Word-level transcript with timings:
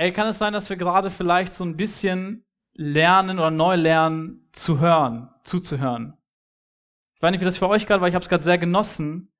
Ey, 0.00 0.14
kann 0.14 0.26
es 0.28 0.38
sein, 0.38 0.54
dass 0.54 0.70
wir 0.70 0.78
gerade 0.78 1.10
vielleicht 1.10 1.52
so 1.52 1.62
ein 1.62 1.76
bisschen 1.76 2.46
lernen 2.72 3.38
oder 3.38 3.50
neu 3.50 3.74
lernen 3.74 4.48
zu 4.50 4.80
hören, 4.80 5.28
zuzuhören? 5.44 6.16
Ich 7.16 7.20
weiß 7.20 7.30
nicht, 7.32 7.42
wie 7.42 7.44
das 7.44 7.58
für 7.58 7.68
euch 7.68 7.86
gerade 7.86 8.00
war, 8.00 8.08
ich 8.08 8.14
habe 8.14 8.22
es 8.22 8.30
gerade 8.30 8.42
sehr 8.42 8.56
genossen, 8.56 9.30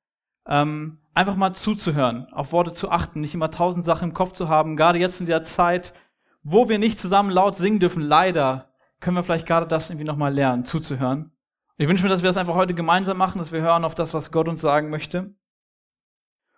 ähm, 0.47 0.99
einfach 1.15 1.35
mal 1.35 1.55
zuzuhören, 1.55 2.31
auf 2.35 2.53
Worte 2.53 2.73
zu 2.73 2.91
achten, 2.91 3.23
nicht 3.23 3.33
immer 3.33 3.51
tausend 3.51 3.87
Sachen 3.87 4.11
im 4.11 4.15
Kopf 4.15 4.33
zu 4.33 4.51
haben. 4.51 4.77
Gerade 4.77 4.99
jetzt 4.99 5.19
in 5.21 5.25
der 5.25 5.41
Zeit, 5.41 5.95
wo 6.43 6.69
wir 6.69 6.79
nicht 6.79 7.01
zusammen 7.01 7.31
laut 7.31 7.57
singen 7.57 7.81
dürfen, 7.81 8.03
leider, 8.03 8.71
können 9.01 9.17
wir 9.17 9.23
vielleicht 9.23 9.47
gerade 9.47 9.67
das 9.67 9.89
irgendwie 9.89 10.05
nochmal 10.05 10.35
lernen, 10.35 10.67
zuzuhören. 10.67 11.33
Ich 11.79 11.89
wünsche 11.89 12.03
mir, 12.03 12.11
dass 12.11 12.21
wir 12.21 12.29
das 12.29 12.37
einfach 12.37 12.55
heute 12.55 12.75
gemeinsam 12.75 13.17
machen, 13.17 13.39
dass 13.39 13.51
wir 13.51 13.63
hören 13.63 13.87
auf 13.87 13.95
das, 13.95 14.13
was 14.13 14.31
Gott 14.31 14.47
uns 14.47 14.61
sagen 14.61 14.91
möchte. 14.91 15.35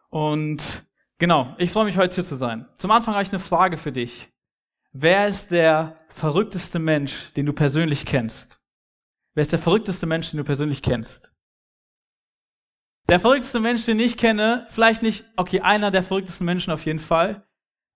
Und 0.08 0.90
genau, 1.22 1.54
ich 1.56 1.70
freue 1.70 1.84
mich 1.84 1.98
heute 1.98 2.16
hier 2.16 2.24
zu 2.24 2.34
sein. 2.34 2.66
Zum 2.74 2.90
Anfang 2.90 3.14
habe 3.14 3.22
ich 3.22 3.30
eine 3.30 3.38
Frage 3.38 3.76
für 3.76 3.92
dich. 3.92 4.28
Wer 4.90 5.28
ist 5.28 5.52
der 5.52 5.96
verrückteste 6.08 6.80
Mensch, 6.80 7.32
den 7.34 7.46
du 7.46 7.52
persönlich 7.52 8.04
kennst? 8.04 8.60
Wer 9.32 9.42
ist 9.42 9.52
der 9.52 9.60
verrückteste 9.60 10.04
Mensch, 10.04 10.32
den 10.32 10.38
du 10.38 10.44
persönlich 10.44 10.82
kennst? 10.82 11.32
Der 13.08 13.20
verrückteste 13.20 13.60
Mensch, 13.60 13.84
den 13.84 14.00
ich 14.00 14.16
kenne, 14.16 14.66
vielleicht 14.68 15.02
nicht, 15.02 15.24
okay, 15.36 15.60
einer 15.60 15.92
der 15.92 16.02
verrücktesten 16.02 16.44
Menschen 16.44 16.72
auf 16.72 16.84
jeden 16.86 16.98
Fall, 16.98 17.46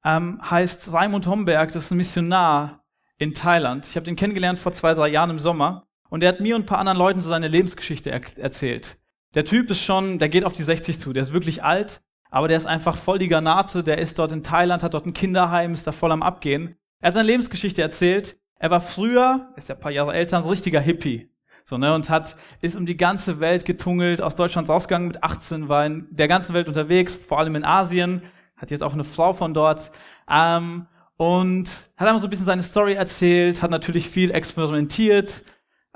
ähm, 0.05 0.41
heißt 0.49 0.93
Raimund 0.93 1.27
Homberg, 1.27 1.73
das 1.73 1.87
ist 1.87 1.91
ein 1.91 1.97
Missionar 1.97 2.85
in 3.19 3.35
Thailand. 3.35 3.88
Ich 3.88 3.97
habe 3.97 4.05
den 4.05 4.15
kennengelernt 4.15 4.61
vor 4.61 4.73
zwei, 4.73 4.95
drei 4.95 5.09
Jahren 5.09 5.30
im 5.30 5.41
Sommer 5.41 5.88
und 6.11 6.23
er 6.23 6.29
hat 6.29 6.38
mir 6.38 6.55
und 6.55 6.63
ein 6.63 6.66
paar 6.66 6.79
anderen 6.79 6.99
Leuten 6.99 7.23
so 7.23 7.29
seine 7.29 7.49
Lebensgeschichte 7.49 8.09
er 8.09 8.21
erzählt. 8.38 8.99
Der 9.35 9.45
Typ 9.45 9.69
ist 9.69 9.83
schon, 9.83 10.21
der 10.21 10.29
geht 10.29 10.45
auf 10.45 10.52
die 10.52 10.63
60 10.63 11.01
zu, 11.01 11.13
der 11.13 11.24
ist 11.24 11.33
wirklich 11.33 11.65
alt, 11.65 12.05
aber 12.37 12.49
der 12.49 12.59
ist 12.59 12.67
einfach 12.67 12.99
voll 12.99 13.19
die 13.19 13.29
Granate, 13.29 13.83
der 13.83 13.97
ist 13.97 14.19
dort 14.19 14.31
in 14.31 14.43
Thailand, 14.43 14.83
hat 14.83 14.93
dort 14.93 15.07
ein 15.07 15.15
Kinderheim, 15.15 15.73
ist 15.73 15.87
da 15.87 15.93
voll 15.93 16.13
am 16.13 16.23
Abgehen. 16.23 16.77
Er 17.01 17.07
hat 17.07 17.15
seine 17.15 17.29
Lebensgeschichte 17.29 17.81
erzählt. 17.81 18.37
Er 18.59 18.71
war 18.71 18.83
früher, 18.83 19.55
ist 19.57 19.71
ja 19.71 19.74
ein 19.74 19.80
paar 19.80 19.91
Jahre 19.91 20.13
älter, 20.13 20.37
ein 20.37 20.45
richtiger 20.45 20.80
Hippie. 20.83 21.30
So, 21.65 21.79
ne, 21.79 21.95
und 21.95 22.10
hat, 22.10 22.37
ist 22.60 22.77
um 22.77 22.85
die 22.85 22.99
ganze 22.99 23.41
Welt 23.41 23.65
getungelt, 23.65 24.21
aus 24.21 24.35
Deutschland 24.35 24.69
rausgegangen 24.69 25.09
mit 25.09 25.25
18, 25.25 25.71
war 25.71 25.87
in 25.87 26.09
der 26.10 26.29
ganzen 26.29 26.52
Welt 26.52 26.69
unterwegs, 26.69 27.16
vor 27.16 27.38
allem 27.38 27.55
in 27.55 27.65
Asien, 27.65 28.21
hat 28.59 28.71
jetzt 28.71 28.82
auch 28.82 28.93
eine 28.93 29.05
Frau 29.05 29.32
von 29.32 29.55
dort, 29.55 29.91
ähm, 30.30 30.88
und 31.16 31.71
hat 31.97 32.07
einfach 32.07 32.21
so 32.21 32.27
ein 32.27 32.30
bisschen 32.30 32.45
seine 32.45 32.63
Story 32.63 32.93
erzählt, 32.93 33.63
hat 33.63 33.71
natürlich 33.71 34.10
viel 34.10 34.30
experimentiert, 34.30 35.43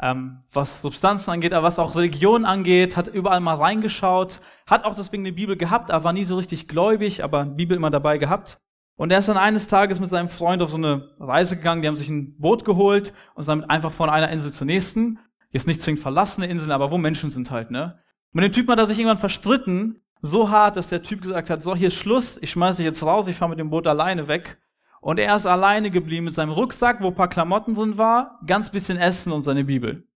ähm, 0.00 0.42
was 0.52 0.82
Substanzen 0.82 1.30
angeht, 1.30 1.52
aber 1.52 1.66
was 1.66 1.78
auch 1.78 1.94
Religion 1.94 2.44
angeht, 2.44 2.96
hat 2.96 3.08
überall 3.08 3.40
mal 3.40 3.54
reingeschaut, 3.54 4.40
hat 4.66 4.84
auch 4.84 4.94
deswegen 4.94 5.24
eine 5.24 5.32
Bibel 5.32 5.56
gehabt, 5.56 5.90
aber 5.90 6.04
war 6.04 6.12
nie 6.12 6.24
so 6.24 6.36
richtig 6.36 6.68
gläubig, 6.68 7.22
aber 7.22 7.44
Bibel 7.44 7.76
immer 7.76 7.90
dabei 7.90 8.18
gehabt. 8.18 8.60
Und 8.96 9.10
er 9.10 9.18
ist 9.18 9.28
dann 9.28 9.36
eines 9.38 9.66
Tages 9.66 9.98
mit 10.00 10.10
seinem 10.10 10.28
Freund 10.28 10.62
auf 10.62 10.70
so 10.70 10.76
eine 10.76 11.10
Reise 11.18 11.56
gegangen, 11.56 11.82
die 11.82 11.88
haben 11.88 11.96
sich 11.96 12.08
ein 12.08 12.36
Boot 12.38 12.64
geholt 12.64 13.12
und 13.34 13.42
sind 13.42 13.52
damit 13.52 13.70
einfach 13.70 13.92
von 13.92 14.10
einer 14.10 14.30
Insel 14.30 14.52
zur 14.52 14.66
nächsten 14.66 15.18
Jetzt 15.52 15.66
nicht 15.66 15.82
zwingend 15.82 16.00
verlassene 16.00 16.46
Inseln, 16.46 16.70
aber 16.70 16.90
wo 16.90 16.98
Menschen 16.98 17.30
sind 17.30 17.50
halt, 17.50 17.70
ne? 17.70 17.98
Und 18.32 18.40
mit 18.40 18.44
dem 18.44 18.52
Typen 18.52 18.70
hat 18.70 18.78
er 18.78 18.86
sich 18.86 18.98
irgendwann 18.98 19.18
verstritten, 19.18 20.00
so 20.22 20.50
hart, 20.50 20.76
dass 20.76 20.88
der 20.88 21.02
Typ 21.02 21.22
gesagt 21.22 21.50
hat, 21.50 21.62
so, 21.62 21.74
hier 21.74 21.88
ist 21.88 21.94
Schluss, 21.94 22.38
ich 22.40 22.50
schmeiß 22.50 22.76
dich 22.76 22.84
jetzt 22.84 23.02
raus, 23.02 23.26
ich 23.26 23.36
fahre 23.36 23.50
mit 23.50 23.58
dem 23.58 23.70
Boot 23.70 23.86
alleine 23.86 24.28
weg. 24.28 24.60
Und 25.00 25.18
er 25.18 25.34
ist 25.34 25.46
alleine 25.46 25.90
geblieben 25.90 26.26
mit 26.26 26.34
seinem 26.34 26.52
Rucksack, 26.52 27.00
wo 27.00 27.08
ein 27.08 27.14
paar 27.14 27.28
Klamotten 27.28 27.74
drin 27.74 27.96
war, 27.96 28.38
ganz 28.46 28.70
bisschen 28.70 28.98
Essen 28.98 29.32
und 29.32 29.42
seine 29.42 29.64
Bibel. 29.64 30.06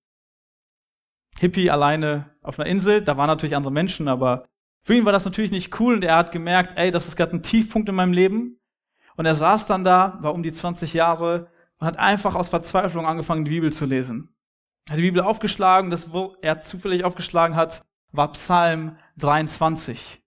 Hippie 1.39 1.71
alleine 1.71 2.31
auf 2.43 2.59
einer 2.59 2.69
Insel, 2.69 3.03
da 3.03 3.17
waren 3.17 3.27
natürlich 3.27 3.57
andere 3.57 3.73
Menschen, 3.73 4.09
aber 4.09 4.47
für 4.83 4.95
ihn 4.95 5.05
war 5.05 5.13
das 5.13 5.25
natürlich 5.25 5.51
nicht 5.51 5.81
cool 5.81 5.95
und 5.95 6.05
er 6.05 6.17
hat 6.17 6.33
gemerkt, 6.33 6.77
ey, 6.77 6.91
das 6.91 7.09
ist 7.09 7.17
gerade 7.17 7.35
ein 7.35 7.43
Tiefpunkt 7.43 7.89
in 7.89 7.95
meinem 7.95 8.13
Leben. 8.13 8.61
Und 9.17 9.27
er 9.27 9.35
saß 9.35 9.67
dann 9.67 9.85
da, 9.85 10.19
war 10.21 10.35
um 10.35 10.43
die 10.43 10.53
20 10.53 10.93
Jahre 10.93 11.49
und 11.79 11.87
hat 11.87 11.99
einfach 11.99 12.35
aus 12.35 12.51
Verzweiflung 12.51 13.07
angefangen, 13.07 13.45
die 13.45 13.51
Bibel 13.51 13.73
zu 13.73 13.87
lesen 13.87 14.35
hat 14.89 14.99
die 14.99 15.03
Bibel 15.03 15.23
aufgeschlagen, 15.23 15.91
das, 15.91 16.13
wo 16.13 16.37
er 16.43 16.61
zufällig 16.61 17.05
aufgeschlagen 17.05 17.57
hat, 17.57 17.85
war 18.13 18.33
Psalm 18.33 18.99
23. 19.17 20.23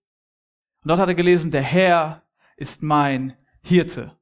Und 0.82 0.88
dort 0.88 1.00
hat 1.00 1.08
er 1.08 1.14
gelesen, 1.14 1.50
der 1.50 1.62
Herr 1.62 2.22
ist 2.56 2.82
mein 2.82 3.34
Hirte. 3.62 4.17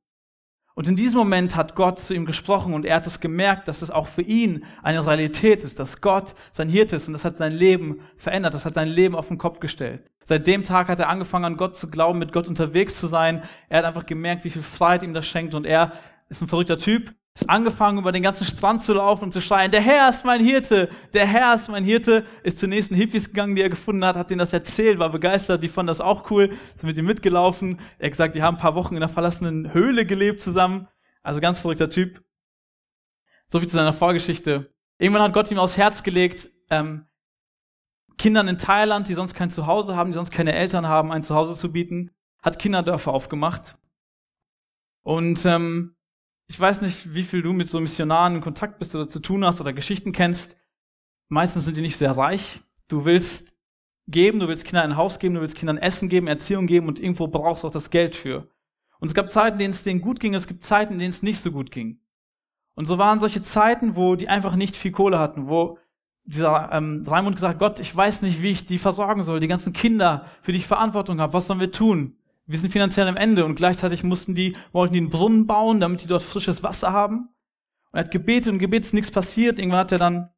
Und 0.79 0.87
in 0.89 0.95
diesem 0.95 1.17
Moment 1.17 1.57
hat 1.57 1.75
Gott 1.75 1.99
zu 1.99 2.13
ihm 2.13 2.27
gesprochen 2.27 2.75
und 2.75 2.85
er 2.85 2.97
hat 2.97 3.07
es 3.07 3.19
gemerkt, 3.19 3.67
dass 3.67 3.81
es 3.81 3.91
auch 3.91 4.07
für 4.07 4.21
ihn 4.21 4.63
eine 4.83 5.05
Realität 5.07 5.65
ist, 5.65 5.81
dass 5.81 6.03
Gott 6.03 6.35
sein 6.51 6.69
Hirte 6.69 6.97
ist 6.97 7.07
und 7.07 7.15
das 7.15 7.25
hat 7.25 7.35
sein 7.35 7.55
Leben 7.55 8.03
verändert, 8.19 8.53
das 8.53 8.67
hat 8.67 8.75
sein 8.75 8.89
Leben 8.89 9.15
auf 9.15 9.29
den 9.29 9.39
Kopf 9.39 9.59
gestellt. 9.59 10.05
Seit 10.23 10.47
dem 10.47 10.65
Tag 10.65 10.89
hat 10.89 10.99
er 10.99 11.09
angefangen 11.09 11.47
an 11.47 11.57
Gott 11.57 11.77
zu 11.77 11.89
glauben, 11.89 12.19
mit 12.19 12.31
Gott 12.31 12.47
unterwegs 12.47 13.01
zu 13.01 13.07
sein. 13.07 13.43
Er 13.71 13.79
hat 13.79 13.85
einfach 13.87 14.05
gemerkt, 14.05 14.45
wie 14.45 14.51
viel 14.51 14.61
Freiheit 14.61 15.03
ihm 15.03 15.15
das 15.15 15.27
schenkt 15.27 15.55
und 15.55 15.65
er 15.65 15.93
ist 16.29 16.43
ein 16.43 16.49
verrückter 16.49 16.77
Typ, 16.77 17.15
ist 17.37 17.51
angefangen, 17.51 17.99
über 17.99 18.13
den 18.13 18.23
ganzen 18.23 18.47
Strand 18.47 18.83
zu 18.83 18.95
laufen 18.95 19.25
und 19.25 19.33
zu 19.33 19.43
schreien, 19.43 19.71
der 19.71 19.83
Herr 19.83 20.09
ist 20.09 20.25
mein 20.25 20.43
Hirte, 20.43 20.89
der 21.13 21.27
Herr 21.27 21.55
ist 21.55 21.69
mein 21.69 21.85
Hirte, 21.85 22.25
ist 22.43 22.59
zu 22.59 22.67
nächsten 22.67 22.95
Hippies 22.95 23.29
gegangen, 23.29 23.55
die 23.55 23.61
er 23.61 23.69
gefunden 23.69 24.07
hat, 24.07 24.17
hat 24.17 24.31
denen 24.31 24.39
das 24.39 24.55
erzählt, 24.55 24.99
war 24.99 25.11
begeistert, 25.11 25.63
die 25.63 25.69
fanden 25.69 25.89
das 25.89 26.01
auch 26.01 26.31
cool, 26.31 26.49
sind 26.77 26.85
mit 26.85 26.97
ihm 26.97 27.05
mitgelaufen. 27.05 27.79
Er 27.99 28.07
hat 28.07 28.13
gesagt, 28.13 28.35
die 28.37 28.43
haben 28.43 28.57
ein 28.57 28.61
paar 28.61 28.75
Wochen 28.75 28.97
in 28.97 29.03
einer 29.03 29.13
verlassenen 29.13 29.75
Höhle 29.75 30.07
gelebt 30.07 30.41
zusammen. 30.41 30.89
Also 31.23 31.43
ganz 31.43 31.61
verrückter 31.61 31.91
Typ. 31.91 32.21
So 33.47 33.59
viel 33.59 33.69
zu 33.69 33.77
seiner 33.77 33.93
Vorgeschichte. 33.93 34.73
Irgendwann 34.99 35.23
hat 35.23 35.35
Gott 35.35 35.51
ihm 35.51 35.59
aufs 35.59 35.77
Herz 35.77 36.03
gelegt, 36.03 36.49
ähm, 36.71 37.05
Kindern 38.17 38.49
in 38.49 38.57
Thailand, 38.57 39.09
die 39.09 39.15
sonst 39.15 39.35
kein 39.35 39.51
Zuhause 39.51 39.95
haben, 39.95 40.11
die 40.11 40.15
sonst 40.15 40.31
keine 40.31 40.55
Eltern 40.55 40.89
haben, 40.89 41.13
ein 41.13 41.23
Zuhause 41.23 41.55
zu 41.55 41.71
bieten, 41.71 42.13
hat 42.43 42.59
Kinderdörfer 42.59 43.13
aufgemacht. 43.13 43.77
Und 45.03 45.45
ähm, 45.45 45.96
ich 46.49 46.59
weiß 46.59 46.83
nicht, 46.83 47.15
wie 47.15 47.23
viel 47.23 47.43
du 47.43 47.53
mit 47.53 47.69
so 47.69 47.81
Missionaren 47.81 48.37
in 48.37 48.41
Kontakt 48.41 48.79
bist 48.79 48.95
oder 48.95 49.09
zu 49.09 49.21
tun 49.21 49.45
hast 49.45 49.61
oder 49.61 49.73
Geschichten 49.73 50.13
kennst. 50.13 50.57
Meistens 51.29 51.65
sind 51.65 51.77
die 51.77 51.83
nicht 51.83 51.97
sehr 51.97 52.17
reich. 52.17 52.61
Du 52.89 53.05
willst 53.05 53.57
geben, 54.07 54.39
du 54.39 54.47
willst 54.47 54.65
Kindern 54.65 54.91
ein 54.91 54.97
Haus 54.97 55.19
geben, 55.19 55.35
du 55.35 55.41
willst 55.41 55.57
Kindern 55.57 55.79
Essen 55.79 56.09
geben, 56.09 56.29
Erziehung 56.29 56.67
geben 56.67 56.87
und 56.87 57.01
irgendwo 57.01 57.27
brauchst 57.27 57.65
du 57.65 57.69
auch 57.69 57.73
das 57.73 57.91
Geld 57.91 58.15
für. 58.15 58.49
Und 59.01 59.09
es 59.09 59.15
gab 59.15 59.29
Zeiten, 59.29 59.55
in 59.55 59.59
denen 59.59 59.75
es 59.75 59.83
denen 59.83 60.01
gut 60.01 60.21
ging, 60.21 60.35
es 60.35 60.47
gibt 60.47 60.65
Zeiten, 60.65 60.95
in 60.95 60.99
denen 61.01 61.11
es 61.11 61.23
nicht 61.23 61.41
so 61.41 61.51
gut 61.51 61.71
ging. 61.71 62.01
Und 62.75 62.87
so 62.87 62.99
waren 62.99 63.21
solche 63.21 63.43
Zeiten, 63.43 63.97
wo 63.97 64.15
die 64.15 64.29
einfach 64.29 64.55
nicht 64.55 64.77
viel 64.77 64.93
Kohle 64.93 65.19
hatten, 65.19 65.49
wo 65.49 65.79
dieser 66.25 66.71
ähm, 66.73 67.05
Raimund 67.07 67.37
gesagt, 67.37 67.59
Gott, 67.59 67.81
ich 67.81 67.95
weiß 67.95 68.23
nicht, 68.23 68.43
wie 68.43 68.51
ich 68.51 68.67
die 68.67 68.79
versorgen 68.79 69.25
soll, 69.25 69.41
die 69.41 69.49
ganzen 69.49 69.73
Kinder, 69.73 70.27
für 70.43 70.53
die 70.53 70.59
ich 70.59 70.67
Verantwortung 70.67 71.21
habe, 71.21 71.33
was 71.33 71.47
sollen 71.47 71.61
wir 71.61 71.73
tun? 71.73 72.17
Wir 72.47 72.59
sind 72.59 72.71
finanziell 72.71 73.09
am 73.09 73.17
Ende 73.17 73.45
und 73.45 73.57
gleichzeitig 73.57 74.05
mussten 74.05 74.35
die, 74.35 74.57
wollten 74.73 74.95
die 74.95 75.01
einen 75.01 75.11
Brunnen 75.11 75.47
bauen, 75.47 75.81
damit 75.81 76.03
die 76.03 76.07
dort 76.07 76.23
frisches 76.23 76.63
Wasser 76.63 76.93
haben. 76.93 77.29
Und 77.91 77.99
er 77.99 78.05
hat 78.05 78.11
gebetet 78.11 78.53
und 78.53 78.59
gebetet, 78.59 78.87
ist 78.87 78.95
nichts 78.95 79.11
passiert. 79.11 79.59
Irgendwann 79.59 79.81
hat 79.81 79.93
er 79.93 79.99
dann 79.99 80.31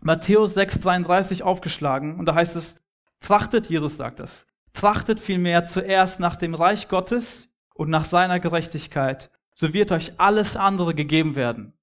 Matthäus 0.00 0.56
6,33 0.56 1.42
aufgeschlagen 1.42 2.18
und 2.18 2.26
da 2.26 2.34
heißt 2.34 2.56
es, 2.56 2.80
trachtet, 3.20 3.68
Jesus 3.68 3.98
sagt 3.98 4.20
das, 4.20 4.46
trachtet 4.72 5.20
vielmehr 5.20 5.64
zuerst 5.66 6.20
nach 6.20 6.36
dem 6.36 6.54
Reich 6.54 6.88
Gottes 6.88 7.52
und 7.74 7.90
nach 7.90 8.06
seiner 8.06 8.40
Gerechtigkeit, 8.40 9.30
so 9.54 9.74
wird 9.74 9.92
euch 9.92 10.18
alles 10.18 10.56
andere 10.56 10.94
gegeben 10.94 11.36
werden. 11.36 11.74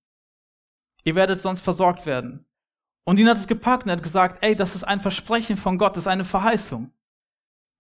Ihr 1.04 1.14
werdet 1.14 1.40
sonst 1.40 1.62
versorgt 1.62 2.08
werden. 2.08 2.46
Und 3.04 3.20
ihn 3.20 3.30
hat 3.30 3.38
es 3.38 3.48
gepackt 3.48 3.84
und 3.84 3.90
er 3.90 3.98
hat 3.98 4.04
gesagt, 4.04 4.44
ey, 4.44 4.56
das 4.56 4.76
ist 4.76 4.84
ein 4.84 5.00
Versprechen 5.00 5.58
von 5.58 5.78
Gott, 5.78 5.96
das 5.96 6.04
ist 6.04 6.08
eine 6.08 6.26
Verheißung. 6.26 6.92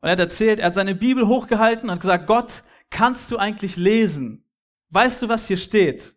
Und 0.01 0.09
er 0.09 0.11
hat 0.11 0.19
erzählt, 0.19 0.59
er 0.59 0.67
hat 0.67 0.75
seine 0.75 0.95
Bibel 0.95 1.27
hochgehalten 1.27 1.89
und 1.89 1.99
gesagt, 1.99 2.27
Gott, 2.27 2.63
kannst 2.89 3.31
du 3.31 3.37
eigentlich 3.37 3.77
lesen? 3.77 4.45
Weißt 4.89 5.21
du, 5.21 5.29
was 5.29 5.47
hier 5.47 5.57
steht? 5.57 6.15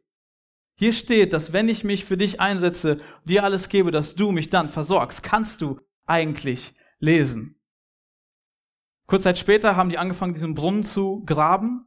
Hier 0.77 0.93
steht, 0.93 1.33
dass 1.33 1.53
wenn 1.53 1.69
ich 1.69 1.85
mich 1.85 2.05
für 2.05 2.17
dich 2.17 2.41
einsetze, 2.41 2.99
dir 3.25 3.45
alles 3.45 3.69
gebe, 3.69 3.91
dass 3.91 4.15
du 4.15 4.33
mich 4.33 4.49
dann 4.49 4.69
versorgst. 4.69 5.23
Kannst 5.23 5.61
du 5.61 5.81
eigentlich 6.07 6.75
lesen? 6.99 7.61
Kurz 9.07 9.23
Zeit 9.23 9.39
später 9.39 9.77
haben 9.77 9.91
die 9.91 9.99
angefangen, 9.99 10.35
diesen 10.35 10.55
Brunnen 10.55 10.85
zu 10.85 11.23
graben 11.25 11.87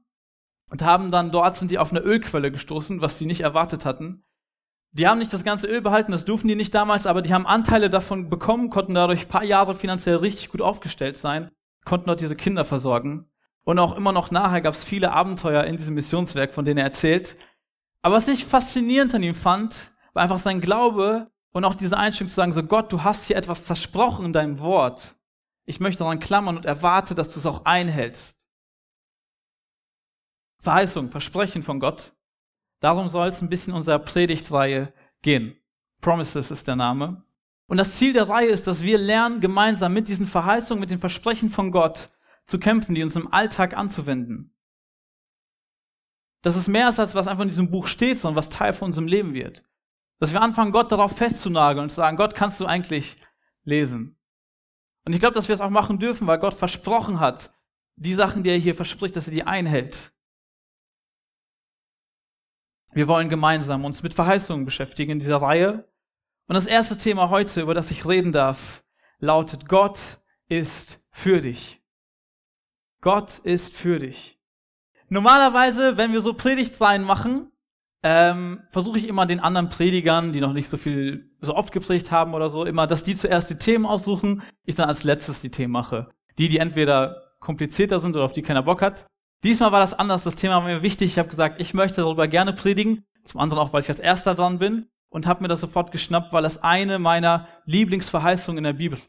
und 0.69 0.81
haben 0.81 1.11
dann 1.11 1.31
dort 1.31 1.55
sind 1.55 1.71
die 1.71 1.79
auf 1.79 1.91
eine 1.91 2.01
Ölquelle 2.01 2.51
gestoßen, 2.51 3.01
was 3.01 3.17
die 3.17 3.25
nicht 3.25 3.41
erwartet 3.41 3.85
hatten. 3.85 4.25
Die 4.91 5.07
haben 5.07 5.19
nicht 5.19 5.33
das 5.33 5.43
ganze 5.43 5.67
Öl 5.67 5.81
behalten, 5.81 6.11
das 6.11 6.25
durften 6.25 6.47
die 6.47 6.55
nicht 6.55 6.75
damals, 6.75 7.07
aber 7.07 7.21
die 7.21 7.33
haben 7.33 7.47
Anteile 7.47 7.89
davon 7.89 8.29
bekommen, 8.29 8.69
konnten 8.69 8.93
dadurch 8.93 9.25
ein 9.25 9.29
paar 9.29 9.43
Jahre 9.43 9.73
finanziell 9.73 10.17
richtig 10.17 10.49
gut 10.49 10.61
aufgestellt 10.61 11.17
sein 11.17 11.49
konnten 11.85 12.07
dort 12.07 12.21
diese 12.21 12.35
Kinder 12.35 12.65
versorgen. 12.65 13.29
Und 13.63 13.79
auch 13.79 13.95
immer 13.95 14.11
noch 14.11 14.31
nachher 14.31 14.61
gab 14.61 14.73
es 14.73 14.83
viele 14.83 15.11
Abenteuer 15.11 15.63
in 15.63 15.77
diesem 15.77 15.95
Missionswerk, 15.95 16.53
von 16.53 16.65
denen 16.65 16.79
er 16.79 16.85
erzählt. 16.85 17.37
Aber 18.01 18.15
was 18.15 18.27
ich 18.27 18.45
faszinierend 18.45 19.15
an 19.15 19.23
ihm 19.23 19.35
fand, 19.35 19.91
war 20.13 20.23
einfach 20.23 20.39
sein 20.39 20.59
Glaube 20.59 21.31
und 21.51 21.63
auch 21.65 21.75
diese 21.75 21.97
Einstellung 21.97 22.29
zu 22.29 22.35
sagen, 22.35 22.51
so 22.51 22.63
Gott, 22.63 22.91
du 22.91 23.03
hast 23.03 23.25
hier 23.25 23.37
etwas 23.37 23.59
versprochen 23.59 24.25
in 24.25 24.33
deinem 24.33 24.59
Wort. 24.59 25.15
Ich 25.65 25.79
möchte 25.79 25.99
daran 25.99 26.19
klammern 26.19 26.57
und 26.57 26.65
erwarte, 26.65 27.15
dass 27.15 27.31
du 27.31 27.39
es 27.39 27.45
auch 27.45 27.63
einhältst. 27.63 28.37
Verheißung, 30.59 31.09
Versprechen 31.09 31.63
von 31.63 31.79
Gott. 31.79 32.13
Darum 32.79 33.07
soll 33.07 33.29
es 33.29 33.41
ein 33.41 33.49
bisschen 33.49 33.73
unserer 33.73 33.99
Predigtreihe 33.99 34.93
gehen. 35.21 35.55
Promises 36.01 36.51
ist 36.51 36.67
der 36.67 36.75
Name. 36.75 37.23
Und 37.73 37.77
das 37.77 37.95
Ziel 37.95 38.13
der 38.13 38.29
Reihe 38.29 38.49
ist, 38.49 38.67
dass 38.67 38.83
wir 38.83 38.99
lernen, 38.99 39.39
gemeinsam 39.39 39.93
mit 39.93 40.07
diesen 40.07 40.27
Verheißungen, 40.27 40.79
mit 40.79 40.91
den 40.91 40.99
Versprechen 40.99 41.49
von 41.49 41.71
Gott 41.71 42.11
zu 42.45 42.59
kämpfen, 42.59 42.93
die 42.93 43.01
uns 43.01 43.15
im 43.15 43.33
Alltag 43.33 43.75
anzuwenden. 43.75 44.55
Dass 46.43 46.55
es 46.55 46.67
mehr 46.67 46.87
ist, 46.87 46.99
als 46.99 47.15
was 47.15 47.27
einfach 47.27 47.41
in 47.41 47.49
diesem 47.49 47.71
Buch 47.71 47.87
steht, 47.87 48.19
sondern 48.19 48.35
was 48.35 48.49
Teil 48.49 48.73
von 48.73 48.89
unserem 48.89 49.07
Leben 49.07 49.33
wird. 49.33 49.65
Dass 50.19 50.33
wir 50.33 50.41
anfangen, 50.43 50.71
Gott 50.71 50.91
darauf 50.91 51.17
festzunageln 51.17 51.85
und 51.85 51.89
zu 51.89 51.95
sagen, 51.95 52.15
Gott, 52.15 52.35
kannst 52.35 52.59
du 52.59 52.67
eigentlich 52.67 53.17
lesen? 53.63 54.19
Und 55.05 55.13
ich 55.13 55.19
glaube, 55.19 55.33
dass 55.33 55.47
wir 55.47 55.55
es 55.55 55.61
auch 55.61 55.71
machen 55.71 55.97
dürfen, 55.97 56.27
weil 56.27 56.37
Gott 56.37 56.53
versprochen 56.53 57.19
hat, 57.19 57.51
die 57.95 58.13
Sachen, 58.13 58.43
die 58.43 58.51
er 58.51 58.57
hier 58.57 58.75
verspricht, 58.75 59.15
dass 59.15 59.25
er 59.25 59.33
die 59.33 59.45
einhält. 59.45 60.13
Wir 62.91 63.07
wollen 63.07 63.29
gemeinsam 63.29 63.83
uns 63.83 64.03
mit 64.03 64.13
Verheißungen 64.13 64.63
beschäftigen 64.63 65.13
in 65.13 65.19
dieser 65.19 65.37
Reihe. 65.37 65.91
Und 66.53 66.57
das 66.57 66.67
erste 66.67 66.97
Thema 66.97 67.31
heute, 67.31 67.61
über 67.61 67.73
das 67.73 67.89
ich 67.89 68.07
reden 68.07 68.31
darf, 68.31 68.83
lautet, 69.17 69.67
Gott 69.67 70.19
ist 70.47 70.99
für 71.09 71.41
dich. 71.41 71.81
Gott 73.01 73.39
ist 73.39 73.73
für 73.73 73.97
dich. 73.97 74.39
Normalerweise, 75.09 75.97
wenn 75.97 76.13
wir 76.13 76.21
so 76.21 76.35
Predigtreihen 76.35 77.01
machen, 77.01 77.51
ähm, 78.03 78.61
versuche 78.69 78.99
ich 78.99 79.07
immer 79.07 79.25
den 79.25 79.39
anderen 79.39 79.69
Predigern, 79.69 80.31
die 80.31 80.41
noch 80.41 80.53
nicht 80.53 80.69
so 80.69 80.77
viel, 80.77 81.31
so 81.41 81.55
oft 81.55 81.71
gepredigt 81.71 82.11
haben 82.11 82.35
oder 82.35 82.51
so, 82.51 82.65
immer, 82.65 82.85
dass 82.85 83.01
die 83.01 83.15
zuerst 83.15 83.49
die 83.49 83.57
Themen 83.57 83.87
aussuchen, 83.87 84.43
ich 84.63 84.75
dann 84.75 84.89
als 84.89 85.03
letztes 85.03 85.41
die 85.41 85.49
Themen 85.49 85.73
mache. 85.73 86.11
Die, 86.37 86.49
die 86.49 86.59
entweder 86.59 87.31
komplizierter 87.39 87.97
sind 87.97 88.15
oder 88.15 88.25
auf 88.25 88.33
die 88.33 88.43
keiner 88.43 88.61
Bock 88.61 88.83
hat. 88.83 89.07
Diesmal 89.43 89.71
war 89.71 89.79
das 89.79 89.95
anders, 89.95 90.21
das 90.21 90.35
Thema 90.35 90.57
war 90.57 90.65
mir 90.65 90.83
wichtig. 90.83 91.13
Ich 91.13 91.17
habe 91.17 91.29
gesagt, 91.29 91.59
ich 91.59 91.73
möchte 91.73 92.01
darüber 92.01 92.27
gerne 92.27 92.53
predigen. 92.53 93.03
Zum 93.23 93.39
anderen 93.39 93.63
auch, 93.63 93.73
weil 93.73 93.81
ich 93.81 93.89
als 93.89 93.99
erster 93.99 94.35
dran 94.35 94.59
bin 94.59 94.85
und 95.13 95.27
habe 95.27 95.43
mir 95.43 95.47
das 95.47 95.61
sofort 95.61 95.91
geschnappt, 95.91 96.33
weil 96.33 96.41
das 96.41 96.63
eine 96.63 96.97
meiner 96.97 97.47
Lieblingsverheißungen 97.65 98.57
in 98.57 98.63
der 98.63 98.73
Bibel, 98.73 98.99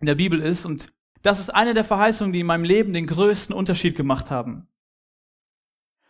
in 0.00 0.06
der 0.06 0.16
Bibel 0.16 0.40
ist 0.40 0.66
und 0.66 0.92
das 1.22 1.38
ist 1.38 1.50
eine 1.50 1.72
der 1.72 1.84
Verheißungen, 1.84 2.32
die 2.32 2.40
in 2.40 2.46
meinem 2.46 2.64
Leben 2.64 2.92
den 2.92 3.06
größten 3.06 3.54
Unterschied 3.54 3.96
gemacht 3.96 4.30
haben. 4.32 4.66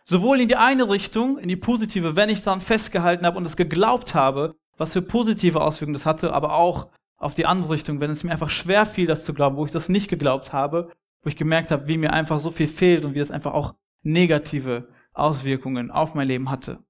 Sowohl 0.05 0.41
in 0.41 0.47
die 0.47 0.55
eine 0.55 0.89
Richtung, 0.89 1.37
in 1.37 1.47
die 1.49 1.55
positive, 1.55 2.15
wenn 2.15 2.29
ich 2.29 2.41
daran 2.41 2.61
festgehalten 2.61 3.27
habe 3.27 3.37
und 3.37 3.45
es 3.45 3.55
geglaubt 3.55 4.15
habe, 4.15 4.55
was 4.75 4.93
für 4.93 5.03
positive 5.03 5.61
Auswirkungen 5.61 5.93
das 5.93 6.07
hatte, 6.07 6.33
aber 6.33 6.55
auch 6.55 6.89
auf 7.17 7.35
die 7.35 7.45
andere 7.45 7.73
Richtung, 7.73 8.01
wenn 8.01 8.09
es 8.09 8.23
mir 8.23 8.31
einfach 8.31 8.49
schwer 8.49 8.87
fiel, 8.87 9.05
das 9.05 9.23
zu 9.23 9.35
glauben, 9.35 9.55
wo 9.55 9.67
ich 9.67 9.71
das 9.71 9.87
nicht 9.87 10.09
geglaubt 10.09 10.51
habe, 10.51 10.91
wo 11.21 11.29
ich 11.29 11.37
gemerkt 11.37 11.69
habe, 11.69 11.87
wie 11.87 11.97
mir 11.97 12.11
einfach 12.11 12.39
so 12.39 12.49
viel 12.49 12.67
fehlt 12.67 13.05
und 13.05 13.13
wie 13.13 13.19
es 13.19 13.31
einfach 13.31 13.53
auch 13.53 13.75
negative 14.01 14.89
Auswirkungen 15.13 15.91
auf 15.91 16.15
mein 16.15 16.27
Leben 16.27 16.49
hatte. 16.49 16.83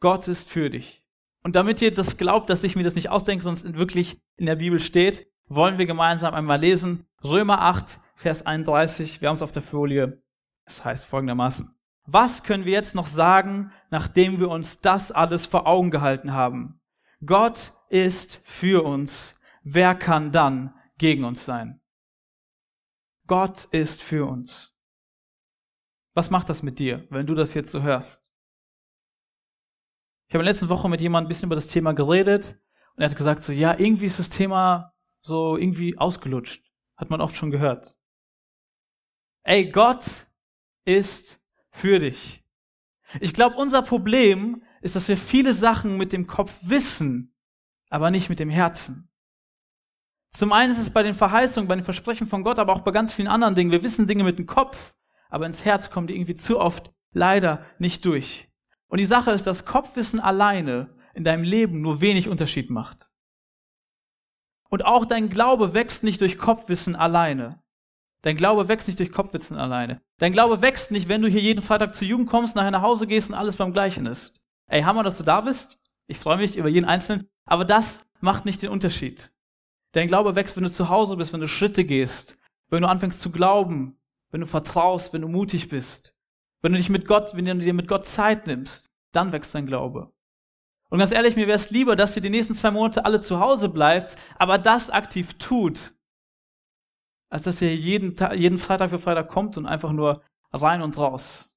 Gott 0.00 0.26
ist 0.26 0.48
für 0.48 0.70
dich. 0.70 1.01
Und 1.42 1.56
damit 1.56 1.82
ihr 1.82 1.92
das 1.92 2.16
glaubt, 2.16 2.50
dass 2.50 2.62
ich 2.62 2.76
mir 2.76 2.84
das 2.84 2.94
nicht 2.94 3.10
ausdenke, 3.10 3.42
sonst 3.42 3.74
wirklich 3.74 4.20
in 4.36 4.46
der 4.46 4.56
Bibel 4.56 4.78
steht, 4.78 5.26
wollen 5.46 5.78
wir 5.78 5.86
gemeinsam 5.86 6.34
einmal 6.34 6.60
lesen. 6.60 7.06
Römer 7.24 7.60
8, 7.60 7.98
Vers 8.14 8.46
31. 8.46 9.20
Wir 9.20 9.28
haben 9.28 9.36
es 9.36 9.42
auf 9.42 9.52
der 9.52 9.62
Folie. 9.62 10.22
Es 10.64 10.84
heißt 10.84 11.04
folgendermaßen. 11.04 11.74
Was 12.06 12.42
können 12.42 12.64
wir 12.64 12.72
jetzt 12.72 12.94
noch 12.94 13.06
sagen, 13.06 13.72
nachdem 13.90 14.38
wir 14.40 14.48
uns 14.48 14.80
das 14.80 15.12
alles 15.12 15.46
vor 15.46 15.66
Augen 15.66 15.90
gehalten 15.90 16.32
haben? 16.32 16.80
Gott 17.24 17.72
ist 17.88 18.40
für 18.44 18.84
uns. 18.84 19.34
Wer 19.62 19.94
kann 19.94 20.32
dann 20.32 20.74
gegen 20.98 21.24
uns 21.24 21.44
sein? 21.44 21.80
Gott 23.26 23.66
ist 23.66 24.02
für 24.02 24.26
uns. 24.26 24.76
Was 26.14 26.30
macht 26.30 26.48
das 26.48 26.62
mit 26.62 26.78
dir, 26.78 27.06
wenn 27.10 27.26
du 27.26 27.34
das 27.34 27.54
jetzt 27.54 27.70
so 27.70 27.82
hörst? 27.82 28.21
Ich 30.32 30.34
habe 30.34 30.44
in 30.44 30.46
der 30.46 30.54
letzten 30.54 30.70
Woche 30.70 30.88
mit 30.88 31.02
jemandem 31.02 31.26
ein 31.26 31.28
bisschen 31.28 31.48
über 31.48 31.56
das 31.56 31.66
Thema 31.66 31.92
geredet 31.92 32.58
und 32.96 33.02
er 33.02 33.10
hat 33.10 33.18
gesagt 33.18 33.42
so, 33.42 33.52
ja, 33.52 33.78
irgendwie 33.78 34.06
ist 34.06 34.18
das 34.18 34.30
Thema 34.30 34.94
so 35.20 35.58
irgendwie 35.58 35.98
ausgelutscht. 35.98 36.72
Hat 36.96 37.10
man 37.10 37.20
oft 37.20 37.36
schon 37.36 37.50
gehört. 37.50 37.98
Ey, 39.42 39.68
Gott 39.68 40.28
ist 40.86 41.38
für 41.68 41.98
dich. 41.98 42.42
Ich 43.20 43.34
glaube, 43.34 43.56
unser 43.56 43.82
Problem 43.82 44.62
ist, 44.80 44.96
dass 44.96 45.06
wir 45.06 45.18
viele 45.18 45.52
Sachen 45.52 45.98
mit 45.98 46.14
dem 46.14 46.26
Kopf 46.26 46.60
wissen, 46.62 47.36
aber 47.90 48.10
nicht 48.10 48.30
mit 48.30 48.38
dem 48.38 48.48
Herzen. 48.48 49.10
Zum 50.30 50.54
einen 50.54 50.72
ist 50.72 50.78
es 50.78 50.88
bei 50.88 51.02
den 51.02 51.14
Verheißungen, 51.14 51.68
bei 51.68 51.74
den 51.74 51.84
Versprechen 51.84 52.26
von 52.26 52.42
Gott, 52.42 52.58
aber 52.58 52.72
auch 52.72 52.80
bei 52.80 52.90
ganz 52.90 53.12
vielen 53.12 53.28
anderen 53.28 53.54
Dingen. 53.54 53.70
Wir 53.70 53.82
wissen 53.82 54.06
Dinge 54.06 54.24
mit 54.24 54.38
dem 54.38 54.46
Kopf, 54.46 54.94
aber 55.28 55.44
ins 55.44 55.66
Herz 55.66 55.90
kommen 55.90 56.06
die 56.06 56.16
irgendwie 56.16 56.36
zu 56.36 56.58
oft 56.58 56.90
leider 57.12 57.66
nicht 57.78 58.06
durch. 58.06 58.48
Und 58.92 58.98
die 58.98 59.06
Sache 59.06 59.30
ist, 59.30 59.46
dass 59.46 59.64
Kopfwissen 59.64 60.20
alleine 60.20 60.94
in 61.14 61.24
deinem 61.24 61.44
Leben 61.44 61.80
nur 61.80 62.02
wenig 62.02 62.28
Unterschied 62.28 62.68
macht. 62.68 63.10
Und 64.68 64.84
auch 64.84 65.06
dein 65.06 65.30
Glaube 65.30 65.72
wächst 65.72 66.04
nicht 66.04 66.20
durch 66.20 66.36
Kopfwissen 66.36 66.94
alleine. 66.94 67.62
Dein 68.20 68.36
Glaube 68.36 68.68
wächst 68.68 68.88
nicht 68.88 68.98
durch 68.98 69.10
Kopfwissen 69.10 69.56
alleine. 69.56 70.02
Dein 70.18 70.34
Glaube 70.34 70.60
wächst 70.60 70.90
nicht, 70.90 71.08
wenn 71.08 71.22
du 71.22 71.28
hier 71.28 71.40
jeden 71.40 71.62
Freitag 71.62 71.94
zur 71.94 72.06
Jugend 72.06 72.28
kommst, 72.28 72.54
nachher 72.54 72.70
nach 72.70 72.82
Hause 72.82 73.06
gehst 73.06 73.30
und 73.30 73.34
alles 73.34 73.56
beim 73.56 73.72
Gleichen 73.72 74.04
ist. 74.04 74.38
Ey, 74.66 74.82
Hammer, 74.82 75.04
dass 75.04 75.16
du 75.16 75.24
da 75.24 75.40
bist. 75.40 75.80
Ich 76.06 76.18
freue 76.18 76.36
mich 76.36 76.58
über 76.58 76.68
jeden 76.68 76.84
Einzelnen. 76.84 77.30
Aber 77.46 77.64
das 77.64 78.04
macht 78.20 78.44
nicht 78.44 78.60
den 78.60 78.68
Unterschied. 78.68 79.32
Dein 79.92 80.08
Glaube 80.08 80.34
wächst, 80.34 80.54
wenn 80.56 80.64
du 80.64 80.70
zu 80.70 80.90
Hause 80.90 81.16
bist, 81.16 81.32
wenn 81.32 81.40
du 81.40 81.48
Schritte 81.48 81.86
gehst, 81.86 82.38
wenn 82.68 82.82
du 82.82 82.88
anfängst 82.90 83.22
zu 83.22 83.30
glauben, 83.30 83.98
wenn 84.32 84.42
du 84.42 84.46
vertraust, 84.46 85.14
wenn 85.14 85.22
du 85.22 85.28
mutig 85.28 85.70
bist, 85.70 86.14
wenn 86.62 86.72
du 86.72 86.78
dich 86.78 86.88
mit 86.88 87.06
Gott, 87.06 87.36
wenn 87.36 87.44
du 87.44 87.58
dir 87.58 87.74
mit 87.74 87.88
Gott 87.88 88.06
Zeit 88.06 88.46
nimmst, 88.46 88.90
dann 89.12 89.32
wächst 89.32 89.54
dein 89.54 89.66
Glaube. 89.66 90.12
Und 90.88 90.98
ganz 90.98 91.12
ehrlich, 91.12 91.36
mir 91.36 91.46
wäre 91.46 91.56
es 91.56 91.70
lieber, 91.70 91.96
dass 91.96 92.16
ihr 92.16 92.22
die 92.22 92.30
nächsten 92.30 92.54
zwei 92.54 92.70
Monate 92.70 93.04
alle 93.04 93.20
zu 93.20 93.40
Hause 93.40 93.68
bleibt, 93.68 94.16
aber 94.36 94.58
das 94.58 94.90
aktiv 94.90 95.34
tut, 95.34 95.94
als 97.30 97.42
dass 97.42 97.62
ihr 97.62 97.74
jeden, 97.74 98.14
Tag, 98.14 98.36
jeden 98.36 98.58
Freitag 98.58 98.90
für 98.90 98.98
Freitag 98.98 99.28
kommt 99.28 99.56
und 99.56 99.66
einfach 99.66 99.92
nur 99.92 100.22
rein 100.52 100.82
und 100.82 100.98
raus. 100.98 101.56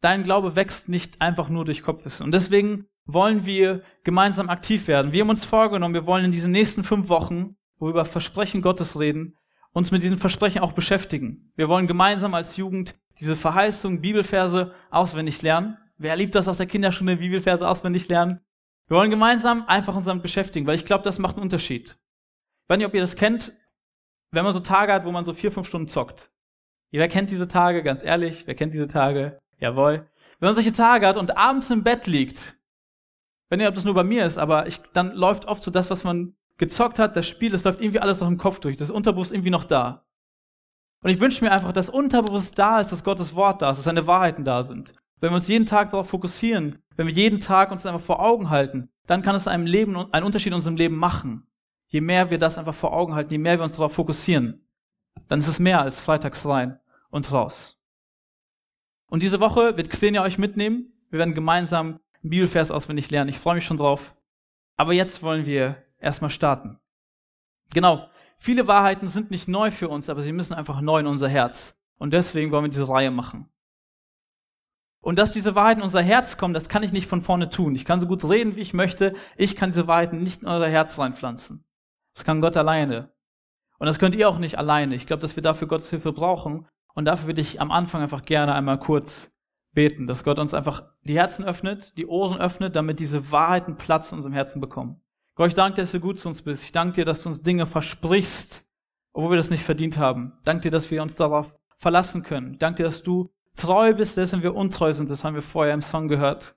Dein 0.00 0.22
Glaube 0.22 0.54
wächst 0.54 0.88
nicht 0.88 1.20
einfach 1.20 1.48
nur 1.48 1.64
durch 1.64 1.82
Kopfwissen. 1.82 2.24
Und 2.24 2.32
deswegen 2.32 2.86
wollen 3.04 3.46
wir 3.46 3.82
gemeinsam 4.04 4.48
aktiv 4.48 4.86
werden. 4.88 5.12
Wir 5.12 5.22
haben 5.22 5.30
uns 5.30 5.44
vorgenommen, 5.44 5.94
wir 5.94 6.06
wollen 6.06 6.26
in 6.26 6.32
diesen 6.32 6.52
nächsten 6.52 6.84
fünf 6.84 7.08
Wochen, 7.08 7.56
wo 7.78 7.86
wir 7.86 7.90
über 7.90 8.04
Versprechen 8.04 8.62
Gottes 8.62 8.98
reden, 8.98 9.36
uns 9.76 9.90
mit 9.90 10.02
diesen 10.02 10.16
Versprechen 10.16 10.62
auch 10.62 10.72
beschäftigen. 10.72 11.52
Wir 11.54 11.68
wollen 11.68 11.86
gemeinsam 11.86 12.32
als 12.32 12.56
Jugend 12.56 12.94
diese 13.20 13.36
Verheißung, 13.36 14.00
Bibelverse 14.00 14.72
auswendig 14.90 15.42
lernen. 15.42 15.76
Wer 15.98 16.16
liebt 16.16 16.34
das 16.34 16.48
aus 16.48 16.56
der 16.56 16.64
Kinderstunde, 16.64 17.18
Bibelverse 17.18 17.68
auswendig 17.68 18.08
lernen? 18.08 18.40
Wir 18.88 18.96
wollen 18.96 19.10
gemeinsam 19.10 19.64
einfach 19.66 19.94
uns 19.94 20.06
damit 20.06 20.22
beschäftigen, 20.22 20.66
weil 20.66 20.76
ich 20.76 20.86
glaube, 20.86 21.04
das 21.04 21.18
macht 21.18 21.36
einen 21.36 21.42
Unterschied. 21.42 21.90
Ich 21.90 22.68
weiß 22.70 22.78
nicht, 22.78 22.86
ob 22.86 22.94
ihr 22.94 23.02
das 23.02 23.16
kennt, 23.16 23.52
wenn 24.30 24.44
man 24.44 24.54
so 24.54 24.60
Tage 24.60 24.94
hat, 24.94 25.04
wo 25.04 25.12
man 25.12 25.26
so 25.26 25.34
vier, 25.34 25.52
fünf 25.52 25.68
Stunden 25.68 25.88
zockt. 25.88 26.32
Wer 26.90 27.08
kennt 27.08 27.30
diese 27.30 27.46
Tage, 27.46 27.82
ganz 27.82 28.02
ehrlich, 28.02 28.46
wer 28.46 28.54
kennt 28.54 28.72
diese 28.72 28.88
Tage? 28.88 29.38
Jawohl. 29.58 30.08
Wenn 30.38 30.46
man 30.46 30.54
solche 30.54 30.72
Tage 30.72 31.06
hat 31.06 31.18
und 31.18 31.36
abends 31.36 31.68
im 31.68 31.84
Bett 31.84 32.06
liegt, 32.06 32.56
wenn 33.50 33.60
ihr, 33.60 33.68
ob 33.68 33.74
das 33.74 33.84
nur 33.84 33.92
bei 33.92 34.04
mir 34.04 34.24
ist, 34.24 34.38
aber 34.38 34.68
ich, 34.68 34.80
dann 34.94 35.12
läuft 35.12 35.44
oft 35.44 35.62
so 35.62 35.70
das, 35.70 35.90
was 35.90 36.02
man 36.02 36.34
gezockt 36.58 36.98
hat, 36.98 37.16
das 37.16 37.26
Spiel, 37.26 37.50
das 37.50 37.64
läuft 37.64 37.80
irgendwie 37.80 38.00
alles 38.00 38.20
noch 38.20 38.28
im 38.28 38.38
Kopf 38.38 38.60
durch. 38.60 38.76
Das 38.76 38.90
Unterbewusst 38.90 39.32
irgendwie 39.32 39.50
noch 39.50 39.64
da. 39.64 40.06
Und 41.02 41.10
ich 41.10 41.20
wünsche 41.20 41.44
mir 41.44 41.52
einfach, 41.52 41.72
dass 41.72 41.88
Unterbewusst 41.88 42.58
da 42.58 42.80
ist, 42.80 42.90
dass 42.90 43.04
Gottes 43.04 43.34
Wort 43.34 43.62
da 43.62 43.70
ist, 43.70 43.78
dass 43.78 43.84
seine 43.84 44.06
Wahrheiten 44.06 44.44
da 44.44 44.62
sind. 44.62 44.94
Wenn 45.20 45.30
wir 45.30 45.36
uns 45.36 45.48
jeden 45.48 45.66
Tag 45.66 45.90
darauf 45.90 46.08
fokussieren, 46.08 46.78
wenn 46.96 47.06
wir 47.06 47.14
jeden 47.14 47.40
Tag 47.40 47.70
uns 47.70 47.86
einfach 47.86 48.00
vor 48.00 48.20
Augen 48.20 48.50
halten, 48.50 48.90
dann 49.06 49.22
kann 49.22 49.36
es 49.36 49.46
einem 49.46 49.66
Leben, 49.66 49.96
einen 50.12 50.26
Unterschied 50.26 50.48
in 50.48 50.54
unserem 50.54 50.76
Leben 50.76 50.96
machen. 50.96 51.46
Je 51.88 52.00
mehr 52.00 52.30
wir 52.30 52.38
das 52.38 52.58
einfach 52.58 52.74
vor 52.74 52.92
Augen 52.92 53.14
halten, 53.14 53.32
je 53.32 53.38
mehr 53.38 53.58
wir 53.58 53.64
uns 53.64 53.76
darauf 53.76 53.92
fokussieren, 53.92 54.66
dann 55.28 55.38
ist 55.38 55.48
es 55.48 55.58
mehr 55.58 55.80
als 55.80 56.00
freitags 56.00 56.44
rein 56.46 56.80
und 57.10 57.30
raus. 57.30 57.78
Und 59.08 59.22
diese 59.22 59.40
Woche 59.40 59.76
wird 59.76 59.90
Xenia 59.90 60.22
euch 60.22 60.38
mitnehmen. 60.38 60.92
Wir 61.10 61.20
werden 61.20 61.34
gemeinsam 61.34 62.00
einen 62.22 62.30
Bibelvers 62.30 62.70
auswendig 62.70 63.10
lernen. 63.10 63.30
Ich 63.30 63.38
freue 63.38 63.54
mich 63.54 63.64
schon 63.64 63.76
drauf. 63.76 64.16
Aber 64.76 64.92
jetzt 64.92 65.22
wollen 65.22 65.46
wir 65.46 65.76
erstmal 65.98 66.30
starten. 66.30 66.78
Genau. 67.72 68.08
Viele 68.36 68.68
Wahrheiten 68.68 69.08
sind 69.08 69.30
nicht 69.30 69.48
neu 69.48 69.70
für 69.70 69.88
uns, 69.88 70.10
aber 70.10 70.22
sie 70.22 70.32
müssen 70.32 70.54
einfach 70.54 70.80
neu 70.80 71.00
in 71.00 71.06
unser 71.06 71.28
Herz. 71.28 71.76
Und 71.98 72.12
deswegen 72.12 72.52
wollen 72.52 72.64
wir 72.64 72.70
diese 72.70 72.88
Reihe 72.88 73.10
machen. 73.10 73.48
Und 75.00 75.18
dass 75.18 75.30
diese 75.30 75.54
Wahrheiten 75.54 75.80
in 75.80 75.84
unser 75.84 76.02
Herz 76.02 76.36
kommen, 76.36 76.52
das 76.52 76.68
kann 76.68 76.82
ich 76.82 76.92
nicht 76.92 77.06
von 77.06 77.22
vorne 77.22 77.48
tun. 77.48 77.74
Ich 77.74 77.84
kann 77.84 78.00
so 78.00 78.06
gut 78.06 78.28
reden, 78.28 78.56
wie 78.56 78.60
ich 78.60 78.74
möchte. 78.74 79.14
Ich 79.36 79.56
kann 79.56 79.70
diese 79.70 79.86
Wahrheiten 79.86 80.22
nicht 80.22 80.42
in 80.42 80.48
unser 80.48 80.68
Herz 80.68 80.98
reinpflanzen. 80.98 81.64
Das 82.12 82.24
kann 82.24 82.40
Gott 82.40 82.56
alleine. 82.56 83.12
Und 83.78 83.86
das 83.86 83.98
könnt 83.98 84.14
ihr 84.14 84.28
auch 84.28 84.38
nicht 84.38 84.58
alleine. 84.58 84.94
Ich 84.94 85.06
glaube, 85.06 85.20
dass 85.20 85.36
wir 85.36 85.42
dafür 85.42 85.68
Gottes 85.68 85.90
Hilfe 85.90 86.12
brauchen. 86.12 86.66
Und 86.94 87.04
dafür 87.04 87.28
würde 87.28 87.40
ich 87.40 87.60
am 87.60 87.70
Anfang 87.70 88.02
einfach 88.02 88.22
gerne 88.22 88.54
einmal 88.54 88.78
kurz 88.78 89.32
beten, 89.72 90.06
dass 90.06 90.24
Gott 90.24 90.38
uns 90.38 90.54
einfach 90.54 90.82
die 91.04 91.16
Herzen 91.16 91.44
öffnet, 91.44 91.96
die 91.98 92.06
Ohren 92.06 92.38
öffnet, 92.38 92.74
damit 92.74 92.98
diese 92.98 93.30
Wahrheiten 93.30 93.76
Platz 93.76 94.10
in 94.10 94.16
unserem 94.16 94.32
Herzen 94.32 94.60
bekommen. 94.60 95.02
Gott, 95.36 95.48
ich 95.48 95.54
danke 95.54 95.76
dir, 95.76 95.82
dass 95.82 95.92
du 95.92 96.00
gut 96.00 96.18
zu 96.18 96.28
uns 96.28 96.42
bist. 96.42 96.64
Ich 96.64 96.72
danke 96.72 96.94
dir, 96.94 97.04
dass 97.04 97.22
du 97.22 97.28
uns 97.28 97.42
Dinge 97.42 97.66
versprichst, 97.66 98.64
obwohl 99.12 99.32
wir 99.32 99.36
das 99.36 99.50
nicht 99.50 99.64
verdient 99.64 99.98
haben. 99.98 100.32
Danke 100.44 100.62
dir, 100.62 100.70
dass 100.70 100.90
wir 100.90 101.02
uns 101.02 101.14
darauf 101.14 101.54
verlassen 101.76 102.22
können. 102.22 102.58
Danke 102.58 102.78
dir, 102.78 102.84
dass 102.84 103.02
du 103.02 103.30
treu 103.54 103.92
bist, 103.92 104.14
selbst 104.14 104.32
wenn 104.32 104.42
wir 104.42 104.54
untreu 104.54 104.94
sind. 104.94 105.10
Das 105.10 105.24
haben 105.24 105.34
wir 105.34 105.42
vorher 105.42 105.74
im 105.74 105.82
Song 105.82 106.08
gehört. 106.08 106.56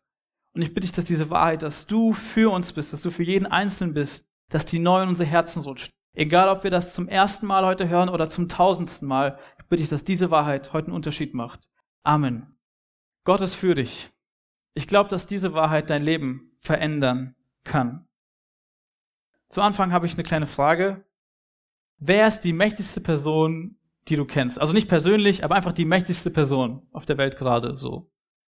Und 0.54 0.62
ich 0.62 0.74
bitte 0.74 0.88
dich, 0.88 0.94
dass 0.94 1.06
diese 1.06 1.30
Wahrheit, 1.30 1.62
dass 1.62 1.88
du 1.88 2.14
für 2.14 2.52
uns 2.54 2.72
bist, 2.72 2.94
dass 2.94 3.02
du 3.02 3.12
für 3.12 3.24
jeden 3.24 3.46
Einzelnen 3.46 3.94
bist, 3.94 4.26
dass 4.48 4.66
die 4.66 4.80
neu 4.80 5.04
in 5.04 5.10
unsere 5.10 5.30
Herzen 5.30 5.62
rutscht. 5.62 5.92
Egal, 6.16 6.48
ob 6.48 6.64
wir 6.64 6.72
das 6.72 6.94
zum 6.94 7.10
ersten 7.10 7.48
Mal 7.48 7.66
heute 7.66 7.90
hören 7.90 8.10
oder 8.10 8.30
zum 8.30 8.48
tausendsten 8.48 9.08
Mal, 9.08 9.38
ich 9.60 9.66
bitte 9.66 9.82
dich, 9.82 9.90
dass 9.90 10.06
diese 10.06 10.32
Wahrheit 10.32 10.72
heute 10.74 10.88
einen 10.88 10.96
Unterschied 10.96 11.34
macht. 11.34 11.68
Amen. 12.04 12.58
Gott 13.26 13.42
ist 13.42 13.56
für 13.56 13.76
dich. 13.76 14.10
Ich 14.74 14.88
glaube, 14.88 15.10
dass 15.10 15.28
diese 15.28 15.54
Wahrheit 15.54 15.90
dein 15.90 16.02
Leben 16.02 16.54
verändern 16.58 17.36
kann. 17.64 18.09
Zu 19.50 19.62
Anfang 19.62 19.92
habe 19.92 20.06
ich 20.06 20.14
eine 20.14 20.24
kleine 20.24 20.48
Frage. 20.48 21.04
Wer 21.98 22.28
ist 22.28 22.42
die 22.42 22.54
mächtigste 22.54 23.02
Person, 23.02 23.78
die 24.08 24.16
du 24.16 24.26
kennst? 24.26 24.60
Also 24.60 24.74
nicht 24.74 24.88
persönlich, 24.88 25.44
aber 25.44 25.56
einfach 25.56 25.74
die 25.74 25.86
mächtigste 25.86 26.30
Person 26.30 26.88
auf 26.92 27.08
der 27.08 27.18
Welt 27.18 27.36
gerade 27.36 27.78
so. 27.78 28.12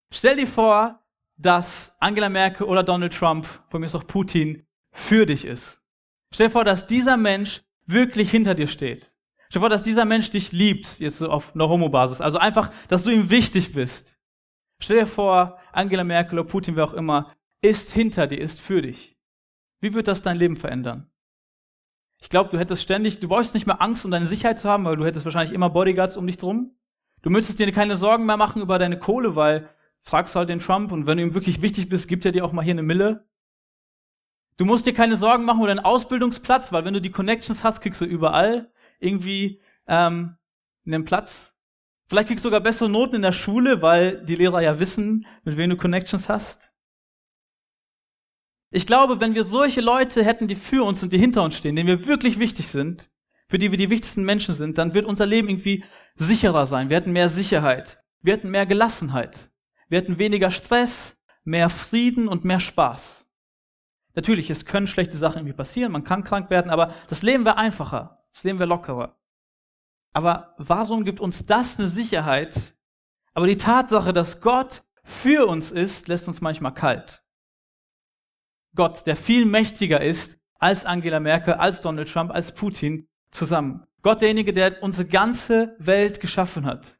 Stell 0.09 0.37
dir 0.37 0.47
vor, 0.47 1.03
dass 1.37 1.93
Angela 1.99 2.29
Merkel 2.29 2.65
oder 2.65 2.81
Donald 2.81 3.13
Trump, 3.13 3.45
von 3.67 3.81
mir 3.81 3.87
ist 3.87 3.95
auch 3.95 4.07
Putin, 4.07 4.65
für 4.91 5.25
dich 5.25 5.43
ist. 5.43 5.83
Stell 6.31 6.47
dir 6.47 6.53
vor, 6.53 6.63
dass 6.63 6.87
dieser 6.87 7.17
Mensch 7.17 7.61
wirklich 7.85 8.31
hinter 8.31 8.55
dir 8.55 8.67
steht. 8.67 9.15
Stell 9.49 9.59
dir 9.59 9.59
vor, 9.59 9.69
dass 9.69 9.83
dieser 9.83 10.05
Mensch 10.05 10.29
dich 10.31 10.53
liebt, 10.53 10.99
jetzt 10.99 11.17
so 11.17 11.29
auf 11.29 11.53
einer 11.53 11.67
Homo-Basis. 11.67 12.21
Also 12.21 12.37
einfach, 12.37 12.71
dass 12.87 13.03
du 13.03 13.09
ihm 13.09 13.29
wichtig 13.29 13.73
bist. 13.73 14.17
Stell 14.79 15.01
dir 15.01 15.07
vor, 15.07 15.59
Angela 15.73 16.05
Merkel 16.05 16.39
oder 16.39 16.47
Putin, 16.47 16.77
wer 16.77 16.85
auch 16.85 16.93
immer, 16.93 17.33
ist 17.61 17.91
hinter 17.91 18.27
dir, 18.27 18.39
ist 18.39 18.61
für 18.61 18.81
dich. 18.81 19.14
Wie 19.79 19.93
wird 19.93 20.07
das 20.07 20.21
dein 20.21 20.37
Leben 20.37 20.57
verändern? 20.57 21.11
Ich 22.21 22.29
glaube, 22.29 22.49
du 22.49 22.57
hättest 22.57 22.81
ständig, 22.81 23.19
du 23.19 23.27
brauchst 23.27 23.53
nicht 23.53 23.67
mehr 23.67 23.81
Angst, 23.81 24.05
um 24.05 24.11
deine 24.11 24.25
Sicherheit 24.25 24.57
zu 24.57 24.69
haben, 24.69 24.85
weil 24.85 24.97
du 24.97 25.05
hättest 25.05 25.25
wahrscheinlich 25.25 25.53
immer 25.53 25.69
Bodyguards 25.69 26.17
um 26.17 26.25
dich 26.25 26.37
drum. 26.37 26.75
Du 27.21 27.29
müsstest 27.29 27.59
dir 27.59 27.71
keine 27.71 27.97
Sorgen 27.97 28.25
mehr 28.25 28.37
machen 28.37 28.61
über 28.61 28.79
deine 28.79 28.99
Kohle, 28.99 29.35
weil 29.35 29.69
fragst 30.01 30.35
halt 30.35 30.49
den 30.49 30.59
Trump 30.59 30.91
und 30.91 31.07
wenn 31.07 31.17
du 31.17 31.23
ihm 31.23 31.33
wirklich 31.33 31.61
wichtig 31.61 31.89
bist, 31.89 32.07
gibt 32.07 32.25
er 32.25 32.31
dir 32.31 32.45
auch 32.45 32.51
mal 32.51 32.63
hier 32.63 32.73
eine 32.73 32.83
Mille. 32.83 33.27
Du 34.57 34.65
musst 34.65 34.85
dir 34.85 34.93
keine 34.93 35.17
Sorgen 35.17 35.43
machen 35.43 35.59
über 35.59 35.67
deinen 35.67 35.79
Ausbildungsplatz, 35.79 36.71
weil 36.71 36.85
wenn 36.85 36.93
du 36.93 37.01
die 37.01 37.11
Connections 37.11 37.63
hast, 37.63 37.81
kriegst 37.81 37.99
du 37.99 38.05
überall 38.05 38.71
irgendwie 38.99 39.61
ähm, 39.87 40.37
einen 40.85 41.03
Platz. 41.03 41.57
Vielleicht 42.07 42.27
kriegst 42.27 42.45
du 42.45 42.49
sogar 42.49 42.61
bessere 42.61 42.89
Noten 42.89 43.15
in 43.15 43.21
der 43.23 43.33
Schule, 43.33 43.81
weil 43.81 44.23
die 44.23 44.35
Lehrer 44.35 44.61
ja 44.61 44.79
wissen, 44.79 45.25
mit 45.43 45.57
wem 45.57 45.71
du 45.71 45.77
Connections 45.77 46.29
hast. 46.29 46.74
Ich 48.75 48.85
glaube, 48.85 49.21
wenn 49.21 49.35
wir 49.35 49.45
solche 49.45 49.79
Leute 49.79 50.21
hätten, 50.21 50.49
die 50.49 50.55
für 50.55 50.83
uns 50.83 51.01
und 51.01 51.13
die 51.13 51.17
hinter 51.17 51.43
uns 51.43 51.55
stehen, 51.55 51.77
denen 51.77 51.87
wir 51.87 52.07
wirklich 52.07 52.39
wichtig 52.39 52.67
sind, 52.67 53.09
für 53.47 53.57
die 53.57 53.71
wir 53.71 53.77
die 53.77 53.89
wichtigsten 53.89 54.25
Menschen 54.25 54.53
sind, 54.53 54.77
dann 54.77 54.93
wird 54.93 55.05
unser 55.05 55.25
Leben 55.25 55.47
irgendwie 55.47 55.85
sicherer 56.15 56.65
sein. 56.65 56.89
Wir 56.89 56.97
hätten 56.97 57.13
mehr 57.13 57.29
Sicherheit. 57.29 58.03
Wir 58.21 58.33
hätten 58.33 58.51
mehr 58.51 58.65
Gelassenheit. 58.65 59.49
Wir 59.87 59.99
hätten 59.99 60.19
weniger 60.19 60.51
Stress, 60.51 61.15
mehr 61.45 61.69
Frieden 61.69 62.27
und 62.27 62.43
mehr 62.43 62.59
Spaß. 62.59 63.31
Natürlich, 64.13 64.49
es 64.49 64.65
können 64.65 64.87
schlechte 64.87 65.15
Sachen 65.15 65.37
irgendwie 65.37 65.55
passieren, 65.55 65.93
man 65.93 66.03
kann 66.03 66.25
krank 66.25 66.49
werden, 66.49 66.69
aber 66.69 66.93
das 67.07 67.21
Leben 67.21 67.45
wäre 67.45 67.55
einfacher, 67.55 68.25
das 68.33 68.43
Leben 68.43 68.59
wäre 68.59 68.67
lockerer. 68.67 69.17
Aber 70.11 70.53
warum 70.57 71.05
gibt 71.05 71.21
uns 71.21 71.45
das 71.45 71.79
eine 71.79 71.87
Sicherheit? 71.87 72.75
Aber 73.35 73.47
die 73.47 73.55
Tatsache, 73.55 74.11
dass 74.11 74.41
Gott 74.41 74.83
für 75.01 75.47
uns 75.47 75.71
ist, 75.71 76.09
lässt 76.09 76.27
uns 76.27 76.41
manchmal 76.41 76.73
kalt. 76.73 77.24
Gott, 78.75 79.07
der 79.07 79.15
viel 79.15 79.45
mächtiger 79.45 80.01
ist 80.01 80.39
als 80.59 80.85
Angela 80.85 81.19
Merkel, 81.19 81.55
als 81.55 81.81
Donald 81.81 82.11
Trump, 82.11 82.31
als 82.31 82.53
Putin 82.53 83.07
zusammen. 83.31 83.85
Gott, 84.01 84.21
derjenige, 84.21 84.53
der 84.53 84.83
unsere 84.83 85.07
ganze 85.07 85.75
Welt 85.79 86.19
geschaffen 86.19 86.65
hat. 86.65 86.99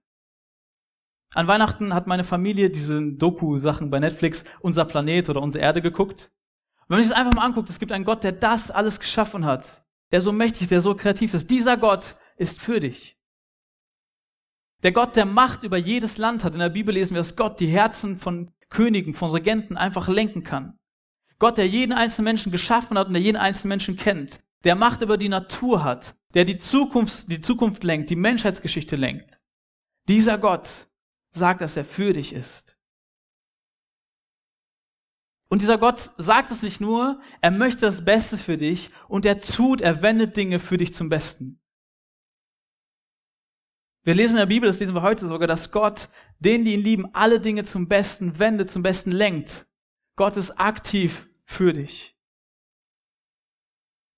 An 1.34 1.48
Weihnachten 1.48 1.94
hat 1.94 2.08
meine 2.08 2.24
Familie 2.24 2.70
diese 2.70 3.14
Doku-Sachen 3.14 3.90
bei 3.90 4.00
Netflix, 4.00 4.46
Unser 4.62 4.86
Planet 4.86 5.30
oder 5.30 5.42
Unsere 5.42 5.64
Erde 5.64 5.82
geguckt. 5.82 6.32
Und 6.78 6.90
wenn 6.90 6.98
man 6.98 7.04
sich 7.04 7.12
das 7.12 7.20
einfach 7.20 7.34
mal 7.34 7.46
anguckt, 7.46 7.70
es 7.70 7.80
gibt 7.80 7.92
einen 7.92 8.06
Gott, 8.06 8.24
der 8.24 8.32
das 8.32 8.72
alles 8.72 9.00
geschaffen 9.00 9.46
hat, 9.46 9.84
der 10.12 10.22
so 10.22 10.32
mächtig 10.32 10.64
ist, 10.64 10.72
der 10.72 10.82
so 10.82 10.96
kreativ 10.96 11.34
ist. 11.34 11.50
Dieser 11.52 11.78
Gott 11.78 12.16
ist 12.38 12.62
für 12.62 12.80
dich. 12.80 13.18
Der 14.84 14.92
Gott, 14.92 15.16
der 15.16 15.26
Macht 15.26 15.64
über 15.64 15.78
jedes 15.78 16.18
Land 16.18 16.44
hat. 16.44 16.54
In 16.54 16.60
der 16.60 16.70
Bibel 16.70 16.94
lesen 16.94 17.16
wir, 17.16 17.22
dass 17.22 17.36
Gott 17.36 17.60
die 17.60 17.68
Herzen 17.68 18.18
von 18.18 18.52
Königen, 18.70 19.14
von 19.14 19.32
Regenten 19.32 19.78
einfach 19.78 20.08
lenken 20.08 20.44
kann. 20.44 20.80
Gott, 21.40 21.58
der 21.58 21.68
jeden 21.68 21.92
einzelnen 21.92 22.26
Menschen 22.26 22.52
geschaffen 22.52 22.98
hat 22.98 23.08
und 23.08 23.14
der 23.14 23.22
jeden 23.22 23.38
einzelnen 23.38 23.70
Menschen 23.70 23.98
kennt. 23.98 24.42
Der 24.64 24.76
Macht 24.76 25.02
über 25.02 25.18
die 25.18 25.30
Natur 25.30 25.84
hat. 25.84 26.16
Der 26.34 26.46
die 26.46 26.60
Zukunft, 26.60 27.30
die 27.30 27.42
Zukunft 27.42 27.84
lenkt, 27.84 28.10
die 28.10 28.16
Menschheitsgeschichte 28.16 28.96
lenkt. 28.96 29.42
Dieser 30.08 30.38
Gott 30.38 30.88
sagt, 31.32 31.62
dass 31.62 31.78
er 31.78 31.86
für 31.86 32.14
dich 32.14 32.34
ist. 32.34 32.78
Und 35.48 35.62
dieser 35.62 35.78
Gott 35.78 36.12
sagt 36.18 36.52
es 36.52 36.64
nicht 36.64 36.82
nur, 36.82 37.22
er 37.40 37.52
möchte 37.52 37.82
das 37.82 38.04
Beste 38.04 38.38
für 38.38 38.58
dich 38.58 38.90
und 39.08 39.26
er 39.26 39.40
tut, 39.40 39.80
er 39.82 40.02
wendet 40.02 40.36
Dinge 40.36 40.60
für 40.60 40.78
dich 40.78 40.94
zum 40.94 41.10
Besten. 41.10 41.62
Wir 44.04 44.16
lesen 44.16 44.34
in 44.34 44.40
der 44.40 44.46
Bibel, 44.48 44.68
das 44.68 44.80
lesen 44.80 44.96
wir 44.96 45.02
heute 45.02 45.28
sogar, 45.28 45.48
dass 45.48 45.72
Gott 45.72 46.10
denen, 46.40 46.66
die 46.66 46.74
ihn 46.74 46.84
lieben, 46.84 47.14
alle 47.14 47.40
Dinge 47.40 47.64
zum 47.64 47.88
Besten 47.88 48.38
wendet, 48.40 48.70
zum 48.70 48.84
Besten 48.84 49.12
lenkt. 49.12 49.68
Gott 50.16 50.38
ist 50.38 50.52
aktiv 50.60 51.30
für 51.44 51.74
dich. 51.74 52.18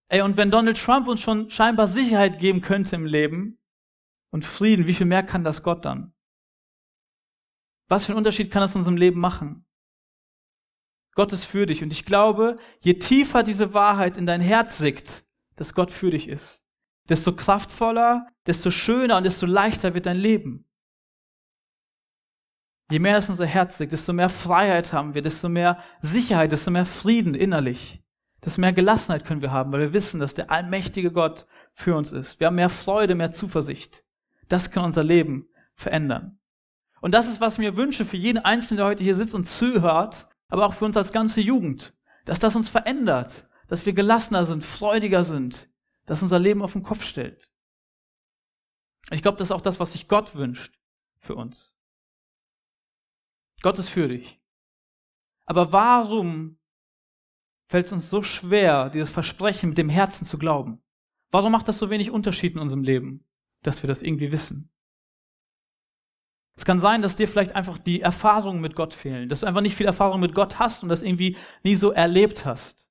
Ey, 0.10 0.22
und 0.22 0.38
wenn 0.38 0.52
Donald 0.52 0.78
Trump 0.78 1.08
uns 1.08 1.22
schon 1.22 1.50
scheinbar 1.50 1.88
Sicherheit 1.88 2.40
geben 2.40 2.62
könnte 2.62 2.96
im 2.96 3.06
Leben 3.06 3.60
und 4.32 4.46
Frieden, 4.46 4.88
wie 4.88 4.94
viel 4.94 5.08
mehr 5.08 5.24
kann 5.24 5.44
das 5.44 5.64
Gott 5.64 5.84
dann? 5.84 6.14
Was 7.90 8.06
für 8.06 8.12
einen 8.12 8.18
Unterschied 8.18 8.52
kann 8.52 8.62
das 8.62 8.74
in 8.74 8.80
unserem 8.80 8.98
Leben 8.98 9.20
machen? 9.20 9.66
Gott 11.14 11.34
ist 11.34 11.46
für 11.46 11.66
dich. 11.66 11.82
Und 11.82 11.92
ich 11.92 12.06
glaube, 12.06 12.58
je 12.80 12.94
tiefer 13.00 13.42
diese 13.44 13.74
Wahrheit 13.74 14.18
in 14.18 14.28
dein 14.28 14.42
Herz 14.42 14.78
sickt, 14.78 15.26
dass 15.56 15.74
Gott 15.74 15.92
für 15.92 16.12
dich 16.12 16.28
ist, 16.28 16.66
desto 17.10 17.36
kraftvoller, 17.36 18.28
desto 18.46 18.70
schöner 18.70 19.18
und 19.18 19.24
desto 19.24 19.46
leichter 19.46 19.94
wird 19.94 20.06
dein 20.06 20.18
Leben. 20.18 20.67
Je 22.90 23.00
mehr 23.00 23.18
in 23.18 23.24
unser 23.28 23.46
Herz 23.46 23.80
liegt, 23.80 23.92
desto 23.92 24.14
mehr 24.14 24.30
Freiheit 24.30 24.94
haben 24.94 25.14
wir, 25.14 25.22
desto 25.22 25.50
mehr 25.50 25.84
Sicherheit, 26.00 26.52
desto 26.52 26.72
mehr 26.72 26.86
Frieden 26.86 27.36
innerlich, 27.36 28.02
desto 28.44 28.62
mehr 28.62 28.72
Gelassenheit 28.72 29.26
können 29.26 29.42
wir 29.42 29.52
haben, 29.52 29.72
weil 29.74 29.82
wir 29.82 29.94
wissen, 29.94 30.20
dass 30.22 30.36
der 30.36 30.52
allmächtige 30.52 31.12
Gott 31.12 31.48
für 31.74 31.96
uns 31.96 32.14
ist. 32.14 32.40
Wir 32.40 32.48
haben 32.48 32.56
mehr 32.56 32.70
Freude, 32.70 33.16
mehr 33.16 33.32
Zuversicht. 33.32 34.06
Das 34.48 34.72
kann 34.72 34.86
unser 34.86 35.04
Leben 35.04 35.50
verändern. 35.76 36.40
Und 37.02 37.14
das 37.14 37.28
ist, 37.28 37.42
was 37.42 37.54
ich 37.54 37.60
mir 37.60 37.76
wünsche 37.76 38.06
für 38.06 38.18
jeden 38.18 38.40
Einzelnen, 38.40 38.78
der 38.78 38.88
heute 38.88 39.04
hier 39.04 39.16
sitzt 39.16 39.36
und 39.36 39.46
zuhört, 39.46 40.30
aber 40.48 40.66
auch 40.66 40.74
für 40.74 40.86
uns 40.86 40.96
als 40.98 41.12
ganze 41.12 41.42
Jugend, 41.42 41.94
dass 42.26 42.40
das 42.40 42.56
uns 42.56 42.70
verändert, 42.70 43.48
dass 43.68 43.86
wir 43.86 43.94
gelassener 43.94 44.46
sind, 44.46 44.64
freudiger 44.64 45.24
sind, 45.24 45.70
das 46.06 46.24
unser 46.24 46.40
Leben 46.40 46.62
auf 46.62 46.74
den 46.74 46.84
Kopf 46.84 47.04
stellt. 47.04 47.52
Ich 49.12 49.22
glaube, 49.22 49.38
das 49.38 49.50
ist 49.50 49.52
auch 49.52 49.62
das, 49.62 49.80
was 49.80 49.92
sich 49.92 50.08
Gott 50.08 50.36
wünscht 50.36 50.80
für 51.20 51.36
uns. 51.36 51.77
Gott 53.62 53.80
ist 53.80 53.90
für 53.90 54.08
dich. 54.08 54.40
Aber 55.46 55.72
warum 55.74 56.60
fällt 57.70 57.88
es 57.88 57.92
uns 57.94 58.10
so 58.10 58.22
schwer, 58.22 58.90
dieses 58.90 59.10
Versprechen 59.10 59.70
mit 59.70 59.78
dem 59.78 59.90
Herzen 59.90 60.26
zu 60.26 60.38
glauben? 60.38 60.82
Warum 61.32 61.52
macht 61.52 61.68
das 61.68 61.78
so 61.78 61.90
wenig 61.90 62.12
Unterschied 62.12 62.54
in 62.54 62.60
unserem 62.60 62.84
Leben, 62.84 63.26
dass 63.64 63.84
wir 63.84 63.88
das 63.88 64.02
irgendwie 64.02 64.32
wissen? 64.32 64.72
Es 66.58 66.66
kann 66.66 66.80
sein, 66.80 67.02
dass 67.02 67.16
dir 67.16 67.28
vielleicht 67.28 67.56
einfach 67.56 67.78
die 67.78 68.02
Erfahrungen 68.02 68.62
mit 68.62 68.76
Gott 68.76 68.94
fehlen, 68.94 69.30
dass 69.30 69.42
du 69.42 69.46
einfach 69.46 69.62
nicht 69.62 69.76
viel 69.76 69.86
Erfahrung 69.86 70.20
mit 70.20 70.34
Gott 70.34 70.58
hast 70.58 70.82
und 70.82 70.90
das 70.90 71.04
irgendwie 71.04 71.38
nie 71.64 71.76
so 71.76 71.92
erlebt 71.92 72.46
hast. 72.46 72.86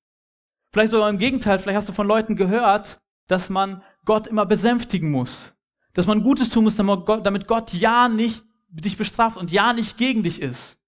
Vielleicht 0.73 0.93
sogar 0.93 1.11
im 1.11 1.19
Gegenteil, 1.19 1.59
vielleicht 1.59 1.77
hast 1.77 1.89
du 1.89 1.93
von 1.93 2.07
Leuten 2.07 2.37
gehört, 2.37 3.01
dass 3.27 3.51
man 3.51 3.83
Gott 4.05 4.29
immer 4.29 4.47
besänftigen 4.47 5.11
muss, 5.11 5.57
dass 5.95 6.07
man 6.07 6.23
Gutes 6.23 6.49
tun 6.49 6.65
muss, 6.65 6.77
damit 6.77 7.49
Gott 7.49 7.73
ja 7.73 8.09
nicht 8.09 8.46
dich 8.69 8.97
bestraft 8.97 9.37
und 9.37 9.51
ja 9.51 9.73
nicht 9.73 9.97
gegen 9.97 10.23
dich 10.23 10.41
ist. 10.41 10.83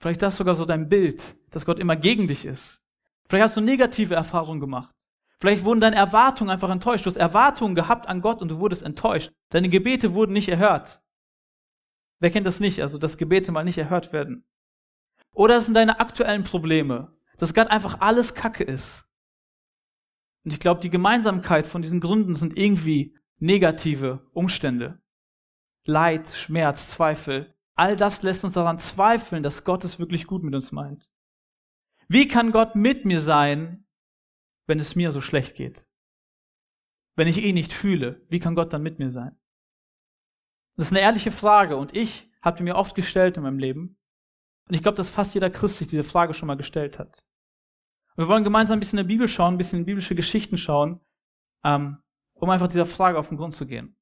Vielleicht 0.00 0.22
das 0.22 0.36
sogar 0.36 0.54
so 0.54 0.64
dein 0.64 0.88
Bild, 0.88 1.36
dass 1.50 1.66
Gott 1.66 1.78
immer 1.78 1.96
gegen 1.96 2.28
dich 2.28 2.44
ist. 2.44 2.84
Vielleicht 3.28 3.44
hast 3.44 3.56
du 3.56 3.60
negative 3.60 4.14
Erfahrungen 4.14 4.60
gemacht. 4.60 4.94
Vielleicht 5.40 5.64
wurden 5.64 5.80
deine 5.80 5.96
Erwartungen 5.96 6.50
einfach 6.50 6.70
enttäuscht. 6.70 7.06
Du 7.06 7.10
hast 7.10 7.16
Erwartungen 7.16 7.74
gehabt 7.74 8.08
an 8.08 8.20
Gott 8.20 8.42
und 8.42 8.48
du 8.48 8.58
wurdest 8.58 8.82
enttäuscht. 8.82 9.32
Deine 9.50 9.68
Gebete 9.68 10.14
wurden 10.14 10.32
nicht 10.32 10.48
erhört. 10.48 11.02
Wer 12.20 12.30
kennt 12.30 12.46
das 12.46 12.58
nicht? 12.58 12.82
Also, 12.82 12.98
dass 12.98 13.16
Gebete 13.16 13.52
mal 13.52 13.64
nicht 13.64 13.78
erhört 13.78 14.12
werden. 14.12 14.44
Oder 15.32 15.58
es 15.58 15.66
sind 15.66 15.74
deine 15.74 16.00
aktuellen 16.00 16.42
Probleme, 16.42 17.16
dass 17.36 17.54
Gott 17.54 17.70
einfach 17.70 18.00
alles 18.00 18.34
Kacke 18.34 18.64
ist. 18.64 19.06
Und 20.44 20.52
ich 20.52 20.58
glaube, 20.60 20.80
die 20.80 20.90
Gemeinsamkeit 20.90 21.66
von 21.66 21.82
diesen 21.82 22.00
Gründen 22.00 22.34
sind 22.34 22.56
irgendwie 22.56 23.16
negative 23.38 24.26
Umstände. 24.32 25.00
Leid, 25.88 26.28
Schmerz, 26.28 26.90
Zweifel. 26.90 27.54
All 27.74 27.96
das 27.96 28.22
lässt 28.22 28.44
uns 28.44 28.52
daran 28.52 28.78
zweifeln, 28.78 29.42
dass 29.42 29.64
Gott 29.64 29.84
es 29.84 29.98
wirklich 29.98 30.26
gut 30.26 30.42
mit 30.42 30.54
uns 30.54 30.70
meint. 30.70 31.08
Wie 32.08 32.28
kann 32.28 32.52
Gott 32.52 32.74
mit 32.74 33.06
mir 33.06 33.22
sein, 33.22 33.86
wenn 34.66 34.80
es 34.80 34.96
mir 34.96 35.12
so 35.12 35.22
schlecht 35.22 35.56
geht? 35.56 35.88
Wenn 37.16 37.26
ich 37.26 37.42
ihn 37.42 37.54
nicht 37.54 37.72
fühle, 37.72 38.20
wie 38.28 38.38
kann 38.38 38.54
Gott 38.54 38.74
dann 38.74 38.82
mit 38.82 38.98
mir 38.98 39.10
sein? 39.10 39.40
Das 40.76 40.88
ist 40.88 40.92
eine 40.92 41.00
ehrliche 41.00 41.32
Frage 41.32 41.78
und 41.78 41.96
ich 41.96 42.30
habe 42.42 42.58
die 42.58 42.64
mir 42.64 42.76
oft 42.76 42.94
gestellt 42.94 43.38
in 43.38 43.44
meinem 43.44 43.58
Leben. 43.58 43.98
Und 44.68 44.74
ich 44.74 44.82
glaube, 44.82 44.96
dass 44.96 45.08
fast 45.08 45.32
jeder 45.32 45.48
Christ 45.48 45.78
sich 45.78 45.88
diese 45.88 46.04
Frage 46.04 46.34
schon 46.34 46.48
mal 46.48 46.58
gestellt 46.58 46.98
hat. 46.98 47.24
Und 48.14 48.24
wir 48.24 48.28
wollen 48.28 48.44
gemeinsam 48.44 48.76
ein 48.76 48.80
bisschen 48.80 48.98
in 48.98 49.06
der 49.06 49.14
Bibel 49.14 49.26
schauen, 49.26 49.54
ein 49.54 49.58
bisschen 49.58 49.78
in 49.78 49.86
biblische 49.86 50.14
Geschichten 50.14 50.58
schauen, 50.58 51.00
ähm, 51.64 52.02
um 52.34 52.50
einfach 52.50 52.68
dieser 52.68 52.84
Frage 52.84 53.18
auf 53.18 53.28
den 53.28 53.38
Grund 53.38 53.54
zu 53.54 53.66
gehen. 53.66 53.97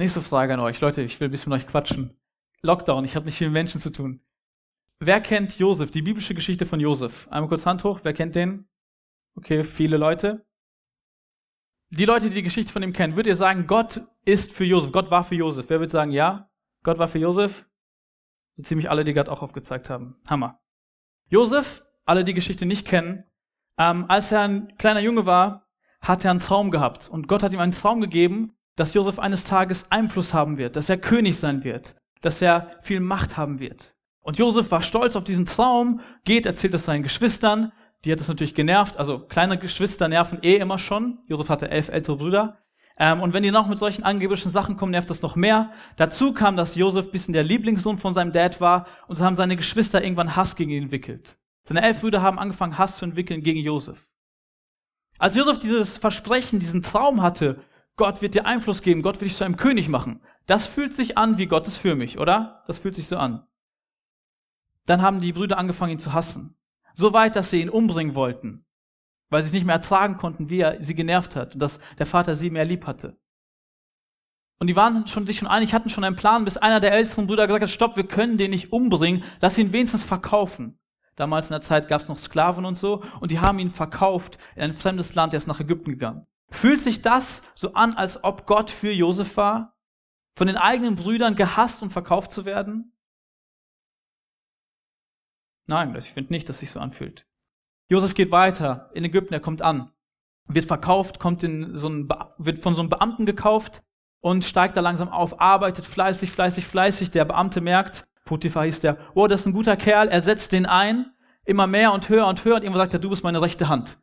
Nächste 0.00 0.22
Frage 0.22 0.54
an 0.54 0.60
euch. 0.60 0.80
Leute, 0.80 1.02
ich 1.02 1.20
will 1.20 1.28
ein 1.28 1.30
bisschen 1.30 1.52
mit 1.52 1.60
euch 1.60 1.66
quatschen. 1.66 2.18
Lockdown, 2.62 3.04
ich 3.04 3.16
habe 3.16 3.26
nicht 3.26 3.36
viel 3.36 3.48
mit 3.48 3.52
Menschen 3.52 3.82
zu 3.82 3.92
tun. 3.92 4.24
Wer 4.98 5.20
kennt 5.20 5.58
Josef, 5.58 5.90
die 5.90 6.00
biblische 6.00 6.34
Geschichte 6.34 6.64
von 6.64 6.80
Josef? 6.80 7.28
Einmal 7.28 7.50
kurz 7.50 7.66
Hand 7.66 7.84
hoch, 7.84 8.00
wer 8.02 8.14
kennt 8.14 8.34
den? 8.34 8.66
Okay, 9.34 9.62
viele 9.62 9.98
Leute. 9.98 10.46
Die 11.90 12.06
Leute, 12.06 12.30
die 12.30 12.36
die 12.36 12.42
Geschichte 12.42 12.72
von 12.72 12.82
ihm 12.82 12.94
kennen, 12.94 13.14
würdet 13.14 13.32
ihr 13.32 13.36
sagen, 13.36 13.66
Gott 13.66 14.00
ist 14.24 14.52
für 14.52 14.64
Josef, 14.64 14.90
Gott 14.90 15.10
war 15.10 15.22
für 15.22 15.34
Josef? 15.34 15.68
Wer 15.68 15.80
würde 15.80 15.92
sagen, 15.92 16.12
ja, 16.12 16.50
Gott 16.82 16.98
war 16.98 17.06
für 17.06 17.18
Josef? 17.18 17.68
So 18.54 18.62
ziemlich 18.62 18.88
alle, 18.88 19.04
die 19.04 19.12
Gott 19.12 19.28
auch 19.28 19.42
aufgezeigt 19.42 19.90
haben. 19.90 20.16
Hammer. 20.26 20.62
Josef, 21.28 21.84
alle 22.06 22.24
die 22.24 22.32
Geschichte 22.32 22.64
nicht 22.64 22.86
kennen, 22.86 23.24
ähm, 23.76 24.06
als 24.08 24.32
er 24.32 24.48
ein 24.48 24.78
kleiner 24.78 25.00
Junge 25.00 25.26
war, 25.26 25.68
hat 26.00 26.24
er 26.24 26.30
einen 26.30 26.40
Traum 26.40 26.70
gehabt. 26.70 27.10
Und 27.10 27.28
Gott 27.28 27.42
hat 27.42 27.52
ihm 27.52 27.60
einen 27.60 27.72
Traum 27.72 28.00
gegeben, 28.00 28.56
dass 28.80 28.94
Josef 28.94 29.18
eines 29.18 29.44
Tages 29.44 29.90
Einfluss 29.90 30.32
haben 30.32 30.56
wird, 30.56 30.74
dass 30.74 30.88
er 30.88 30.96
König 30.96 31.38
sein 31.38 31.64
wird, 31.64 31.96
dass 32.22 32.40
er 32.40 32.70
viel 32.80 33.00
Macht 33.00 33.36
haben 33.36 33.60
wird. 33.60 33.94
Und 34.22 34.38
Josef 34.38 34.70
war 34.70 34.80
stolz 34.80 35.16
auf 35.16 35.24
diesen 35.24 35.44
Traum, 35.44 36.00
geht, 36.24 36.46
erzählt 36.46 36.72
es 36.72 36.86
seinen 36.86 37.02
Geschwistern, 37.02 37.72
die 38.06 38.10
hat 38.10 38.20
es 38.20 38.28
natürlich 38.28 38.54
genervt, 38.54 38.96
also 38.96 39.18
kleine 39.18 39.58
Geschwister 39.58 40.08
nerven 40.08 40.38
eh 40.40 40.56
immer 40.56 40.78
schon. 40.78 41.18
Josef 41.26 41.50
hatte 41.50 41.70
elf 41.70 41.90
ältere 41.90 42.16
Brüder. 42.16 42.56
Ähm, 42.98 43.20
und 43.20 43.34
wenn 43.34 43.42
die 43.42 43.50
noch 43.50 43.66
mit 43.66 43.78
solchen 43.78 44.02
angeblichen 44.02 44.50
Sachen 44.50 44.78
kommen, 44.78 44.92
nervt 44.92 45.10
das 45.10 45.20
noch 45.20 45.36
mehr. 45.36 45.72
Dazu 45.96 46.32
kam, 46.32 46.56
dass 46.56 46.74
Josef 46.74 47.10
bisschen 47.10 47.34
der 47.34 47.42
Lieblingssohn 47.42 47.98
von 47.98 48.14
seinem 48.14 48.32
Dad 48.32 48.62
war 48.62 48.86
und 49.08 49.16
so 49.16 49.24
haben 49.26 49.36
seine 49.36 49.56
Geschwister 49.56 50.02
irgendwann 50.02 50.36
Hass 50.36 50.56
gegen 50.56 50.70
ihn 50.70 50.84
entwickelt. 50.84 51.38
Seine 51.64 51.82
elf 51.82 52.00
Brüder 52.00 52.22
haben 52.22 52.38
angefangen, 52.38 52.78
Hass 52.78 52.96
zu 52.96 53.04
entwickeln 53.04 53.42
gegen 53.42 53.60
Josef. 53.60 54.08
Als 55.18 55.36
Josef 55.36 55.58
dieses 55.58 55.98
Versprechen, 55.98 56.60
diesen 56.60 56.82
Traum 56.82 57.20
hatte, 57.20 57.62
Gott 58.00 58.22
wird 58.22 58.34
dir 58.34 58.46
Einfluss 58.46 58.80
geben, 58.80 59.02
Gott 59.02 59.20
wird 59.20 59.30
dich 59.30 59.36
zu 59.36 59.44
einem 59.44 59.58
König 59.58 59.90
machen, 59.90 60.22
das 60.46 60.66
fühlt 60.66 60.94
sich 60.94 61.18
an 61.18 61.36
wie 61.36 61.44
Gott 61.44 61.66
ist 61.66 61.76
für 61.76 61.94
mich, 61.94 62.18
oder? 62.18 62.64
Das 62.66 62.78
fühlt 62.78 62.94
sich 62.96 63.06
so 63.06 63.18
an. 63.18 63.46
Dann 64.86 65.02
haben 65.02 65.20
die 65.20 65.34
Brüder 65.34 65.58
angefangen, 65.58 65.92
ihn 65.92 65.98
zu 65.98 66.14
hassen. 66.14 66.56
So 66.94 67.12
weit, 67.12 67.36
dass 67.36 67.50
sie 67.50 67.60
ihn 67.60 67.68
umbringen 67.68 68.14
wollten, 68.14 68.64
weil 69.28 69.42
sie 69.42 69.48
es 69.48 69.52
nicht 69.52 69.66
mehr 69.66 69.74
ertragen 69.74 70.16
konnten, 70.16 70.48
wie 70.48 70.60
er 70.60 70.82
sie 70.82 70.94
genervt 70.94 71.36
hat 71.36 71.52
und 71.52 71.60
dass 71.60 71.78
der 71.98 72.06
Vater 72.06 72.34
sie 72.34 72.48
mehr 72.48 72.64
lieb 72.64 72.86
hatte. 72.86 73.18
Und 74.58 74.68
die 74.68 74.76
waren 74.76 75.06
schon, 75.06 75.26
sich 75.26 75.36
schon 75.36 75.46
einig, 75.48 75.74
hatten 75.74 75.90
schon 75.90 76.04
einen 76.04 76.16
Plan, 76.16 76.46
bis 76.46 76.56
einer 76.56 76.80
der 76.80 76.92
älteren 76.92 77.26
Brüder 77.26 77.46
gesagt 77.46 77.64
hat, 77.64 77.70
stopp, 77.70 77.96
wir 77.96 78.08
können 78.08 78.38
den 78.38 78.50
nicht 78.50 78.72
umbringen, 78.72 79.24
lass 79.42 79.58
ihn 79.58 79.74
wenigstens 79.74 80.04
verkaufen. 80.04 80.78
Damals 81.16 81.48
in 81.48 81.52
der 81.52 81.60
Zeit 81.60 81.86
gab 81.86 82.00
es 82.00 82.08
noch 82.08 82.16
Sklaven 82.16 82.64
und 82.64 82.76
so, 82.76 83.02
und 83.20 83.30
die 83.30 83.40
haben 83.40 83.58
ihn 83.58 83.70
verkauft 83.70 84.38
in 84.56 84.62
ein 84.62 84.72
fremdes 84.72 85.14
Land, 85.14 85.34
der 85.34 85.38
ist 85.38 85.46
nach 85.46 85.60
Ägypten 85.60 85.90
gegangen. 85.90 86.26
Fühlt 86.50 86.80
sich 86.80 87.02
das 87.02 87.42
so 87.54 87.74
an, 87.74 87.94
als 87.94 88.22
ob 88.24 88.46
Gott 88.46 88.70
für 88.70 88.90
Josef 88.90 89.36
war? 89.36 89.76
Von 90.36 90.46
den 90.46 90.56
eigenen 90.56 90.96
Brüdern 90.96 91.36
gehasst 91.36 91.82
und 91.82 91.90
verkauft 91.90 92.32
zu 92.32 92.44
werden? 92.44 92.92
Nein, 95.66 95.94
ich 95.96 96.12
finde 96.12 96.32
nicht, 96.32 96.48
dass 96.48 96.58
sich 96.58 96.70
so 96.70 96.80
anfühlt. 96.80 97.26
Josef 97.88 98.14
geht 98.14 98.30
weiter 98.30 98.88
in 98.94 99.04
Ägypten, 99.04 99.34
er 99.34 99.40
kommt 99.40 99.62
an, 99.62 99.92
wird 100.46 100.64
verkauft, 100.64 101.18
kommt 101.20 101.42
in 101.42 101.76
so 101.76 101.88
einen, 101.88 102.08
wird 102.38 102.58
von 102.58 102.74
so 102.74 102.80
einem 102.80 102.90
Beamten 102.90 103.26
gekauft 103.26 103.82
und 104.20 104.44
steigt 104.44 104.76
da 104.76 104.80
langsam 104.80 105.08
auf, 105.08 105.40
arbeitet 105.40 105.86
fleißig, 105.86 106.30
fleißig, 106.32 106.66
fleißig. 106.66 107.10
Der 107.10 107.24
Beamte 107.24 107.60
merkt, 107.60 108.06
Potiphar 108.24 108.64
hieß 108.64 108.80
der, 108.80 108.98
oh, 109.14 109.26
das 109.26 109.40
ist 109.42 109.46
ein 109.46 109.52
guter 109.52 109.76
Kerl, 109.76 110.08
er 110.08 110.22
setzt 110.22 110.52
den 110.52 110.66
ein, 110.66 111.12
immer 111.44 111.66
mehr 111.66 111.92
und 111.92 112.08
höher 112.08 112.26
und 112.26 112.44
höher 112.44 112.56
und 112.56 112.62
irgendwann 112.62 112.82
sagt 112.82 112.94
er, 112.94 113.00
du 113.00 113.10
bist 113.10 113.24
meine 113.24 113.42
rechte 113.42 113.68
Hand. 113.68 114.00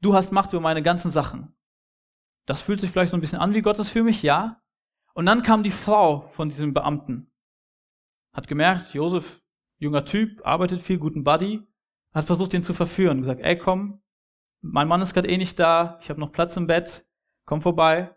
Du 0.00 0.14
hast 0.14 0.32
Macht 0.32 0.52
über 0.52 0.62
meine 0.62 0.82
ganzen 0.82 1.10
Sachen. 1.10 1.54
Das 2.46 2.62
fühlt 2.62 2.80
sich 2.80 2.90
vielleicht 2.90 3.10
so 3.10 3.16
ein 3.16 3.20
bisschen 3.20 3.38
an 3.38 3.54
wie 3.54 3.62
Gottes 3.62 3.90
für 3.90 4.02
mich, 4.02 4.22
ja. 4.22 4.60
Und 5.14 5.26
dann 5.26 5.42
kam 5.42 5.62
die 5.62 5.70
Frau 5.70 6.22
von 6.28 6.48
diesem 6.48 6.72
Beamten, 6.72 7.30
hat 8.34 8.48
gemerkt, 8.48 8.94
Josef 8.94 9.42
junger 9.78 10.04
Typ, 10.04 10.46
arbeitet 10.46 10.80
viel, 10.80 10.98
guten 10.98 11.24
Buddy, 11.24 11.66
hat 12.14 12.24
versucht, 12.24 12.54
ihn 12.54 12.62
zu 12.62 12.74
verführen. 12.74 13.18
Gesagt, 13.18 13.40
ey, 13.40 13.58
komm, 13.58 14.02
mein 14.60 14.88
Mann 14.88 15.00
ist 15.00 15.14
gerade 15.14 15.28
eh 15.28 15.36
nicht 15.36 15.58
da, 15.58 15.98
ich 16.02 16.10
habe 16.10 16.20
noch 16.20 16.32
Platz 16.32 16.56
im 16.56 16.66
Bett, 16.66 17.06
komm 17.46 17.62
vorbei. 17.62 18.14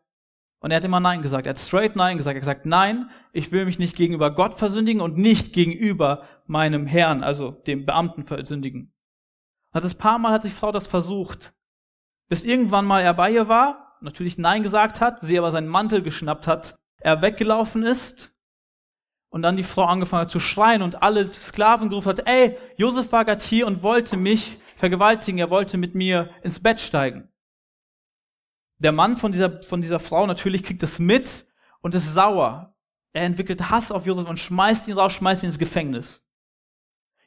Und 0.60 0.72
er 0.72 0.78
hat 0.78 0.86
immer 0.86 1.02
Nein 1.02 1.22
gesagt. 1.22 1.46
Er 1.46 1.50
hat 1.50 1.60
straight 1.60 1.98
Nein 1.98 2.16
gesagt. 2.16 2.36
Er 2.36 2.38
hat 2.38 2.42
gesagt, 2.42 2.66
nein, 2.66 3.10
ich 3.34 3.52
will 3.52 3.66
mich 3.66 3.80
nicht 3.80 3.98
gegenüber 3.98 4.34
Gott 4.34 4.54
versündigen 4.54 5.02
und 5.02 5.18
nicht 5.18 5.52
gegenüber 5.52 6.24
meinem 6.46 6.88
Herrn, 6.88 7.22
also 7.22 7.52
dem 7.52 7.86
Beamten 7.86 8.24
versündigen. 8.24 8.94
Hat 9.74 9.84
das 9.84 9.96
paar 9.96 10.20
Mal 10.20 10.32
hat 10.32 10.46
die 10.46 10.50
Frau 10.50 10.72
das 10.72 10.88
versucht, 10.88 11.54
bis 12.30 12.46
irgendwann 12.46 12.86
mal 12.86 13.02
er 13.02 13.14
bei 13.14 13.32
ihr 13.32 13.50
war, 13.50 13.83
natürlich 14.04 14.38
Nein 14.38 14.64
gesagt 14.64 15.02
hat, 15.02 15.20
sie 15.20 15.38
aber 15.38 15.52
seinen 15.52 15.68
Mantel 15.68 16.02
geschnappt 16.02 16.48
hat, 16.48 16.76
er 17.00 17.22
weggelaufen 17.22 17.84
ist 17.84 18.34
und 19.30 19.42
dann 19.42 19.58
die 19.58 19.64
Frau 19.64 19.86
angefangen 19.86 20.24
hat 20.24 20.32
zu 20.32 20.40
schreien 20.40 20.82
und 20.82 21.02
alle 21.02 21.28
Sklaven 21.32 21.90
gerufen 21.90 22.10
hat, 22.10 22.28
ey, 22.28 22.58
Josef 22.78 23.12
war 23.12 23.26
gerade 23.26 23.44
hier 23.44 23.68
und 23.68 23.84
wollte 23.84 24.16
mich 24.18 24.60
vergewaltigen, 24.76 25.40
er 25.40 25.50
wollte 25.50 25.78
mit 25.78 25.96
mir 25.96 26.30
ins 26.44 26.60
Bett 26.60 26.80
steigen. 26.80 27.30
Der 28.78 28.92
Mann 28.92 29.18
von 29.18 29.32
dieser, 29.32 29.62
von 29.62 29.82
dieser 29.82 30.00
Frau 30.00 30.28
natürlich 30.28 30.64
kriegt 30.64 30.84
das 30.84 31.00
mit 31.00 31.46
und 31.82 31.96
ist 31.96 32.14
sauer. 32.14 32.76
Er 33.14 33.24
entwickelt 33.24 33.70
Hass 33.70 33.92
auf 33.92 34.06
Josef 34.06 34.28
und 34.28 34.40
schmeißt 34.40 34.88
ihn 34.88 34.98
raus, 34.98 35.14
schmeißt 35.14 35.44
ihn 35.44 35.48
ins 35.48 35.60
Gefängnis. 35.60 36.28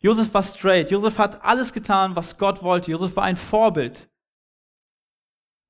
Josef 0.01 0.33
war 0.35 0.43
straight. 0.43 0.91
Josef 0.91 1.19
hat 1.19 1.43
alles 1.43 1.73
getan, 1.73 2.15
was 2.15 2.37
Gott 2.39 2.62
wollte. 2.62 2.91
Josef 2.91 3.17
war 3.17 3.25
ein 3.25 3.37
Vorbild. 3.37 4.11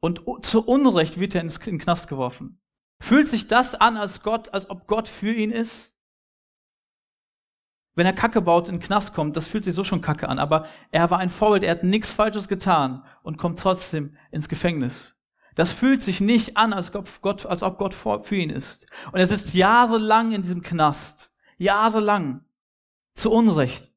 Und 0.01 0.23
zu 0.45 0.67
Unrecht 0.67 1.19
wird 1.19 1.35
er 1.35 1.41
in 1.41 1.49
den 1.49 1.79
Knast 1.79 2.09
geworfen. 2.09 2.61
Fühlt 3.01 3.29
sich 3.29 3.47
das 3.47 3.75
an, 3.75 3.97
als 3.97 4.23
Gott, 4.23 4.53
als 4.55 4.71
ob 4.71 4.87
Gott 4.87 5.09
für 5.09 5.33
ihn 5.33 5.51
ist? 5.51 5.97
Wenn 7.95 8.07
er 8.07 8.13
Kacke 8.13 8.43
baut, 8.43 8.69
in 8.69 8.77
den 8.77 8.83
Knast 8.83 9.15
kommt, 9.15 9.37
das 9.37 9.49
fühlt 9.49 9.65
sich 9.65 9.75
so 9.75 9.83
schon 9.83 10.03
Kacke 10.03 10.29
an, 10.29 10.39
aber 10.39 10.67
er 10.91 11.11
war 11.11 11.19
ein 11.19 11.31
Vorbild, 11.31 11.65
er 11.65 11.73
hat 11.73 11.83
nichts 11.83 12.13
Falsches 12.13 12.47
getan 12.47 13.05
und 13.23 13.39
kommt 13.39 13.59
trotzdem 13.59 14.17
ins 14.31 14.49
Gefängnis. 14.49 15.19
Das 15.55 15.73
fühlt 15.73 16.03
sich 16.03 16.21
nicht 16.21 16.59
an, 16.59 16.75
als 16.75 16.95
ob 16.95 17.09
Gott, 17.23 17.47
als 17.47 17.63
ob 17.63 17.79
Gott 17.79 17.95
für 17.95 18.37
ihn 18.37 18.51
ist. 18.51 18.87
Und 19.13 19.19
er 19.19 19.27
sitzt 19.27 19.55
jahrelang 19.55 20.33
in 20.33 20.43
diesem 20.43 20.63
Knast. 20.63 21.35
Jahrelang. 21.57 22.45
Zu 23.15 23.33
Unrecht. 23.33 23.97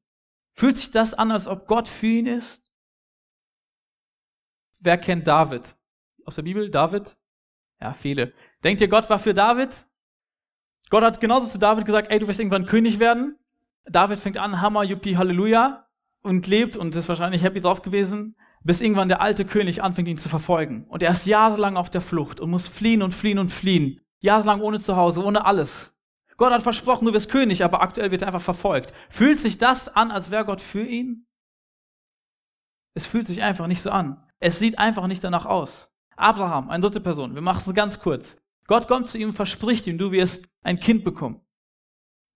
Fühlt 0.54 0.78
sich 0.78 0.90
das 0.90 1.12
an, 1.12 1.30
als 1.30 1.46
ob 1.46 1.66
Gott 1.66 1.86
für 1.86 2.06
ihn 2.06 2.26
ist? 2.26 2.72
Wer 4.78 4.96
kennt 4.96 5.26
David? 5.26 5.76
Aus 6.24 6.36
der 6.36 6.42
Bibel, 6.42 6.70
David? 6.70 7.18
Ja, 7.80 7.92
viele. 7.94 8.32
Denkt 8.62 8.80
ihr, 8.80 8.88
Gott 8.88 9.08
war 9.08 9.18
für 9.18 9.34
David? 9.34 9.86
Gott 10.90 11.04
hat 11.04 11.20
genauso 11.20 11.46
zu 11.46 11.58
David 11.58 11.86
gesagt, 11.86 12.10
ey, 12.10 12.18
du 12.18 12.28
wirst 12.28 12.40
irgendwann 12.40 12.66
König 12.66 12.98
werden. 12.98 13.38
David 13.84 14.18
fängt 14.18 14.38
an, 14.38 14.60
Hammer, 14.60 14.82
Yuppie, 14.82 15.16
Halleluja 15.16 15.86
und 16.22 16.46
lebt 16.46 16.76
und 16.76 16.94
ist 16.94 17.08
wahrscheinlich 17.08 17.42
happy 17.42 17.60
drauf 17.60 17.82
gewesen, 17.82 18.36
bis 18.62 18.80
irgendwann 18.80 19.08
der 19.08 19.22
alte 19.22 19.44
König 19.44 19.82
anfängt, 19.82 20.08
ihn 20.08 20.18
zu 20.18 20.28
verfolgen. 20.28 20.84
Und 20.88 21.02
er 21.02 21.12
ist 21.12 21.26
jahrelang 21.26 21.76
auf 21.76 21.90
der 21.90 22.00
Flucht 22.00 22.40
und 22.40 22.50
muss 22.50 22.68
fliehen 22.68 23.02
und 23.02 23.14
fliehen 23.14 23.38
und 23.38 23.50
fliehen. 23.50 24.00
Jahrelang 24.18 24.60
ohne 24.60 24.80
Zuhause, 24.80 25.24
ohne 25.24 25.46
alles. 25.46 25.96
Gott 26.36 26.52
hat 26.52 26.62
versprochen, 26.62 27.06
du 27.06 27.12
wirst 27.12 27.30
König, 27.30 27.64
aber 27.64 27.82
aktuell 27.82 28.10
wird 28.10 28.22
er 28.22 28.28
einfach 28.28 28.42
verfolgt. 28.42 28.92
Fühlt 29.08 29.40
sich 29.40 29.58
das 29.58 29.88
an, 29.88 30.10
als 30.10 30.30
wäre 30.30 30.44
Gott 30.44 30.60
für 30.60 30.84
ihn? 30.84 31.26
Es 32.94 33.06
fühlt 33.06 33.26
sich 33.26 33.42
einfach 33.42 33.66
nicht 33.66 33.82
so 33.82 33.90
an. 33.90 34.26
Es 34.40 34.58
sieht 34.58 34.78
einfach 34.78 35.06
nicht 35.06 35.22
danach 35.22 35.46
aus. 35.46 35.94
Abraham, 36.20 36.70
eine 36.70 36.82
dritte 36.82 37.00
Person, 37.00 37.34
wir 37.34 37.42
machen 37.42 37.62
es 37.64 37.74
ganz 37.74 37.98
kurz. 37.98 38.36
Gott 38.66 38.88
kommt 38.88 39.08
zu 39.08 39.18
ihm 39.18 39.28
und 39.28 39.34
verspricht 39.34 39.86
ihm, 39.86 39.98
du 39.98 40.12
wirst 40.12 40.44
ein 40.62 40.78
Kind 40.78 41.04
bekommen. 41.04 41.40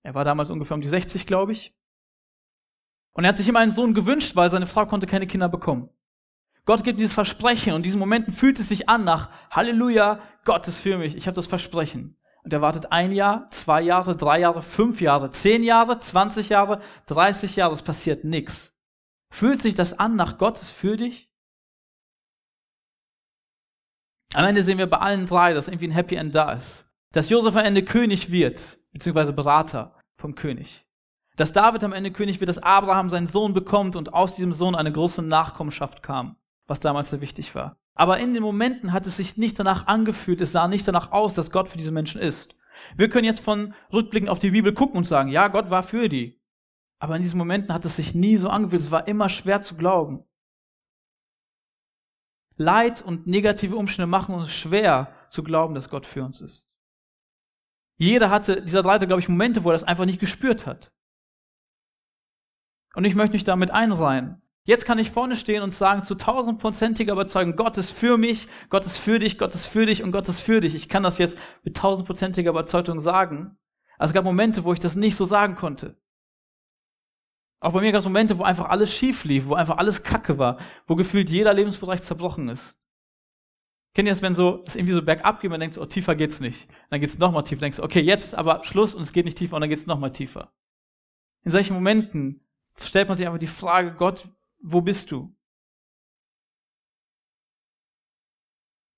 Er 0.02 0.14
war 0.14 0.24
damals 0.24 0.50
ungefähr 0.50 0.74
um 0.74 0.80
die 0.80 0.88
60, 0.88 1.26
glaube 1.26 1.52
ich. 1.52 1.74
Und 3.12 3.24
er 3.24 3.28
hat 3.28 3.36
sich 3.36 3.48
immer 3.48 3.60
einen 3.60 3.72
Sohn 3.72 3.94
gewünscht, 3.94 4.34
weil 4.34 4.50
seine 4.50 4.66
Frau 4.66 4.86
konnte 4.86 5.06
keine 5.06 5.26
Kinder 5.26 5.48
bekommen. 5.48 5.88
Gott 6.66 6.82
gibt 6.82 6.98
dieses 6.98 7.12
Versprechen 7.12 7.72
und 7.72 7.78
in 7.78 7.82
diesen 7.82 8.00
Momenten 8.00 8.32
fühlt 8.32 8.58
es 8.58 8.68
sich 8.68 8.88
an 8.88 9.04
nach 9.04 9.30
Halleluja, 9.50 10.18
Gott 10.44 10.66
ist 10.66 10.80
für 10.80 10.98
mich, 10.98 11.14
ich 11.14 11.26
habe 11.26 11.36
das 11.36 11.46
Versprechen. 11.46 12.16
Und 12.42 12.52
er 12.52 12.60
wartet 12.60 12.92
ein 12.92 13.12
Jahr, 13.12 13.46
zwei 13.50 13.80
Jahre, 13.82 14.16
drei 14.16 14.40
Jahre, 14.40 14.62
fünf 14.62 15.00
Jahre, 15.00 15.30
zehn 15.30 15.62
Jahre, 15.62 15.98
zwanzig 15.98 16.50
Jahre, 16.50 16.80
dreißig 17.06 17.56
Jahre, 17.56 17.74
es 17.74 17.82
passiert 17.82 18.24
nichts. 18.24 18.76
Fühlt 19.30 19.62
sich 19.62 19.74
das 19.74 19.98
an 19.98 20.16
nach 20.16 20.38
Gottes 20.38 20.70
für 20.70 20.96
dich? 20.96 21.33
Am 24.34 24.44
Ende 24.44 24.64
sehen 24.64 24.78
wir 24.78 24.90
bei 24.90 24.98
allen 24.98 25.26
drei, 25.26 25.54
dass 25.54 25.68
irgendwie 25.68 25.86
ein 25.86 25.92
Happy 25.92 26.16
End 26.16 26.34
da 26.34 26.52
ist. 26.52 26.88
Dass 27.12 27.28
Josef 27.28 27.54
am 27.54 27.64
Ende 27.64 27.84
König 27.84 28.32
wird 28.32 28.80
beziehungsweise 28.92 29.32
Berater 29.32 29.94
vom 30.16 30.34
König. 30.34 30.84
Dass 31.36 31.52
David 31.52 31.84
am 31.84 31.92
Ende 31.92 32.10
König 32.10 32.40
wird, 32.40 32.48
dass 32.48 32.58
Abraham 32.58 33.10
seinen 33.10 33.28
Sohn 33.28 33.54
bekommt 33.54 33.94
und 33.94 34.12
aus 34.12 34.34
diesem 34.34 34.52
Sohn 34.52 34.74
eine 34.74 34.90
große 34.90 35.22
Nachkommenschaft 35.22 36.02
kam, 36.02 36.36
was 36.66 36.80
damals 36.80 37.10
sehr 37.10 37.20
wichtig 37.20 37.54
war. 37.54 37.76
Aber 37.94 38.18
in 38.18 38.34
den 38.34 38.42
Momenten 38.42 38.92
hat 38.92 39.06
es 39.06 39.16
sich 39.16 39.36
nicht 39.36 39.56
danach 39.56 39.86
angefühlt, 39.86 40.40
es 40.40 40.50
sah 40.50 40.66
nicht 40.66 40.86
danach 40.86 41.12
aus, 41.12 41.34
dass 41.34 41.52
Gott 41.52 41.68
für 41.68 41.78
diese 41.78 41.92
Menschen 41.92 42.20
ist. 42.20 42.56
Wir 42.96 43.08
können 43.08 43.24
jetzt 43.24 43.40
von 43.40 43.72
Rückblicken 43.92 44.28
auf 44.28 44.40
die 44.40 44.50
Bibel 44.50 44.74
gucken 44.74 44.96
und 44.96 45.04
sagen, 45.04 45.30
ja, 45.30 45.46
Gott 45.46 45.70
war 45.70 45.84
für 45.84 46.08
die. 46.08 46.40
Aber 46.98 47.14
in 47.14 47.22
diesen 47.22 47.38
Momenten 47.38 47.72
hat 47.72 47.84
es 47.84 47.94
sich 47.94 48.16
nie 48.16 48.36
so 48.36 48.48
angefühlt, 48.48 48.82
es 48.82 48.90
war 48.90 49.06
immer 49.06 49.28
schwer 49.28 49.60
zu 49.60 49.76
glauben. 49.76 50.24
Leid 52.56 53.02
und 53.02 53.26
negative 53.26 53.76
Umstände 53.76 54.06
machen 54.06 54.34
uns 54.34 54.52
schwer 54.52 55.12
zu 55.28 55.42
glauben, 55.42 55.74
dass 55.74 55.88
Gott 55.88 56.06
für 56.06 56.24
uns 56.24 56.40
ist. 56.40 56.68
Jeder 57.96 58.30
hatte, 58.30 58.62
dieser 58.62 58.84
hatte, 58.84 59.06
glaube 59.06 59.20
ich, 59.20 59.28
Momente, 59.28 59.64
wo 59.64 59.70
er 59.70 59.74
das 59.74 59.84
einfach 59.84 60.04
nicht 60.04 60.20
gespürt 60.20 60.66
hat. 60.66 60.92
Und 62.94 63.04
ich 63.04 63.14
möchte 63.14 63.32
mich 63.32 63.44
damit 63.44 63.70
einreihen. 63.70 64.40
Jetzt 64.66 64.86
kann 64.86 64.98
ich 64.98 65.10
vorne 65.10 65.36
stehen 65.36 65.62
und 65.62 65.74
sagen, 65.74 66.04
zu 66.04 66.14
tausendprozentiger 66.14 67.12
Überzeugung, 67.12 67.54
Gott 67.54 67.76
ist 67.76 67.90
für 67.90 68.16
mich, 68.16 68.48
Gott 68.70 68.86
ist 68.86 68.98
für 68.98 69.18
dich, 69.18 69.36
Gott 69.36 69.54
ist 69.54 69.66
für 69.66 69.84
dich 69.84 70.02
und 70.02 70.10
Gott 70.10 70.28
ist 70.28 70.40
für 70.40 70.60
dich. 70.60 70.74
Ich 70.74 70.88
kann 70.88 71.02
das 71.02 71.18
jetzt 71.18 71.38
mit 71.64 71.76
tausendprozentiger 71.76 72.50
Überzeugung 72.50 72.98
sagen. 72.98 73.58
Also 73.98 74.10
es 74.10 74.14
gab 74.14 74.24
Momente, 74.24 74.64
wo 74.64 74.72
ich 74.72 74.78
das 74.78 74.96
nicht 74.96 75.16
so 75.16 75.26
sagen 75.26 75.54
konnte. 75.54 76.00
Auch 77.64 77.72
bei 77.72 77.80
mir 77.80 77.92
gab 77.92 78.00
es 78.00 78.04
Momente, 78.04 78.36
wo 78.36 78.42
einfach 78.42 78.68
alles 78.68 78.92
schief 78.92 79.24
lief, 79.24 79.46
wo 79.46 79.54
einfach 79.54 79.78
alles 79.78 80.02
Kacke 80.02 80.36
war, 80.36 80.58
wo 80.86 80.96
gefühlt 80.96 81.30
jeder 81.30 81.54
Lebensbereich 81.54 82.02
zerbrochen 82.02 82.50
ist. 82.50 82.78
Kennt 83.94 84.06
ihr 84.06 84.12
das, 84.12 84.20
wenn 84.20 84.34
so, 84.34 84.58
das 84.58 84.76
irgendwie 84.76 84.92
so 84.92 85.00
bergab 85.00 85.40
geht, 85.40 85.50
man 85.50 85.60
denkt, 85.60 85.78
oh, 85.78 85.86
tiefer 85.86 86.14
geht's 86.14 86.40
nicht. 86.40 86.68
Dann 86.90 87.00
geht's 87.00 87.16
noch 87.16 87.32
mal 87.32 87.40
tiefer, 87.40 87.62
denkst, 87.62 87.78
okay, 87.78 88.02
jetzt 88.02 88.34
aber 88.34 88.64
Schluss 88.64 88.94
und 88.94 89.00
es 89.00 89.14
geht 89.14 89.24
nicht 89.24 89.38
tiefer 89.38 89.54
und 89.54 89.62
dann 89.62 89.70
geht's 89.70 89.86
noch 89.86 89.98
mal 89.98 90.10
tiefer. 90.10 90.52
In 91.42 91.52
solchen 91.52 91.72
Momenten 91.72 92.44
stellt 92.78 93.08
man 93.08 93.16
sich 93.16 93.26
einfach 93.26 93.38
die 93.38 93.46
Frage, 93.46 93.94
Gott, 93.94 94.28
wo 94.60 94.82
bist 94.82 95.10
du? 95.10 95.34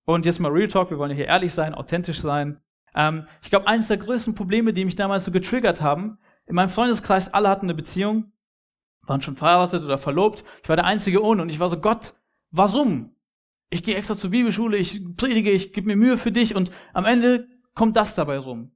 Und 0.07 0.27
jetzt 0.27 0.41
mal 0.41 0.51
Real 0.51 0.67
Talk, 0.67 0.91
wir 0.91 0.99
wollen 0.99 1.15
hier 1.15 1.27
ehrlich 1.27 1.55
sein, 1.55 1.73
authentisch 1.73 2.21
sein. 2.21 2.61
Ähm, 2.97 3.29
ich 3.43 3.51
glaube, 3.51 3.69
eines 3.69 3.87
der 3.87 3.99
größten 3.99 4.35
Probleme, 4.35 4.73
die 4.73 4.85
mich 4.85 4.97
damals 4.97 5.25
so 5.25 5.31
getriggert 5.31 5.83
haben, 5.83 6.19
in 6.47 6.57
meinem 6.57 6.71
Freundeskreis, 6.71 7.33
alle 7.33 7.49
hatten 7.49 7.67
eine 7.67 7.75
Beziehung, 7.75 8.33
waren 9.07 9.23
schon 9.23 9.37
verheiratet 9.37 9.85
oder 9.85 9.99
verlobt. 9.99 10.45
Ich 10.63 10.69
war 10.69 10.77
der 10.77 10.85
Einzige 10.85 11.23
ohne 11.23 11.43
und 11.43 11.49
ich 11.49 11.61
war 11.61 11.69
so, 11.69 11.81
Gott, 11.81 12.15
warum? 12.51 13.15
Ich 13.71 13.83
gehe 13.83 13.97
extra 13.97 14.17
zur 14.17 14.31
Bibelschule, 14.31 14.77
ich 14.77 15.01
predige, 15.17 15.51
ich 15.51 15.73
gebe 15.73 15.87
mir 15.87 15.97
Mühe 15.97 16.19
für 16.19 16.33
dich 16.33 16.55
und 16.55 16.71
am 16.93 17.05
Ende 17.05 17.49
kommt 17.75 17.97
das 17.97 18.15
dabei 18.15 18.39
rum. 18.39 18.73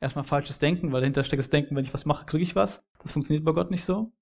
Erstmal 0.00 0.24
falsches 0.24 0.58
Denken, 0.58 0.92
weil 0.92 1.00
dahinter 1.00 1.24
steckt 1.24 1.40
das 1.40 1.50
Denken, 1.50 1.74
wenn 1.76 1.84
ich 1.84 1.94
was 1.94 2.04
mache, 2.04 2.26
kriege 2.26 2.42
ich 2.42 2.54
was. 2.54 2.84
Das 3.00 3.12
funktioniert 3.12 3.44
bei 3.44 3.52
Gott 3.52 3.70
nicht 3.70 3.84
so. 3.84 4.12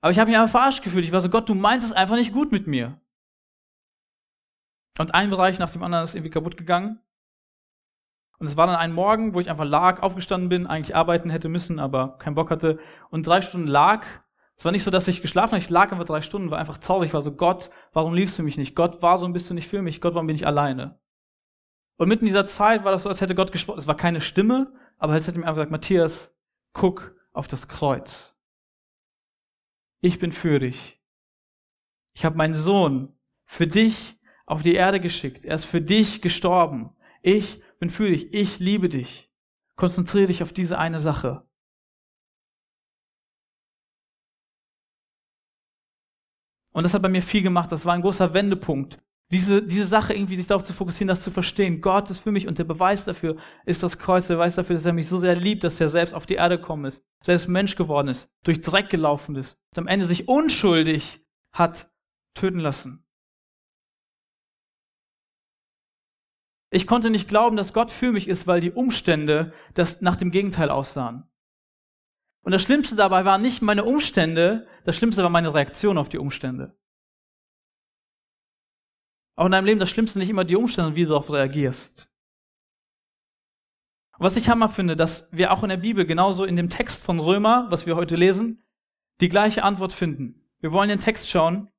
Aber 0.00 0.12
ich 0.12 0.18
habe 0.18 0.30
mich 0.30 0.38
einfach 0.38 0.50
verarscht 0.50 0.82
gefühlt. 0.82 1.04
Ich 1.04 1.12
war 1.12 1.20
so, 1.20 1.28
Gott, 1.28 1.48
du 1.48 1.54
meinst 1.54 1.86
es 1.86 1.92
einfach 1.92 2.16
nicht 2.16 2.32
gut 2.32 2.52
mit 2.52 2.66
mir. 2.66 3.00
Und 4.98 5.14
ein 5.14 5.30
Bereich 5.30 5.58
nach 5.58 5.70
dem 5.70 5.82
anderen 5.82 6.04
ist 6.04 6.14
irgendwie 6.14 6.30
kaputt 6.30 6.56
gegangen. 6.56 7.00
Und 8.38 8.46
es 8.46 8.56
war 8.56 8.66
dann 8.66 8.76
ein 8.76 8.92
Morgen, 8.92 9.34
wo 9.34 9.40
ich 9.40 9.50
einfach 9.50 9.66
lag, 9.66 10.02
aufgestanden 10.02 10.48
bin, 10.48 10.66
eigentlich 10.66 10.96
arbeiten 10.96 11.28
hätte 11.28 11.50
müssen, 11.50 11.78
aber 11.78 12.16
keinen 12.18 12.34
Bock 12.34 12.50
hatte 12.50 12.78
und 13.10 13.26
drei 13.26 13.42
Stunden 13.42 13.66
lag 13.66 14.06
es 14.60 14.64
war 14.66 14.72
nicht 14.72 14.82
so, 14.82 14.90
dass 14.90 15.08
ich 15.08 15.22
geschlafen 15.22 15.52
habe, 15.52 15.62
ich 15.62 15.70
lag 15.70 15.90
einfach 15.90 16.04
drei 16.04 16.20
Stunden, 16.20 16.50
war 16.50 16.58
einfach 16.58 16.76
traurig, 16.76 17.14
war 17.14 17.22
so, 17.22 17.32
Gott, 17.32 17.70
warum 17.94 18.12
liebst 18.12 18.38
du 18.38 18.42
mich 18.42 18.58
nicht? 18.58 18.74
Gott, 18.74 18.98
warum 19.00 19.32
bist 19.32 19.48
du 19.48 19.54
nicht 19.54 19.66
für 19.66 19.80
mich? 19.80 20.02
Gott, 20.02 20.12
warum 20.12 20.26
bin 20.26 20.36
ich 20.36 20.46
alleine? 20.46 21.00
Und 21.96 22.08
mitten 22.08 22.26
in 22.26 22.28
dieser 22.28 22.44
Zeit 22.44 22.84
war 22.84 22.92
das 22.92 23.04
so, 23.04 23.08
als 23.08 23.22
hätte 23.22 23.34
Gott 23.34 23.52
gesprochen. 23.52 23.78
Es 23.78 23.86
war 23.86 23.96
keine 23.96 24.20
Stimme, 24.20 24.70
aber 24.98 25.14
als 25.14 25.26
hätte 25.26 25.38
mir 25.38 25.46
einfach 25.46 25.54
gesagt, 25.54 25.70
Matthias, 25.70 26.36
guck 26.74 27.16
auf 27.32 27.48
das 27.48 27.68
Kreuz. 27.68 28.38
Ich 30.02 30.18
bin 30.18 30.30
für 30.30 30.58
dich. 30.58 31.00
Ich 32.12 32.26
habe 32.26 32.36
meinen 32.36 32.54
Sohn 32.54 33.16
für 33.46 33.66
dich 33.66 34.20
auf 34.44 34.62
die 34.62 34.74
Erde 34.74 35.00
geschickt. 35.00 35.46
Er 35.46 35.54
ist 35.54 35.64
für 35.64 35.80
dich 35.80 36.20
gestorben. 36.20 36.94
Ich 37.22 37.62
bin 37.78 37.88
für 37.88 38.10
dich. 38.10 38.34
Ich 38.34 38.58
liebe 38.58 38.90
dich. 38.90 39.32
Konzentriere 39.76 40.26
dich 40.26 40.42
auf 40.42 40.52
diese 40.52 40.78
eine 40.78 41.00
Sache. 41.00 41.48
Und 46.72 46.84
das 46.84 46.94
hat 46.94 47.02
bei 47.02 47.08
mir 47.08 47.22
viel 47.22 47.42
gemacht. 47.42 47.72
Das 47.72 47.84
war 47.84 47.94
ein 47.94 48.02
großer 48.02 48.32
Wendepunkt. 48.32 48.98
Diese, 49.32 49.62
diese 49.62 49.86
Sache 49.86 50.12
irgendwie, 50.12 50.36
sich 50.36 50.48
darauf 50.48 50.64
zu 50.64 50.72
fokussieren, 50.72 51.08
das 51.08 51.22
zu 51.22 51.30
verstehen. 51.30 51.80
Gott 51.80 52.10
ist 52.10 52.18
für 52.18 52.32
mich 52.32 52.48
und 52.48 52.58
der 52.58 52.64
Beweis 52.64 53.04
dafür 53.04 53.36
ist 53.64 53.82
das 53.82 53.98
Kreuz. 53.98 54.26
Der 54.26 54.34
Beweis 54.34 54.56
dafür, 54.56 54.74
dass 54.74 54.84
er 54.84 54.92
mich 54.92 55.08
so 55.08 55.18
sehr 55.18 55.36
liebt, 55.36 55.62
dass 55.62 55.80
er 55.80 55.88
selbst 55.88 56.14
auf 56.14 56.26
die 56.26 56.34
Erde 56.34 56.58
gekommen 56.58 56.84
ist, 56.84 57.04
selbst 57.22 57.48
Mensch 57.48 57.76
geworden 57.76 58.08
ist, 58.08 58.28
durch 58.42 58.60
Dreck 58.60 58.88
gelaufen 58.88 59.36
ist 59.36 59.56
und 59.70 59.78
am 59.78 59.86
Ende 59.86 60.04
sich 60.04 60.26
unschuldig 60.26 61.24
hat 61.52 61.92
töten 62.34 62.58
lassen. 62.58 63.04
Ich 66.72 66.86
konnte 66.86 67.10
nicht 67.10 67.28
glauben, 67.28 67.56
dass 67.56 67.72
Gott 67.72 67.90
für 67.90 68.12
mich 68.12 68.28
ist, 68.28 68.46
weil 68.46 68.60
die 68.60 68.70
Umstände 68.70 69.52
das 69.74 70.00
nach 70.00 70.16
dem 70.16 70.30
Gegenteil 70.30 70.70
aussahen. 70.70 71.28
Und 72.42 72.52
das 72.52 72.62
Schlimmste 72.62 72.96
dabei 72.96 73.24
waren 73.24 73.42
nicht 73.42 73.60
meine 73.60 73.84
Umstände, 73.84 74.66
das 74.84 74.96
Schlimmste 74.96 75.22
war 75.22 75.30
meine 75.30 75.52
Reaktion 75.52 75.98
auf 75.98 76.08
die 76.08 76.18
Umstände. 76.18 76.76
Auch 79.36 79.46
in 79.46 79.52
deinem 79.52 79.64
Leben 79.64 79.80
das 79.80 79.90
Schlimmste 79.90 80.18
nicht 80.18 80.30
immer 80.30 80.44
die 80.44 80.56
Umstände, 80.56 80.94
wie 80.96 81.04
du 81.04 81.10
darauf 81.10 81.30
reagierst. 81.30 82.12
Und 84.18 84.26
was 84.26 84.36
ich 84.36 84.48
hammer 84.48 84.68
finde, 84.68 84.96
dass 84.96 85.32
wir 85.32 85.52
auch 85.52 85.62
in 85.62 85.70
der 85.70 85.78
Bibel, 85.78 86.04
genauso 86.04 86.44
in 86.44 86.56
dem 86.56 86.68
Text 86.68 87.02
von 87.02 87.18
Römer, 87.18 87.66
was 87.70 87.86
wir 87.86 87.96
heute 87.96 88.16
lesen, 88.16 88.62
die 89.20 89.28
gleiche 89.28 89.64
Antwort 89.64 89.92
finden. 89.92 90.46
Wir 90.60 90.72
wollen 90.72 90.90
den 90.90 91.00
Text 91.00 91.30
schauen. 91.30 91.70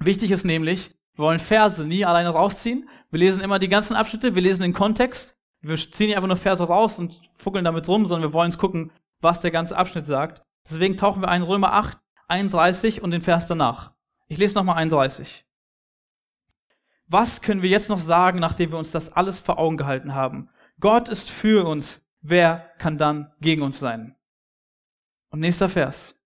Wichtig 0.00 0.30
ist 0.32 0.44
nämlich, 0.44 0.90
wir 1.14 1.24
wollen 1.24 1.38
Verse 1.38 1.84
nie 1.84 2.04
alleine 2.04 2.30
rausziehen. 2.30 2.88
Wir 3.10 3.20
lesen 3.20 3.40
immer 3.40 3.58
die 3.58 3.68
ganzen 3.68 3.94
Abschnitte, 3.94 4.34
wir 4.34 4.42
lesen 4.42 4.62
den 4.62 4.72
Kontext. 4.72 5.38
Wir 5.62 5.76
ziehen 5.76 6.08
nicht 6.08 6.16
einfach 6.16 6.28
nur 6.28 6.36
Verse 6.36 6.64
raus 6.64 6.98
und 6.98 7.20
fuckeln 7.32 7.64
damit 7.64 7.88
rum, 7.88 8.04
sondern 8.06 8.30
wir 8.30 8.34
wollen 8.34 8.50
gucken, 8.52 8.92
was 9.20 9.40
der 9.40 9.50
ganze 9.50 9.76
Abschnitt 9.76 10.06
sagt. 10.06 10.42
Deswegen 10.68 10.96
tauchen 10.96 11.22
wir 11.22 11.28
ein 11.28 11.42
Römer 11.42 11.72
8, 11.72 11.98
31 12.28 13.02
und 13.02 13.10
den 13.10 13.22
Vers 13.22 13.46
danach. 13.46 13.92
Ich 14.28 14.38
lese 14.38 14.54
nochmal 14.54 14.76
31. 14.76 15.44
Was 17.06 17.40
können 17.40 17.62
wir 17.62 17.70
jetzt 17.70 17.88
noch 17.88 18.00
sagen, 18.00 18.40
nachdem 18.40 18.72
wir 18.72 18.78
uns 18.78 18.90
das 18.90 19.12
alles 19.12 19.38
vor 19.38 19.58
Augen 19.58 19.76
gehalten 19.76 20.14
haben? 20.14 20.50
Gott 20.80 21.08
ist 21.08 21.30
für 21.30 21.66
uns. 21.66 22.02
Wer 22.20 22.72
kann 22.78 22.98
dann 22.98 23.32
gegen 23.40 23.62
uns 23.62 23.78
sein? 23.78 24.16
Und 25.30 25.40
nächster 25.40 25.68
Vers. 25.68 26.16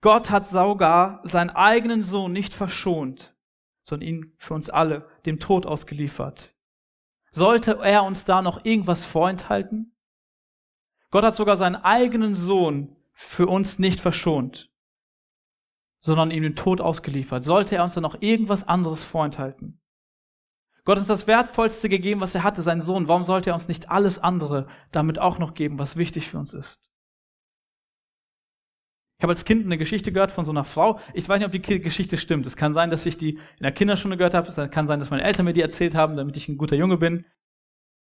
Gott 0.00 0.30
hat 0.30 0.48
sogar 0.48 1.20
seinen 1.22 1.50
eigenen 1.50 2.02
Sohn 2.02 2.32
nicht 2.32 2.54
verschont, 2.54 3.34
sondern 3.82 4.08
ihn 4.08 4.32
für 4.36 4.54
uns 4.54 4.68
alle 4.68 5.08
dem 5.24 5.38
Tod 5.38 5.66
ausgeliefert. 5.66 6.54
Sollte 7.30 7.78
er 7.82 8.02
uns 8.02 8.24
da 8.24 8.42
noch 8.42 8.64
irgendwas 8.64 9.04
vorenthalten? 9.04 9.96
Gott 11.10 11.24
hat 11.24 11.36
sogar 11.36 11.56
seinen 11.56 11.76
eigenen 11.76 12.34
Sohn 12.34 12.96
für 13.12 13.46
uns 13.46 13.78
nicht 13.78 14.00
verschont, 14.00 14.70
sondern 16.06 16.30
ihm 16.30 16.44
den 16.44 16.56
Tod 16.56 16.80
ausgeliefert. 16.80 17.42
Sollte 17.42 17.76
er 17.76 17.82
uns 17.82 17.94
dann 17.94 18.02
noch 18.02 18.22
irgendwas 18.22 18.66
anderes 18.66 19.04
vorenthalten? 19.04 19.80
Gott 20.84 20.98
uns 20.98 21.08
das 21.08 21.26
Wertvollste 21.26 21.88
gegeben, 21.88 22.20
was 22.20 22.34
er 22.34 22.44
hatte, 22.44 22.62
seinen 22.62 22.80
Sohn. 22.80 23.08
Warum 23.08 23.24
sollte 23.24 23.50
er 23.50 23.54
uns 23.54 23.66
nicht 23.66 23.90
alles 23.90 24.20
andere 24.20 24.68
damit 24.92 25.18
auch 25.18 25.40
noch 25.40 25.54
geben, 25.54 25.80
was 25.80 25.96
wichtig 25.96 26.28
für 26.28 26.38
uns 26.38 26.54
ist? 26.54 26.88
Ich 29.18 29.24
habe 29.24 29.32
als 29.32 29.44
Kind 29.44 29.64
eine 29.64 29.78
Geschichte 29.78 30.12
gehört 30.12 30.30
von 30.30 30.44
so 30.44 30.52
einer 30.52 30.62
Frau. 30.62 31.00
Ich 31.12 31.28
weiß 31.28 31.40
nicht, 31.40 31.46
ob 31.46 31.52
die 31.52 31.80
Geschichte 31.80 32.18
stimmt. 32.18 32.46
Es 32.46 32.54
kann 32.54 32.72
sein, 32.72 32.90
dass 32.90 33.04
ich 33.04 33.16
die 33.16 33.30
in 33.30 33.62
der 33.62 33.72
Kinderstunde 33.72 34.16
gehört 34.16 34.34
habe. 34.34 34.48
Es 34.48 34.70
kann 34.70 34.86
sein, 34.86 35.00
dass 35.00 35.10
meine 35.10 35.24
Eltern 35.24 35.44
mir 35.44 35.54
die 35.54 35.62
erzählt 35.62 35.96
haben, 35.96 36.16
damit 36.16 36.36
ich 36.36 36.48
ein 36.48 36.58
guter 36.58 36.76
Junge 36.76 36.98
bin. 36.98 37.26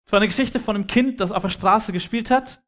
Es 0.07 0.13
war 0.13 0.21
eine 0.21 0.29
Geschichte 0.29 0.61
von 0.61 0.77
einem 0.77 0.87
Kind, 0.87 1.21
das 1.21 1.31
auf 1.31 1.43
der 1.43 1.51
Straße 1.51 1.93
gespielt 1.93 2.31
hat 2.31 2.63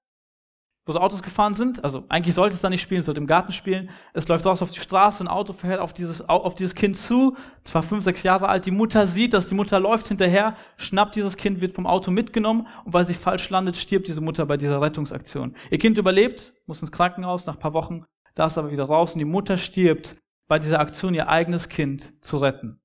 wo 0.87 0.92
so 0.92 1.01
Autos 1.01 1.23
gefahren 1.23 1.55
sind. 1.55 1.83
Also 1.83 2.05
eigentlich 2.09 2.35
sollte 2.35 2.55
es 2.55 2.61
da 2.61 2.68
nicht 2.68 2.83
spielen, 2.83 3.01
es 3.01 3.07
sollte 3.07 3.20
im 3.20 3.27
Garten 3.27 3.53
spielen. 3.53 3.90
Es 4.12 4.29
läuft 4.29 4.44
raus 4.44 4.61
auf 4.61 4.73
die 4.73 4.81
Straße, 4.81 5.25
ein 5.25 5.29
Auto 5.29 5.53
fährt 5.53 5.81
auf 5.81 5.92
dieses, 5.92 6.29
auf 6.29 6.55
dieses 6.55 6.75
Kind 6.75 6.97
zu. 6.97 7.37
Es 7.64 7.75
war 7.75 7.83
fünf, 7.83 8.05
sechs 8.05 8.23
Jahre 8.23 8.49
alt. 8.49 8.66
Die 8.66 8.70
Mutter 8.70 9.07
sieht 9.07 9.33
das, 9.33 9.49
die 9.49 9.55
Mutter 9.55 9.81
läuft 9.81 10.09
hinterher, 10.09 10.57
schnappt 10.77 11.16
dieses 11.16 11.37
Kind, 11.37 11.61
wird 11.61 11.73
vom 11.73 11.87
Auto 11.87 12.11
mitgenommen 12.11 12.66
und 12.85 12.92
weil 12.92 13.07
sie 13.07 13.14
falsch 13.14 13.49
landet, 13.51 13.77
stirbt 13.77 14.09
diese 14.09 14.20
Mutter 14.20 14.47
bei 14.47 14.57
dieser 14.57 14.81
Rettungsaktion. 14.81 15.57
Ihr 15.70 15.79
Kind 15.79 15.97
überlebt, 15.97 16.55
muss 16.66 16.81
ins 16.81 16.92
Krankenhaus 16.92 17.47
nach 17.47 17.59
paar 17.59 17.73
Wochen, 17.73 18.05
da 18.35 18.47
ist 18.47 18.59
aber 18.59 18.70
wieder 18.70 18.85
raus 18.85 19.14
und 19.14 19.20
die 19.20 19.25
Mutter 19.25 19.57
stirbt 19.57 20.16
bei 20.47 20.59
dieser 20.59 20.81
Aktion, 20.81 21.14
ihr 21.14 21.29
eigenes 21.29 21.68
Kind 21.68 22.12
zu 22.23 22.38
retten. 22.38 22.81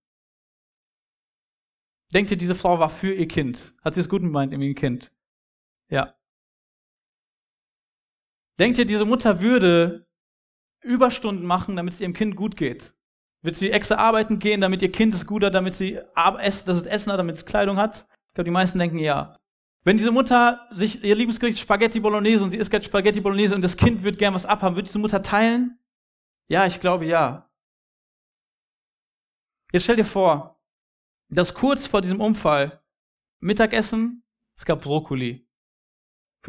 Denkt 2.13 2.31
ihr, 2.31 2.37
diese 2.37 2.55
Frau 2.55 2.79
war 2.79 2.89
für 2.89 3.13
ihr 3.13 3.27
Kind? 3.27 3.75
Hat 3.83 3.93
sie 3.93 4.01
es 4.01 4.09
gut 4.09 4.21
gemeint 4.21 4.53
in 4.53 4.61
ihrem 4.61 4.75
Kind? 4.75 5.11
Ja. 5.89 6.15
Denkt 8.59 8.77
ihr, 8.77 8.85
diese 8.85 9.05
Mutter 9.05 9.39
würde 9.39 10.05
Überstunden 10.81 11.45
machen, 11.45 11.75
damit 11.75 11.93
es 11.93 12.01
ihrem 12.01 12.13
Kind 12.13 12.35
gut 12.35 12.57
geht? 12.57 12.93
Wird 13.41 13.55
sie 13.55 13.71
extra 13.71 13.95
arbeiten 13.95 14.37
gehen, 14.37 14.59
damit 14.59 14.81
ihr 14.81 14.91
Kind 14.91 15.13
es 15.13 15.25
gut 15.25 15.43
hat, 15.43 15.55
damit 15.55 15.73
sie 15.73 15.99
dass 16.15 16.67
es 16.67 16.85
Essen 16.85 17.11
hat, 17.11 17.19
damit 17.19 17.35
es 17.35 17.45
Kleidung 17.45 17.77
hat? 17.77 18.07
Ich 18.27 18.33
glaube, 18.33 18.45
die 18.45 18.51
meisten 18.51 18.77
denken 18.77 18.99
ja. 18.99 19.37
Wenn 19.85 19.95
diese 19.95 20.11
Mutter 20.11 20.67
sich 20.71 21.03
ihr 21.03 21.15
Lieblingsgericht 21.15 21.57
Spaghetti 21.57 22.01
Bolognese 22.01 22.43
und 22.43 22.51
sie 22.51 22.57
isst 22.57 22.69
gerade 22.69 22.83
Spaghetti 22.83 23.21
Bolognese 23.21 23.55
und 23.55 23.61
das 23.61 23.77
Kind 23.77 24.03
wird 24.03 24.19
gern 24.19 24.33
was 24.33 24.45
abhaben, 24.45 24.75
wird 24.75 24.87
diese 24.87 24.99
Mutter 24.99 25.21
teilen? 25.21 25.79
Ja, 26.49 26.65
ich 26.65 26.81
glaube 26.81 27.05
ja. 27.05 27.49
Jetzt 29.71 29.83
stell 29.83 29.95
dir 29.95 30.05
vor, 30.05 30.61
dass 31.29 31.53
kurz 31.53 31.87
vor 31.87 32.01
diesem 32.01 32.19
Unfall 32.19 32.83
Mittagessen, 33.39 34.23
es 34.57 34.65
gab 34.65 34.81
Brokkoli. 34.81 35.48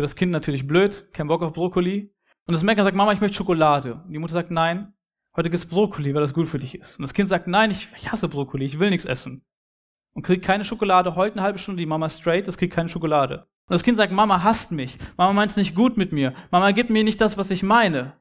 Für 0.01 0.05
das 0.05 0.17
Kind 0.17 0.33
natürlich 0.33 0.67
blöd, 0.67 1.13
kein 1.13 1.27
Bock 1.27 1.43
auf 1.43 1.53
Brokkoli. 1.53 2.11
Und 2.47 2.55
das 2.55 2.63
Mecker 2.63 2.85
sagt, 2.85 2.97
Mama, 2.97 3.13
ich 3.13 3.21
möchte 3.21 3.37
Schokolade. 3.37 3.97
Und 3.97 4.11
die 4.11 4.19
Mutter 4.19 4.33
sagt, 4.33 4.51
nein, 4.51 4.95
heute 5.37 5.51
gibt's 5.51 5.67
Brokkoli, 5.67 6.15
weil 6.15 6.23
das 6.23 6.33
gut 6.33 6.49
für 6.49 6.59
dich 6.59 6.75
ist. 6.75 6.99
Und 6.99 7.03
das 7.03 7.13
Kind 7.13 7.29
sagt, 7.29 7.47
nein, 7.47 7.71
ich, 7.71 7.87
ich 7.95 8.11
hasse 8.11 8.27
Brokkoli, 8.27 8.65
ich 8.65 8.81
will 8.81 8.89
nichts 8.89 9.05
essen. 9.05 9.45
Und 10.15 10.23
kriegt 10.23 10.43
keine 10.43 10.65
Schokolade, 10.65 11.17
heute 11.17 11.35
eine 11.35 11.43
halbe 11.43 11.59
Stunde 11.59 11.81
die 11.81 11.87
Mama 11.87 12.09
straight, 12.09 12.49
das 12.49 12.57
kriegt 12.57 12.73
keine 12.73 12.89
Schokolade. 12.89 13.41
Und 13.41 13.75
das 13.75 13.83
Kind 13.83 13.99
sagt, 13.99 14.11
Mama 14.11 14.43
hasst 14.43 14.73
mich. 14.73 14.97
Mama 15.19 15.35
meint 15.35 15.51
es 15.51 15.59
nicht 15.59 15.75
gut 15.75 15.99
mit 15.99 16.13
mir. 16.13 16.33
Mama 16.51 16.71
gibt 16.71 16.89
mir 16.89 17.05
nicht 17.05 17.21
das, 17.21 17.37
was 17.37 17.51
ich 17.51 17.63
meine. 17.63 18.19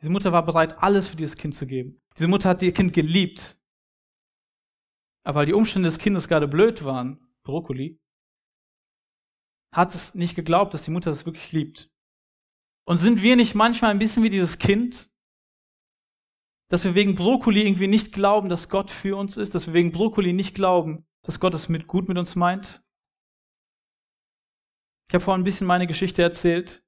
Diese 0.00 0.10
Mutter 0.10 0.32
war 0.32 0.46
bereit, 0.46 0.82
alles 0.82 1.08
für 1.08 1.16
dieses 1.16 1.36
Kind 1.36 1.54
zu 1.54 1.66
geben. 1.66 2.00
Diese 2.16 2.26
Mutter 2.26 2.48
hat 2.48 2.62
ihr 2.62 2.72
Kind 2.72 2.94
geliebt. 2.94 3.60
Aber 5.24 5.40
weil 5.40 5.46
die 5.46 5.52
Umstände 5.52 5.90
des 5.90 5.98
Kindes 5.98 6.26
gerade 6.26 6.48
blöd 6.48 6.86
waren, 6.86 7.20
Brokkoli, 7.42 7.99
hat 9.72 9.94
es 9.94 10.14
nicht 10.14 10.34
geglaubt, 10.34 10.74
dass 10.74 10.82
die 10.82 10.90
Mutter 10.90 11.10
es 11.10 11.26
wirklich 11.26 11.52
liebt. 11.52 11.90
Und 12.84 12.98
sind 12.98 13.22
wir 13.22 13.36
nicht 13.36 13.54
manchmal 13.54 13.90
ein 13.90 13.98
bisschen 13.98 14.22
wie 14.22 14.30
dieses 14.30 14.58
Kind, 14.58 15.10
dass 16.68 16.84
wir 16.84 16.94
wegen 16.94 17.14
Brokkoli 17.14 17.62
irgendwie 17.62 17.88
nicht 17.88 18.12
glauben, 18.12 18.48
dass 18.48 18.68
Gott 18.68 18.90
für 18.90 19.16
uns 19.16 19.36
ist, 19.36 19.54
dass 19.54 19.66
wir 19.66 19.74
wegen 19.74 19.92
Brokkoli 19.92 20.32
nicht 20.32 20.54
glauben, 20.54 21.06
dass 21.22 21.40
Gott 21.40 21.54
es 21.54 21.68
mit 21.68 21.86
gut 21.86 22.08
mit 22.08 22.18
uns 22.18 22.36
meint? 22.36 22.82
Ich 25.08 25.14
habe 25.14 25.24
vorhin 25.24 25.40
ein 25.40 25.44
bisschen 25.44 25.66
meine 25.66 25.86
Geschichte 25.86 26.22
erzählt 26.22 26.84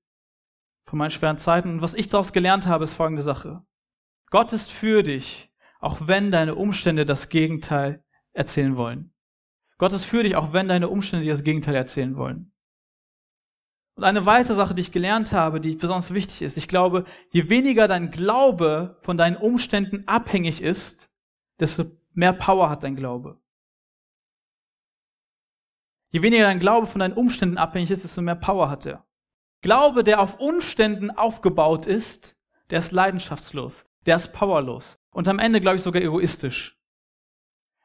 von 0.84 0.98
meinen 0.98 1.10
schweren 1.10 1.36
Zeiten 1.36 1.70
und 1.70 1.82
was 1.82 1.94
ich 1.94 2.08
daraus 2.08 2.32
gelernt 2.32 2.66
habe, 2.66 2.84
ist 2.84 2.94
folgende 2.94 3.22
Sache. 3.22 3.64
Gott 4.30 4.52
ist 4.52 4.70
für 4.70 5.02
dich, 5.02 5.52
auch 5.80 6.06
wenn 6.06 6.30
deine 6.30 6.54
Umstände 6.54 7.04
das 7.04 7.28
Gegenteil 7.28 8.04
erzählen 8.32 8.76
wollen. 8.76 9.12
Gott 9.78 9.92
ist 9.92 10.04
für 10.04 10.22
dich, 10.22 10.36
auch 10.36 10.52
wenn 10.52 10.68
deine 10.68 10.88
Umstände 10.88 11.24
dir 11.24 11.32
das 11.32 11.42
Gegenteil 11.42 11.74
erzählen 11.74 12.16
wollen. 12.16 12.51
Und 14.02 14.08
eine 14.08 14.26
weitere 14.26 14.56
Sache, 14.56 14.74
die 14.74 14.80
ich 14.80 14.90
gelernt 14.90 15.30
habe, 15.30 15.60
die 15.60 15.76
besonders 15.76 16.12
wichtig 16.12 16.42
ist, 16.42 16.56
ich 16.56 16.66
glaube, 16.66 17.04
je 17.30 17.48
weniger 17.48 17.86
dein 17.86 18.10
Glaube 18.10 18.96
von 19.00 19.16
deinen 19.16 19.36
Umständen 19.36 20.08
abhängig 20.08 20.60
ist, 20.60 21.12
desto 21.60 21.84
mehr 22.12 22.32
Power 22.32 22.68
hat 22.68 22.82
dein 22.82 22.96
Glaube. 22.96 23.38
Je 26.10 26.20
weniger 26.20 26.42
dein 26.42 26.58
Glaube 26.58 26.88
von 26.88 26.98
deinen 26.98 27.14
Umständen 27.14 27.58
abhängig 27.58 27.92
ist, 27.92 28.02
desto 28.02 28.22
mehr 28.22 28.34
Power 28.34 28.68
hat 28.68 28.86
er. 28.86 29.06
Glaube, 29.60 30.02
der 30.02 30.18
auf 30.18 30.40
Umständen 30.40 31.12
aufgebaut 31.12 31.86
ist, 31.86 32.36
der 32.70 32.80
ist 32.80 32.90
leidenschaftslos, 32.90 33.86
der 34.06 34.16
ist 34.16 34.32
powerlos 34.32 34.98
und 35.12 35.28
am 35.28 35.38
Ende, 35.38 35.60
glaube 35.60 35.76
ich, 35.76 35.82
sogar 35.84 36.02
egoistisch. 36.02 36.76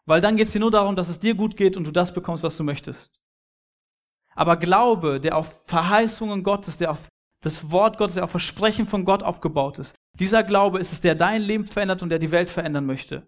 Weil 0.07 0.21
dann 0.21 0.35
geht 0.35 0.47
es 0.47 0.53
dir 0.53 0.61
nur 0.61 0.71
darum, 0.71 0.95
dass 0.95 1.09
es 1.09 1.19
dir 1.19 1.35
gut 1.35 1.55
geht 1.55 1.77
und 1.77 1.83
du 1.83 1.91
das 1.91 2.11
bekommst, 2.11 2.43
was 2.43 2.57
du 2.57 2.63
möchtest. 2.63 3.21
Aber 4.37 4.55
Glaube, 4.55 5.19
der 5.19 5.35
auf 5.35 5.65
Verheißungen 5.65 6.43
Gottes, 6.43 6.77
der 6.77 6.91
auf 6.91 7.09
das 7.41 7.71
Wort 7.71 7.97
Gottes, 7.97 8.15
der 8.15 8.23
auf 8.23 8.31
Versprechen 8.31 8.85
von 8.85 9.03
Gott 9.03 9.23
aufgebaut 9.23 9.79
ist, 9.79 9.95
dieser 10.13 10.43
Glaube 10.43 10.79
ist 10.79 10.93
es, 10.93 11.01
der 11.01 11.15
dein 11.15 11.41
Leben 11.41 11.65
verändert 11.65 12.03
und 12.03 12.09
der 12.09 12.19
die 12.19 12.31
Welt 12.31 12.49
verändern 12.49 12.85
möchte. 12.85 13.27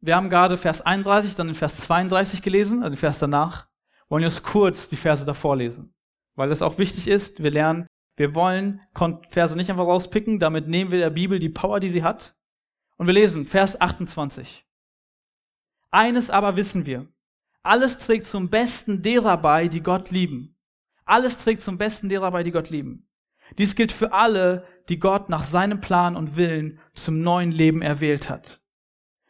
Wir 0.00 0.16
haben 0.16 0.30
gerade 0.30 0.56
Vers 0.56 0.80
31, 0.80 1.34
dann 1.34 1.48
den 1.48 1.54
Vers 1.54 1.76
32 1.76 2.40
gelesen, 2.40 2.82
also 2.82 2.94
den 2.94 2.98
Vers 2.98 3.18
danach. 3.18 3.68
Wollen 4.08 4.22
wir 4.22 4.28
uns 4.28 4.42
kurz 4.42 4.88
die 4.88 4.96
Verse 4.96 5.26
davor 5.26 5.56
lesen. 5.56 5.92
Weil 6.34 6.48
das 6.48 6.62
auch 6.62 6.78
wichtig 6.78 7.08
ist. 7.08 7.42
Wir 7.42 7.50
lernen, 7.50 7.86
wir 8.16 8.34
wollen 8.34 8.80
Verse 9.28 9.54
nicht 9.54 9.68
einfach 9.68 9.86
rauspicken, 9.86 10.38
damit 10.38 10.66
nehmen 10.66 10.92
wir 10.92 10.98
der 10.98 11.10
Bibel 11.10 11.38
die 11.38 11.50
Power, 11.50 11.78
die 11.78 11.90
sie 11.90 12.04
hat. 12.04 12.34
Und 12.96 13.06
wir 13.06 13.12
lesen 13.12 13.44
Vers 13.44 13.78
28. 13.78 14.67
Eines 15.90 16.30
aber 16.30 16.56
wissen 16.56 16.86
wir. 16.86 17.06
Alles 17.62 17.98
trägt 17.98 18.26
zum 18.26 18.50
Besten 18.50 19.02
derer 19.02 19.36
bei, 19.36 19.68
die 19.68 19.82
Gott 19.82 20.10
lieben. 20.10 20.56
Alles 21.04 21.38
trägt 21.38 21.62
zum 21.62 21.78
Besten 21.78 22.08
derer 22.08 22.30
bei, 22.30 22.42
die 22.42 22.50
Gott 22.50 22.70
lieben. 22.70 23.08
Dies 23.56 23.74
gilt 23.74 23.92
für 23.92 24.12
alle, 24.12 24.66
die 24.88 24.98
Gott 24.98 25.28
nach 25.28 25.44
seinem 25.44 25.80
Plan 25.80 26.16
und 26.16 26.36
Willen 26.36 26.78
zum 26.94 27.22
neuen 27.22 27.50
Leben 27.50 27.80
erwählt 27.80 28.28
hat. 28.28 28.60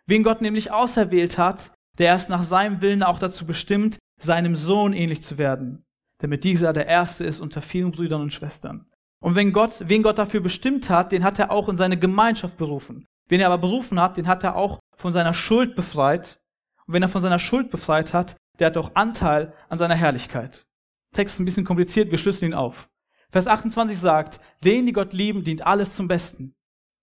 Wen 0.06 0.24
Gott 0.24 0.40
nämlich 0.40 0.72
auserwählt 0.72 1.38
hat, 1.38 1.72
der 1.98 2.16
ist 2.16 2.28
nach 2.28 2.42
seinem 2.42 2.80
Willen 2.80 3.02
auch 3.02 3.18
dazu 3.18 3.46
bestimmt, 3.46 3.98
seinem 4.20 4.56
Sohn 4.56 4.92
ähnlich 4.92 5.22
zu 5.22 5.38
werden, 5.38 5.84
damit 6.18 6.44
dieser 6.44 6.72
der 6.72 6.86
Erste 6.86 7.24
ist 7.24 7.40
unter 7.40 7.62
vielen 7.62 7.92
Brüdern 7.92 8.22
und 8.22 8.32
Schwestern. 8.32 8.90
Und 9.20 9.34
wenn 9.34 9.52
Gott, 9.52 9.82
wen 9.84 10.02
Gott 10.02 10.18
dafür 10.18 10.40
bestimmt 10.40 10.90
hat, 10.90 11.12
den 11.12 11.24
hat 11.24 11.38
er 11.38 11.50
auch 11.50 11.68
in 11.68 11.76
seine 11.76 11.98
Gemeinschaft 11.98 12.56
berufen. 12.56 13.06
Wen 13.28 13.40
er 13.40 13.48
aber 13.48 13.58
berufen 13.58 14.00
hat, 14.00 14.16
den 14.16 14.26
hat 14.26 14.44
er 14.44 14.56
auch 14.56 14.78
von 14.96 15.12
seiner 15.12 15.34
Schuld 15.34 15.76
befreit. 15.76 16.40
Und 16.88 16.94
wenn 16.94 17.02
er 17.02 17.08
von 17.10 17.20
seiner 17.20 17.38
Schuld 17.38 17.70
befreit 17.70 18.14
hat, 18.14 18.36
der 18.58 18.68
hat 18.68 18.76
auch 18.78 18.94
Anteil 18.94 19.52
an 19.68 19.76
seiner 19.76 19.94
Herrlichkeit. 19.94 20.66
Text 21.12 21.34
ist 21.34 21.40
ein 21.40 21.44
bisschen 21.44 21.66
kompliziert, 21.66 22.10
wir 22.10 22.18
schlüsseln 22.18 22.52
ihn 22.52 22.56
auf. 22.56 22.88
Vers 23.30 23.46
28 23.46 23.98
sagt, 23.98 24.40
denen, 24.64 24.86
die 24.86 24.92
Gott 24.92 25.12
lieben, 25.12 25.44
dient 25.44 25.66
alles 25.66 25.94
zum 25.94 26.08
Besten. 26.08 26.54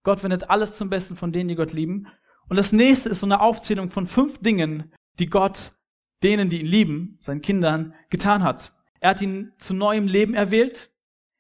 Gott 0.04 0.24
wendet 0.24 0.50
alles 0.50 0.76
zum 0.76 0.90
Besten 0.90 1.16
von 1.16 1.32
denen, 1.32 1.50
die 1.50 1.56
Gott 1.56 1.72
lieben. 1.72 2.08
Und 2.50 2.58
das 2.58 2.72
nächste 2.72 3.10
ist 3.10 3.20
so 3.20 3.28
eine 3.28 3.42
Aufzählung 3.42 3.92
von 3.92 4.08
fünf 4.08 4.40
Dingen, 4.40 4.92
die 5.20 5.28
Gott 5.28 5.76
denen, 6.24 6.50
die 6.50 6.62
ihn 6.62 6.68
lieben, 6.68 7.18
seinen 7.22 7.42
Kindern, 7.42 7.94
getan 8.10 8.44
hat. 8.44 8.74
Er 9.00 9.12
hat 9.12 9.22
ihn 9.22 9.54
zu 9.60 9.76
neuem 9.76 10.08
Leben 10.08 10.34
erwählt. 10.34 10.92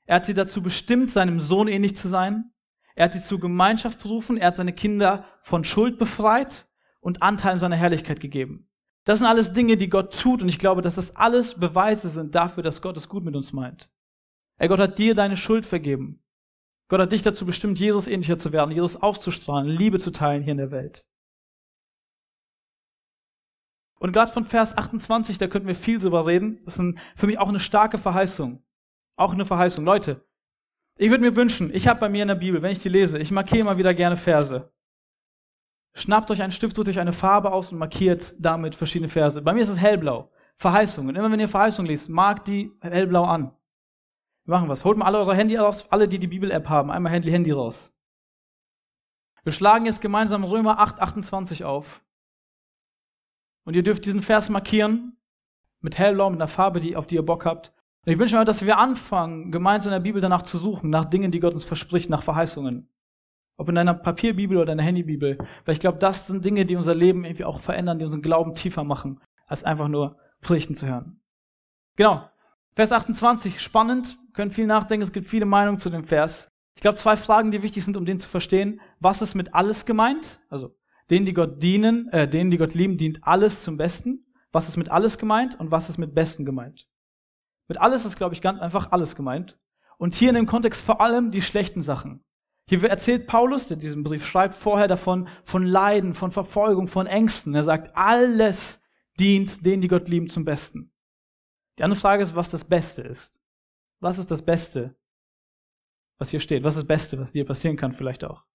Er 0.06 0.18
hat 0.18 0.26
sie 0.26 0.36
dazu 0.36 0.62
bestimmt, 0.62 1.10
seinem 1.10 1.40
Sohn 1.40 1.68
ähnlich 1.68 1.96
zu 1.96 2.08
sein. 2.08 2.52
Er 2.94 3.06
hat 3.06 3.14
sie 3.14 3.24
zur 3.24 3.40
Gemeinschaft 3.40 4.04
berufen. 4.04 4.38
Er 4.38 4.48
hat 4.48 4.56
seine 4.56 4.74
Kinder 4.74 5.26
von 5.42 5.64
Schuld 5.64 5.98
befreit 5.98 6.68
und 7.06 7.22
Anteil 7.22 7.54
in 7.54 7.60
seiner 7.60 7.76
Herrlichkeit 7.76 8.20
gegeben. 8.20 8.68
Das 9.04 9.20
sind 9.20 9.28
alles 9.28 9.54
Dinge, 9.54 9.78
die 9.78 9.90
Gott 9.90 10.20
tut 10.20 10.42
und 10.42 10.50
ich 10.50 10.58
glaube, 10.58 10.82
dass 10.82 10.96
das 10.96 11.16
alles 11.16 11.54
Beweise 11.54 12.10
sind 12.10 12.34
dafür, 12.34 12.64
dass 12.64 12.82
Gott 12.82 12.98
es 12.98 13.08
gut 13.08 13.24
mit 13.24 13.36
uns 13.36 13.54
meint. 13.54 13.92
Er 14.58 14.70
Gott 14.70 14.80
hat 14.80 14.98
dir 14.98 15.14
deine 15.14 15.38
Schuld 15.38 15.68
vergeben. 15.68 16.24
Gott 16.90 17.00
hat 17.00 17.12
dich 17.12 17.22
dazu 17.22 17.46
bestimmt, 17.46 17.80
Jesus 17.80 18.08
ähnlicher 18.08 18.38
zu 18.38 18.52
werden, 18.52 18.72
Jesus 18.72 18.98
aufzustrahlen, 18.98 19.70
Liebe 19.70 20.00
zu 20.00 20.12
teilen 20.12 20.42
hier 20.42 20.54
in 20.54 20.58
der 20.58 20.72
Welt. 20.72 21.06
Und 24.00 24.12
gerade 24.12 24.32
von 24.32 24.44
Vers 24.44 24.76
28, 24.76 25.38
da 25.38 25.48
könnten 25.48 25.68
wir 25.68 25.76
viel 25.76 26.00
drüber 26.00 26.26
reden. 26.26 26.60
Das 26.66 26.80
ist 26.80 26.96
für 27.16 27.28
mich 27.28 27.38
auch 27.38 27.50
eine 27.50 27.60
starke 27.60 28.00
Verheißung. 28.00 28.66
Auch 29.16 29.34
eine 29.34 29.46
Verheißung. 29.46 29.86
Leute, 29.86 30.26
ich 30.98 31.12
würde 31.12 31.24
mir 31.24 31.36
wünschen, 31.36 31.72
ich 31.72 31.88
habe 31.88 32.00
bei 32.00 32.10
mir 32.10 32.24
in 32.24 32.30
der 32.30 32.36
Bibel, 32.36 32.64
wenn 32.64 32.72
ich 32.72 32.80
die 32.80 32.90
lese, 32.90 33.20
ich 33.20 33.30
markiere 33.30 33.62
immer 33.62 33.78
wieder 33.78 33.94
gerne 33.94 34.18
Verse. 34.18 34.74
Schnappt 35.98 36.30
euch 36.30 36.42
einen 36.42 36.52
Stift, 36.52 36.76
sucht 36.76 36.90
euch 36.90 37.00
eine 37.00 37.14
Farbe 37.14 37.54
aus 37.54 37.72
und 37.72 37.80
markiert 37.80 38.36
damit 38.38 38.76
verschiedene 38.76 39.08
Verse. 39.08 39.42
Bei 39.42 39.54
mir 39.54 39.62
ist 39.62 39.70
es 39.70 39.80
hellblau. 39.80 40.30
Verheißungen. 40.58 41.16
Immer 41.16 41.32
wenn 41.32 41.40
ihr 41.40 41.48
Verheißungen 41.48 41.90
liest, 41.90 42.10
markt 42.10 42.48
die 42.48 42.72
hellblau 42.82 43.24
an. 43.24 43.52
Wir 44.44 44.56
machen 44.56 44.68
was. 44.68 44.84
Holt 44.84 44.98
mal 44.98 45.06
alle 45.06 45.20
eure 45.20 45.36
Handy 45.36 45.56
raus, 45.56 45.88
alle, 45.90 46.08
die 46.08 46.20
die 46.20 46.28
Bibel-App 46.28 46.68
haben. 46.68 46.92
Einmal 46.92 47.14
Handy, 47.14 47.32
Handy 47.32 47.52
raus. 47.52 47.94
Wir 49.44 49.54
schlagen 49.54 49.86
jetzt 49.86 50.02
gemeinsam 50.02 50.44
Römer 50.44 50.80
8, 50.80 51.00
28 51.00 51.64
auf. 51.64 52.04
Und 53.64 53.76
ihr 53.76 53.84
dürft 53.84 54.06
diesen 54.06 54.22
Vers 54.22 54.50
markieren. 54.50 55.18
Mit 55.80 55.98
hellblau, 55.98 56.30
mit 56.30 56.40
einer 56.40 56.50
Farbe, 56.50 56.82
die, 56.82 56.98
auf 56.98 57.08
die 57.08 57.16
ihr 57.16 57.26
Bock 57.26 57.46
habt. 57.46 57.72
Und 58.06 58.12
ich 58.12 58.20
wünsche 58.20 58.38
mir, 58.38 58.44
dass 58.44 58.66
wir 58.66 58.78
anfangen, 58.78 59.52
gemeinsam 59.52 59.94
in 59.94 59.96
der 59.96 60.04
Bibel 60.04 60.22
danach 60.22 60.42
zu 60.42 60.58
suchen, 60.58 60.90
nach 60.90 61.06
Dingen, 61.06 61.32
die 61.32 61.40
Gott 61.40 61.54
uns 61.54 61.64
verspricht, 61.64 62.10
nach 62.10 62.22
Verheißungen. 62.22 62.90
Ob 63.58 63.70
in 63.70 63.76
deiner 63.76 63.94
Papierbibel 63.94 64.58
oder 64.58 64.68
deiner 64.68 64.84
Handybibel. 64.84 65.38
Weil 65.66 65.74
ich 65.74 65.80
glaube, 65.80 65.98
das 65.98 66.28
sind 66.28 66.44
Dinge, 66.44 66.66
die 66.66 66.76
unser 66.76 66.96
Leben 66.96 67.24
irgendwie 67.24 67.46
auch 67.46 67.60
verändern, 67.60 68.00
die 68.00 68.06
unseren 68.06 68.22
Glauben 68.22 68.54
tiefer 68.56 68.84
machen, 68.84 69.22
als 69.48 69.64
einfach 69.64 69.88
nur 69.88 70.18
Predigten 70.42 70.76
zu 70.76 70.88
hören. 70.88 71.22
Genau. 71.96 72.30
Vers 72.76 72.92
28, 72.92 73.62
spannend, 73.62 74.18
können 74.34 74.52
viel 74.52 74.68
nachdenken, 74.68 75.04
es 75.04 75.14
gibt 75.14 75.28
viele 75.28 75.46
Meinungen 75.46 75.80
zu 75.80 75.90
dem 75.90 76.04
Vers. 76.04 76.50
Ich 76.76 76.82
glaube, 76.82 76.98
zwei 76.98 77.16
Fragen, 77.16 77.52
die 77.52 77.64
wichtig 77.64 77.86
sind, 77.86 77.96
um 77.96 78.06
den 78.06 78.20
zu 78.20 78.28
verstehen. 78.28 78.82
Was 79.00 79.22
ist 79.22 79.34
mit 79.34 79.54
alles 79.54 79.86
gemeint? 79.86 80.42
Also, 80.50 80.76
denen, 81.10 81.26
die 81.26 81.34
Gott 81.34 81.64
dienen, 81.64 82.10
äh, 82.10 82.28
denen, 82.28 82.52
die 82.52 82.58
Gott 82.58 82.74
lieben, 82.74 82.98
dient 82.98 83.20
alles 83.22 83.64
zum 83.64 83.78
Besten. 83.78 84.26
Was 84.52 84.68
ist 84.68 84.78
mit 84.78 84.90
alles 84.90 85.18
gemeint 85.18 85.58
und 85.60 85.72
was 85.72 85.90
ist 85.90 85.98
mit 85.98 86.14
Besten 86.14 86.46
gemeint? 86.46 86.88
Mit 87.68 87.80
alles 87.80 88.06
ist, 88.06 88.18
glaube 88.18 88.36
ich, 88.36 88.42
ganz 88.42 88.60
einfach 88.60 88.92
alles 88.92 89.16
gemeint. 89.16 89.58
Und 89.98 90.14
hier 90.14 90.30
in 90.30 90.36
dem 90.36 90.46
Kontext 90.46 90.84
vor 90.84 91.00
allem 91.00 91.32
die 91.32 91.42
schlechten 91.42 91.82
Sachen. 91.82 92.24
Hier 92.68 92.84
erzählt 92.84 93.28
Paulus, 93.28 93.68
der 93.68 93.78
diesen 93.78 94.04
Brief 94.04 94.26
schreibt, 94.26 94.56
vorher 94.56 94.88
davon, 94.88 95.28
von 95.44 95.64
Leiden, 95.64 96.14
von 96.14 96.32
Verfolgung, 96.32 96.88
von 96.88 97.06
Ängsten. 97.06 97.54
Er 97.54 97.64
sagt, 97.64 97.96
alles 97.96 98.82
dient 99.20 99.66
denen, 99.66 99.82
die 99.82 99.88
Gott 99.88 100.08
lieben, 100.10 100.28
zum 100.28 100.46
Besten. 100.46 100.92
Die 101.78 101.84
andere 101.84 102.00
Frage 102.00 102.24
ist, 102.24 102.36
was 102.36 102.50
das 102.50 102.64
Beste 102.64 103.04
ist. 103.04 103.40
Was 104.00 104.18
ist 104.18 104.32
das 104.32 104.42
Beste, 104.42 104.96
was 106.18 106.30
hier 106.30 106.40
steht? 106.40 106.64
Was 106.64 106.76
ist 106.76 106.82
das 106.82 106.88
Beste, 106.88 107.20
was 107.20 107.34
dir 107.34 107.46
passieren 107.46 107.78
kann, 107.78 107.94
vielleicht 107.94 108.24
auch? 108.24 108.46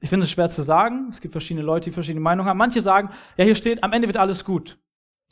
Ich 0.00 0.08
finde 0.08 0.24
es 0.24 0.30
schwer 0.30 0.48
zu 0.48 0.62
sagen. 0.62 1.08
Es 1.10 1.20
gibt 1.20 1.32
verschiedene 1.32 1.66
Leute, 1.66 1.90
die 1.90 1.94
verschiedene 1.94 2.22
Meinungen 2.22 2.48
haben. 2.48 2.58
Manche 2.58 2.82
sagen, 2.82 3.10
ja, 3.36 3.44
hier 3.44 3.56
steht, 3.56 3.82
am 3.82 3.92
Ende 3.92 4.06
wird 4.06 4.16
alles 4.16 4.44
gut. 4.44 4.78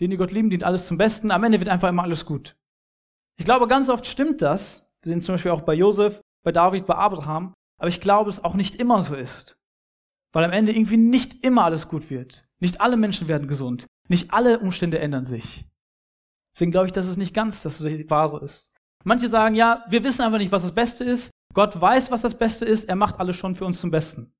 Den, 0.00 0.10
die 0.10 0.16
Gott 0.16 0.32
lieben, 0.32 0.50
dient 0.50 0.64
alles 0.64 0.88
zum 0.88 0.98
Besten. 0.98 1.30
Am 1.30 1.44
Ende 1.44 1.60
wird 1.60 1.68
einfach 1.68 1.88
immer 1.88 2.02
alles 2.02 2.24
gut. 2.24 2.56
Ich 3.38 3.44
glaube, 3.44 3.68
ganz 3.68 3.88
oft 3.88 4.06
stimmt 4.06 4.42
das. 4.42 4.84
Wir 5.02 5.12
sehen 5.12 5.20
zum 5.20 5.34
Beispiel 5.36 5.52
auch 5.52 5.60
bei 5.62 5.74
Josef, 5.74 6.20
bei 6.46 6.52
David, 6.52 6.86
bei 6.86 6.94
Abraham. 6.94 7.54
Aber 7.78 7.88
ich 7.88 8.00
glaube, 8.00 8.30
es 8.30 8.42
auch 8.44 8.54
nicht 8.54 8.76
immer 8.76 9.02
so 9.02 9.16
ist. 9.16 9.58
Weil 10.32 10.44
am 10.44 10.52
Ende 10.52 10.72
irgendwie 10.72 10.96
nicht 10.96 11.44
immer 11.44 11.64
alles 11.64 11.88
gut 11.88 12.08
wird. 12.08 12.46
Nicht 12.60 12.80
alle 12.80 12.96
Menschen 12.96 13.26
werden 13.26 13.48
gesund. 13.48 13.86
Nicht 14.08 14.32
alle 14.32 14.60
Umstände 14.60 15.00
ändern 15.00 15.24
sich. 15.24 15.66
Deswegen 16.54 16.70
glaube 16.70 16.86
ich, 16.86 16.92
dass 16.92 17.08
es 17.08 17.16
nicht 17.16 17.34
ganz 17.34 17.62
das 17.62 17.82
Wahre 17.82 18.44
ist. 18.44 18.72
Manche 19.02 19.28
sagen, 19.28 19.56
ja, 19.56 19.84
wir 19.88 20.04
wissen 20.04 20.22
einfach 20.22 20.38
nicht, 20.38 20.52
was 20.52 20.62
das 20.62 20.72
Beste 20.72 21.02
ist. 21.02 21.32
Gott 21.52 21.80
weiß, 21.80 22.12
was 22.12 22.22
das 22.22 22.38
Beste 22.38 22.64
ist. 22.64 22.88
Er 22.88 22.96
macht 22.96 23.18
alles 23.18 23.34
schon 23.34 23.56
für 23.56 23.64
uns 23.64 23.80
zum 23.80 23.90
Besten. 23.90 24.32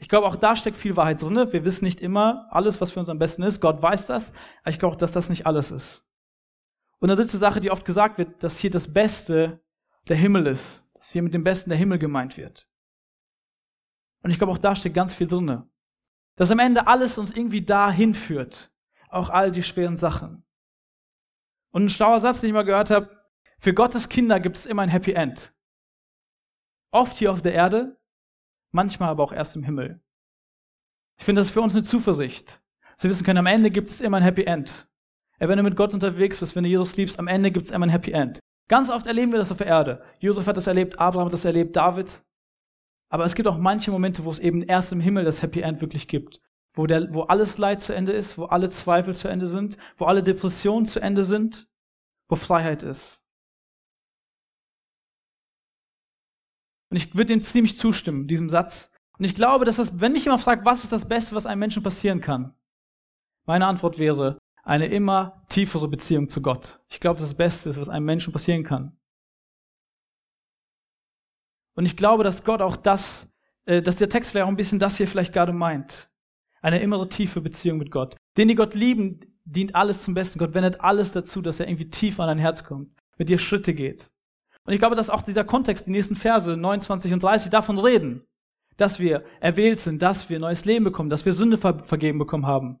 Ich 0.00 0.08
glaube, 0.08 0.28
auch 0.28 0.36
da 0.36 0.54
steckt 0.54 0.76
viel 0.76 0.94
Wahrheit 0.94 1.20
drin. 1.20 1.52
Wir 1.52 1.64
wissen 1.64 1.84
nicht 1.84 2.00
immer 2.00 2.46
alles, 2.50 2.80
was 2.80 2.92
für 2.92 3.00
uns 3.00 3.08
am 3.08 3.18
besten 3.18 3.42
ist. 3.42 3.60
Gott 3.60 3.82
weiß 3.82 4.06
das. 4.06 4.32
Aber 4.62 4.70
ich 4.70 4.78
glaube 4.78 4.96
dass 4.96 5.10
das 5.10 5.28
nicht 5.28 5.44
alles 5.44 5.72
ist. 5.72 6.08
Und 7.00 7.10
eine 7.10 7.20
dritte 7.20 7.36
Sache, 7.36 7.60
die 7.60 7.72
oft 7.72 7.84
gesagt 7.84 8.16
wird, 8.18 8.44
dass 8.44 8.60
hier 8.60 8.70
das 8.70 8.92
Beste 8.92 9.60
der 10.06 10.16
Himmel 10.16 10.46
ist. 10.46 10.84
Dass 11.08 11.14
hier 11.14 11.22
mit 11.22 11.32
dem 11.32 11.42
Besten 11.42 11.70
der 11.70 11.78
Himmel 11.78 11.98
gemeint 11.98 12.36
wird. 12.36 12.68
Und 14.22 14.30
ich 14.30 14.36
glaube, 14.36 14.52
auch 14.52 14.58
da 14.58 14.76
steckt 14.76 14.94
ganz 14.94 15.14
viel 15.14 15.26
drin. 15.26 15.62
Dass 16.36 16.50
am 16.50 16.58
Ende 16.58 16.86
alles 16.86 17.16
uns 17.16 17.34
irgendwie 17.34 17.64
dahin 17.64 18.12
führt. 18.12 18.70
Auch 19.08 19.30
all 19.30 19.50
die 19.50 19.62
schweren 19.62 19.96
Sachen. 19.96 20.44
Und 21.70 21.86
ein 21.86 21.88
schlauer 21.88 22.20
Satz, 22.20 22.42
den 22.42 22.48
ich 22.48 22.52
mal 22.52 22.64
gehört 22.64 22.90
habe, 22.90 23.08
für 23.58 23.72
Gottes 23.72 24.10
Kinder 24.10 24.38
gibt 24.38 24.58
es 24.58 24.66
immer 24.66 24.82
ein 24.82 24.90
Happy 24.90 25.12
End. 25.12 25.54
Oft 26.90 27.16
hier 27.16 27.32
auf 27.32 27.40
der 27.40 27.54
Erde, 27.54 27.98
manchmal 28.72 29.08
aber 29.08 29.24
auch 29.24 29.32
erst 29.32 29.56
im 29.56 29.62
Himmel. 29.62 30.02
Ich 31.16 31.24
finde 31.24 31.40
das 31.40 31.50
für 31.50 31.62
uns 31.62 31.74
eine 31.74 31.84
Zuversicht. 31.84 32.62
Sie 32.96 33.08
wissen 33.08 33.24
können, 33.24 33.38
am 33.38 33.46
Ende 33.46 33.70
gibt 33.70 33.88
es 33.88 34.02
immer 34.02 34.18
ein 34.18 34.22
Happy 34.22 34.44
End. 34.44 34.86
Wenn 35.38 35.56
du 35.56 35.62
mit 35.62 35.74
Gott 35.74 35.94
unterwegs 35.94 36.38
bist, 36.38 36.54
wenn 36.54 36.64
du 36.64 36.68
Jesus 36.68 36.98
liebst, 36.98 37.18
am 37.18 37.28
Ende 37.28 37.50
gibt 37.50 37.64
es 37.64 37.72
immer 37.72 37.86
ein 37.86 37.90
Happy 37.90 38.10
End. 38.10 38.40
Ganz 38.68 38.90
oft 38.90 39.06
erleben 39.06 39.32
wir 39.32 39.38
das 39.38 39.50
auf 39.50 39.58
der 39.58 39.66
Erde. 39.66 40.04
Josef 40.20 40.46
hat 40.46 40.56
das 40.56 40.66
erlebt, 40.66 40.98
Abraham 41.00 41.26
hat 41.26 41.32
das 41.32 41.46
erlebt, 41.46 41.74
David. 41.74 42.22
Aber 43.10 43.24
es 43.24 43.34
gibt 43.34 43.48
auch 43.48 43.56
manche 43.56 43.90
Momente, 43.90 44.24
wo 44.24 44.30
es 44.30 44.38
eben 44.38 44.62
erst 44.62 44.92
im 44.92 45.00
Himmel 45.00 45.24
das 45.24 45.40
Happy 45.40 45.60
End 45.60 45.80
wirklich 45.80 46.06
gibt. 46.06 46.42
Wo, 46.74 46.86
der, 46.86 47.12
wo 47.14 47.22
alles 47.22 47.56
Leid 47.56 47.80
zu 47.80 47.94
Ende 47.94 48.12
ist, 48.12 48.36
wo 48.36 48.44
alle 48.44 48.68
Zweifel 48.68 49.16
zu 49.16 49.26
Ende 49.28 49.46
sind, 49.46 49.78
wo 49.96 50.04
alle 50.04 50.22
Depressionen 50.22 50.84
zu 50.84 51.00
Ende 51.00 51.24
sind, 51.24 51.66
wo 52.28 52.36
Freiheit 52.36 52.82
ist. 52.82 53.24
Und 56.90 56.98
ich 56.98 57.14
würde 57.14 57.26
dem 57.26 57.40
ziemlich 57.40 57.78
zustimmen, 57.78 58.28
diesem 58.28 58.50
Satz. 58.50 58.90
Und 59.18 59.24
ich 59.24 59.34
glaube, 59.34 59.64
dass 59.64 59.76
das, 59.76 59.98
wenn 60.00 60.12
mich 60.12 60.24
jemand 60.24 60.42
fragt, 60.42 60.64
was 60.64 60.84
ist 60.84 60.92
das 60.92 61.08
Beste, 61.08 61.34
was 61.34 61.46
einem 61.46 61.58
Menschen 61.58 61.82
passieren 61.82 62.20
kann? 62.20 62.54
Meine 63.46 63.66
Antwort 63.66 63.98
wäre, 63.98 64.38
eine 64.68 64.86
immer 64.86 65.42
tiefere 65.48 65.88
Beziehung 65.88 66.28
zu 66.28 66.42
Gott. 66.42 66.78
Ich 66.90 67.00
glaube, 67.00 67.18
das, 67.18 67.34
Beste 67.34 67.70
ist, 67.70 67.80
was 67.80 67.88
einem 67.88 68.04
Menschen 68.04 68.34
passieren 68.34 68.64
kann. 68.64 68.98
Und 71.74 71.86
ich 71.86 71.96
glaube, 71.96 72.22
dass 72.22 72.44
Gott 72.44 72.60
auch 72.60 72.76
das, 72.76 73.32
äh, 73.64 73.80
dass 73.80 73.96
der 73.96 74.10
Text 74.10 74.30
vielleicht 74.30 74.44
auch 74.44 74.50
ein 74.50 74.56
bisschen 74.56 74.78
das 74.78 74.98
hier 74.98 75.08
vielleicht 75.08 75.32
gerade 75.32 75.54
meint. 75.54 76.10
Eine 76.60 76.80
immer 76.80 77.08
tiefe 77.08 77.40
Beziehung 77.40 77.78
mit 77.78 77.90
Gott. 77.90 78.14
Den, 78.36 78.48
die 78.48 78.54
Gott 78.54 78.74
lieben, 78.74 79.20
dient 79.44 79.74
alles 79.74 80.02
zum 80.02 80.12
Besten. 80.12 80.38
Gott 80.38 80.52
wendet 80.52 80.82
alles 80.82 81.12
dazu, 81.12 81.40
dass 81.40 81.60
er 81.60 81.68
irgendwie 81.68 81.88
tief 81.88 82.20
an 82.20 82.26
dein 82.26 82.38
Herz 82.38 82.62
kommt, 82.62 82.90
mit 83.16 83.30
dir 83.30 83.38
Schritte 83.38 83.72
geht. 83.72 84.10
Und 84.64 84.74
ich 84.74 84.80
glaube, 84.80 84.96
dass 84.96 85.08
auch 85.08 85.22
dieser 85.22 85.44
Kontext, 85.44 85.86
die 85.86 85.92
nächsten 85.92 86.14
Verse 86.14 86.54
29 86.54 87.14
und 87.14 87.22
30 87.22 87.48
davon 87.48 87.78
reden, 87.78 88.26
dass 88.76 88.98
wir 89.00 89.24
erwählt 89.40 89.80
sind, 89.80 90.02
dass 90.02 90.28
wir 90.28 90.38
neues 90.38 90.66
Leben 90.66 90.84
bekommen, 90.84 91.08
dass 91.08 91.24
wir 91.24 91.32
Sünde 91.32 91.56
ver 91.56 91.82
vergeben 91.84 92.18
bekommen 92.18 92.46
haben. 92.46 92.80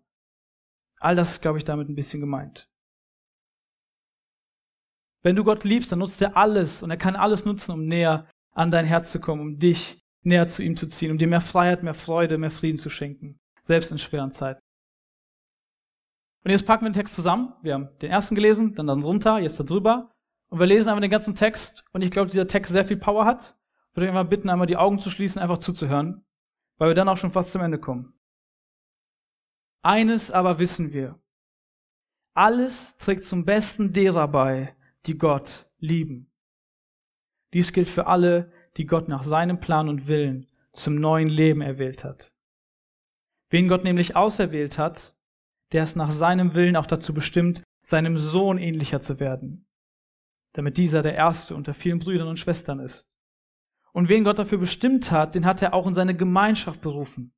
All 1.00 1.14
das 1.14 1.32
ist, 1.32 1.42
glaube 1.42 1.58
ich, 1.58 1.64
damit 1.64 1.88
ein 1.88 1.94
bisschen 1.94 2.20
gemeint. 2.20 2.68
Wenn 5.22 5.36
du 5.36 5.44
Gott 5.44 5.64
liebst, 5.64 5.90
dann 5.92 5.98
nutzt 5.98 6.22
er 6.22 6.36
alles 6.36 6.82
und 6.82 6.90
er 6.90 6.96
kann 6.96 7.16
alles 7.16 7.44
nutzen, 7.44 7.72
um 7.72 7.84
näher 7.84 8.28
an 8.52 8.70
dein 8.70 8.86
Herz 8.86 9.10
zu 9.10 9.20
kommen, 9.20 9.40
um 9.42 9.58
dich 9.58 10.00
näher 10.22 10.48
zu 10.48 10.62
ihm 10.62 10.76
zu 10.76 10.86
ziehen, 10.86 11.10
um 11.10 11.18
dir 11.18 11.28
mehr 11.28 11.40
Freiheit, 11.40 11.82
mehr 11.82 11.94
Freude, 11.94 12.38
mehr 12.38 12.50
Frieden 12.50 12.78
zu 12.78 12.88
schenken, 12.88 13.38
selbst 13.62 13.90
in 13.90 13.98
schweren 13.98 14.32
Zeiten. 14.32 14.60
Und 16.44 16.50
jetzt 16.50 16.66
packen 16.66 16.84
wir 16.84 16.90
den 16.90 16.94
Text 16.94 17.14
zusammen. 17.14 17.52
Wir 17.62 17.74
haben 17.74 17.88
den 18.00 18.10
ersten 18.10 18.34
gelesen, 18.34 18.74
dann 18.74 18.86
dann 18.86 19.02
runter, 19.02 19.38
jetzt 19.38 19.58
da 19.58 19.64
drüber. 19.64 20.12
Und 20.48 20.60
wir 20.60 20.66
lesen 20.66 20.88
einfach 20.88 21.02
den 21.02 21.10
ganzen 21.10 21.34
Text 21.34 21.84
und 21.92 22.02
ich 22.02 22.10
glaube, 22.10 22.30
dieser 22.30 22.46
Text 22.46 22.72
sehr 22.72 22.84
viel 22.84 22.96
Power 22.96 23.24
hat. 23.24 23.56
Ich 23.90 23.96
würde 23.96 24.08
euch 24.08 24.16
einfach 24.16 24.30
bitten, 24.30 24.48
einmal 24.48 24.66
die 24.66 24.76
Augen 24.76 24.98
zu 24.98 25.10
schließen, 25.10 25.42
einfach 25.42 25.58
zuzuhören, 25.58 26.24
weil 26.78 26.88
wir 26.88 26.94
dann 26.94 27.08
auch 27.08 27.16
schon 27.16 27.30
fast 27.30 27.52
zum 27.52 27.62
Ende 27.62 27.78
kommen. 27.78 28.17
Eines 29.82 30.30
aber 30.30 30.58
wissen 30.58 30.92
wir. 30.92 31.18
Alles 32.34 32.96
trägt 32.98 33.24
zum 33.24 33.44
Besten 33.44 33.92
derer 33.92 34.28
bei, 34.28 34.76
die 35.06 35.18
Gott 35.18 35.68
lieben. 35.78 36.30
Dies 37.52 37.72
gilt 37.72 37.88
für 37.88 38.06
alle, 38.06 38.52
die 38.76 38.86
Gott 38.86 39.08
nach 39.08 39.22
seinem 39.22 39.60
Plan 39.60 39.88
und 39.88 40.06
Willen 40.06 40.46
zum 40.72 40.94
neuen 40.94 41.28
Leben 41.28 41.62
erwählt 41.62 42.04
hat. 42.04 42.32
Wen 43.50 43.68
Gott 43.68 43.84
nämlich 43.84 44.16
auserwählt 44.16 44.78
hat, 44.78 45.16
der 45.72 45.84
ist 45.84 45.96
nach 45.96 46.10
seinem 46.10 46.54
Willen 46.54 46.76
auch 46.76 46.86
dazu 46.86 47.14
bestimmt, 47.14 47.62
seinem 47.82 48.18
Sohn 48.18 48.58
ähnlicher 48.58 49.00
zu 49.00 49.18
werden, 49.18 49.66
damit 50.52 50.76
dieser 50.76 51.02
der 51.02 51.14
Erste 51.14 51.54
unter 51.54 51.72
vielen 51.72 51.98
Brüdern 51.98 52.28
und 52.28 52.38
Schwestern 52.38 52.80
ist. 52.80 53.10
Und 53.92 54.08
wen 54.08 54.24
Gott 54.24 54.38
dafür 54.38 54.58
bestimmt 54.58 55.10
hat, 55.10 55.34
den 55.34 55.46
hat 55.46 55.62
er 55.62 55.72
auch 55.72 55.86
in 55.86 55.94
seine 55.94 56.14
Gemeinschaft 56.14 56.82
berufen. 56.82 57.34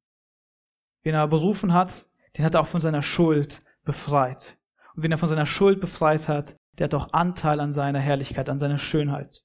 Wen 1.02 1.14
er 1.14 1.28
berufen 1.28 1.72
hat, 1.72 2.09
den 2.36 2.44
hat 2.44 2.54
er 2.54 2.60
auch 2.60 2.66
von 2.66 2.80
seiner 2.80 3.02
Schuld 3.02 3.62
befreit. 3.84 4.58
Und 4.94 5.02
wen 5.02 5.12
er 5.12 5.18
von 5.18 5.28
seiner 5.28 5.46
Schuld 5.46 5.80
befreit 5.80 6.28
hat, 6.28 6.56
der 6.78 6.84
hat 6.84 6.94
auch 6.94 7.12
Anteil 7.12 7.60
an 7.60 7.72
seiner 7.72 8.00
Herrlichkeit, 8.00 8.48
an 8.48 8.58
seiner 8.58 8.78
Schönheit. 8.78 9.44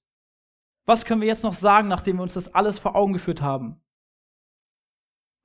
Was 0.85 1.05
können 1.05 1.21
wir 1.21 1.27
jetzt 1.27 1.43
noch 1.43 1.53
sagen, 1.53 1.87
nachdem 1.87 2.17
wir 2.17 2.23
uns 2.23 2.35
das 2.35 2.53
alles 2.53 2.79
vor 2.79 2.95
Augen 2.95 3.13
geführt 3.13 3.41
haben? 3.41 3.81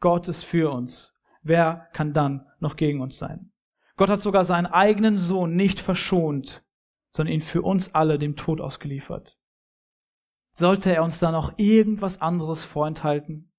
Gott 0.01 0.29
ist 0.29 0.45
für 0.45 0.71
uns. 0.71 1.15
Wer 1.43 1.89
kann 1.93 2.13
dann 2.13 2.47
noch 2.59 2.77
gegen 2.77 3.01
uns 3.01 3.19
sein? 3.19 3.53
Gott 3.97 4.11
hat 4.11 4.21
sogar 4.21 4.45
seinen 4.45 4.67
eigenen 4.67 5.19
Sohn 5.19 5.57
nicht 5.57 5.81
verschont, 5.81 6.65
sondern 7.11 7.35
ihn 7.35 7.41
für 7.41 7.63
uns 7.63 7.95
alle 7.95 8.19
dem 8.19 8.37
Tod 8.37 8.61
ausgeliefert. 8.61 9.39
Sollte 10.53 10.95
er 10.95 11.05
uns 11.05 11.19
da 11.19 11.31
noch 11.31 11.53
irgendwas 11.59 12.21
anderes 12.21 12.65
vorenthalten? 12.65 13.53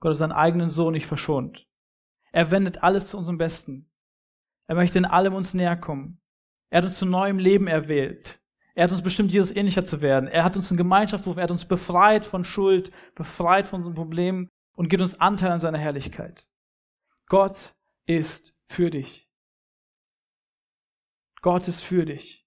Gott 0.00 0.10
hat 0.10 0.18
seinen 0.18 0.32
eigenen 0.32 0.70
Sohn 0.70 0.92
nicht 0.92 1.06
verschont. 1.06 1.66
Er 2.34 2.50
wendet 2.50 2.82
alles 2.82 3.06
zu 3.06 3.16
unserem 3.16 3.38
Besten. 3.38 3.88
Er 4.66 4.74
möchte 4.74 4.98
in 4.98 5.04
allem 5.04 5.34
uns 5.34 5.54
näher 5.54 5.76
kommen. 5.76 6.20
Er 6.68 6.78
hat 6.78 6.84
uns 6.84 6.98
zu 6.98 7.06
neuem 7.06 7.38
Leben 7.38 7.68
erwählt. 7.68 8.42
Er 8.74 8.84
hat 8.84 8.90
uns 8.90 9.02
bestimmt, 9.02 9.30
Jesus 9.30 9.54
ähnlicher 9.54 9.84
zu 9.84 10.02
werden. 10.02 10.28
Er 10.28 10.42
hat 10.42 10.56
uns 10.56 10.68
in 10.68 10.76
Gemeinschaft 10.76 11.22
gerufen. 11.22 11.38
Er 11.38 11.44
hat 11.44 11.52
uns 11.52 11.64
befreit 11.64 12.26
von 12.26 12.44
Schuld, 12.44 12.90
befreit 13.14 13.68
von 13.68 13.78
unseren 13.78 13.94
Problemen 13.94 14.48
und 14.74 14.88
gibt 14.88 15.00
uns 15.00 15.20
Anteil 15.20 15.52
an 15.52 15.60
seiner 15.60 15.78
Herrlichkeit. 15.78 16.48
Gott 17.28 17.76
ist 18.04 18.56
für 18.64 18.90
dich. 18.90 19.30
Gott 21.40 21.68
ist 21.68 21.82
für 21.82 22.04
dich. 22.04 22.44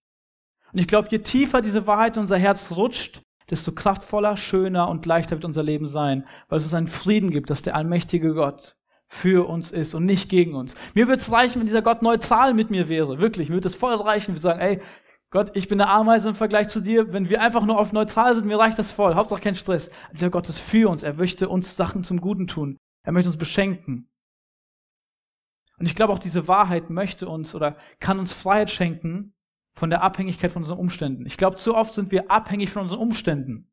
Und 0.74 0.80
ich 0.80 0.88
glaube, 0.90 1.08
je 1.12 1.20
tiefer 1.20 1.62
diese 1.62 1.88
Wahrheit 1.88 2.18
in 2.18 2.22
unser 2.22 2.38
Herz 2.38 2.74
rutscht, 2.74 3.22
desto 3.50 3.72
kraftvoller, 3.72 4.36
schöner 4.36 4.90
und 4.90 5.06
leichter 5.06 5.38
wird 5.38 5.46
unser 5.46 5.64
Leben 5.64 5.88
sein, 5.88 6.28
weil 6.50 6.58
es 6.58 6.66
uns 6.66 6.74
einen 6.74 6.88
Frieden 6.88 7.32
gibt, 7.32 7.50
dass 7.50 7.62
der 7.62 7.76
allmächtige 7.76 8.34
Gott 8.34 8.76
für 9.08 9.48
uns 9.48 9.72
ist 9.72 9.94
und 9.96 10.06
nicht 10.06 10.30
gegen 10.30 10.54
uns. 10.56 10.76
Mir 10.94 11.08
würde 11.08 11.22
es 11.22 11.32
reichen, 11.32 11.60
wenn 11.60 11.68
dieser 11.68 11.82
Gott 11.82 12.02
neutral 12.02 12.54
mit 12.54 12.70
mir 12.70 12.90
wäre. 12.90 13.20
Wirklich, 13.20 13.50
mir 13.50 13.56
würde 13.56 13.70
es 13.70 13.76
voll 13.76 13.96
reichen, 13.96 14.36
wir 14.36 14.42
sagen, 14.42 14.60
ey, 14.60 14.82
Gott, 15.30 15.52
ich 15.56 15.68
bin 15.68 15.82
eine 15.82 15.90
Ameise 15.90 16.30
im 16.30 16.36
Vergleich 16.36 16.70
zu 16.70 16.80
dir. 16.80 17.12
Wenn 17.12 17.30
wir 17.30 17.42
einfach 17.42 17.66
nur 17.66 17.80
auf 17.80 17.92
neutral 17.92 18.34
sind, 18.36 18.48
mir 18.48 18.58
reicht 18.58 18.80
das 18.80 18.94
voll. 18.94 19.16
Hauptsache 19.16 19.42
kein 19.42 19.56
Stress. 19.56 19.92
Dieser 20.14 20.30
Gott 20.30 20.48
ist 20.48 20.60
für 20.60 20.90
uns. 20.90 21.04
Er 21.04 21.16
möchte 21.16 21.50
uns 21.50 21.76
Sachen 21.76 22.06
zum 22.06 22.22
Guten 22.22 22.48
tun. 22.48 22.78
Er 23.04 23.12
möchte 23.12 23.30
uns 23.30 23.38
beschenken. 23.38 24.10
Und 25.78 25.86
ich 25.86 25.96
glaube 25.96 26.14
auch 26.14 26.20
diese 26.20 26.48
Wahrheit 26.48 26.90
möchte 26.90 27.28
uns 27.28 27.54
oder 27.54 27.78
kann 28.00 28.20
uns 28.20 28.32
Freiheit 28.32 28.72
schenken 28.72 29.34
von 29.74 29.90
der 29.90 30.02
Abhängigkeit 30.02 30.52
von 30.52 30.64
unseren 30.64 30.80
Umständen. 30.80 31.26
Ich 31.26 31.38
glaube, 31.38 31.58
zu 31.58 31.76
oft 31.76 31.94
sind 31.94 32.12
wir 32.12 32.32
abhängig 32.32 32.72
von 32.72 32.84
unseren 32.84 33.00
Umständen. 33.00 33.70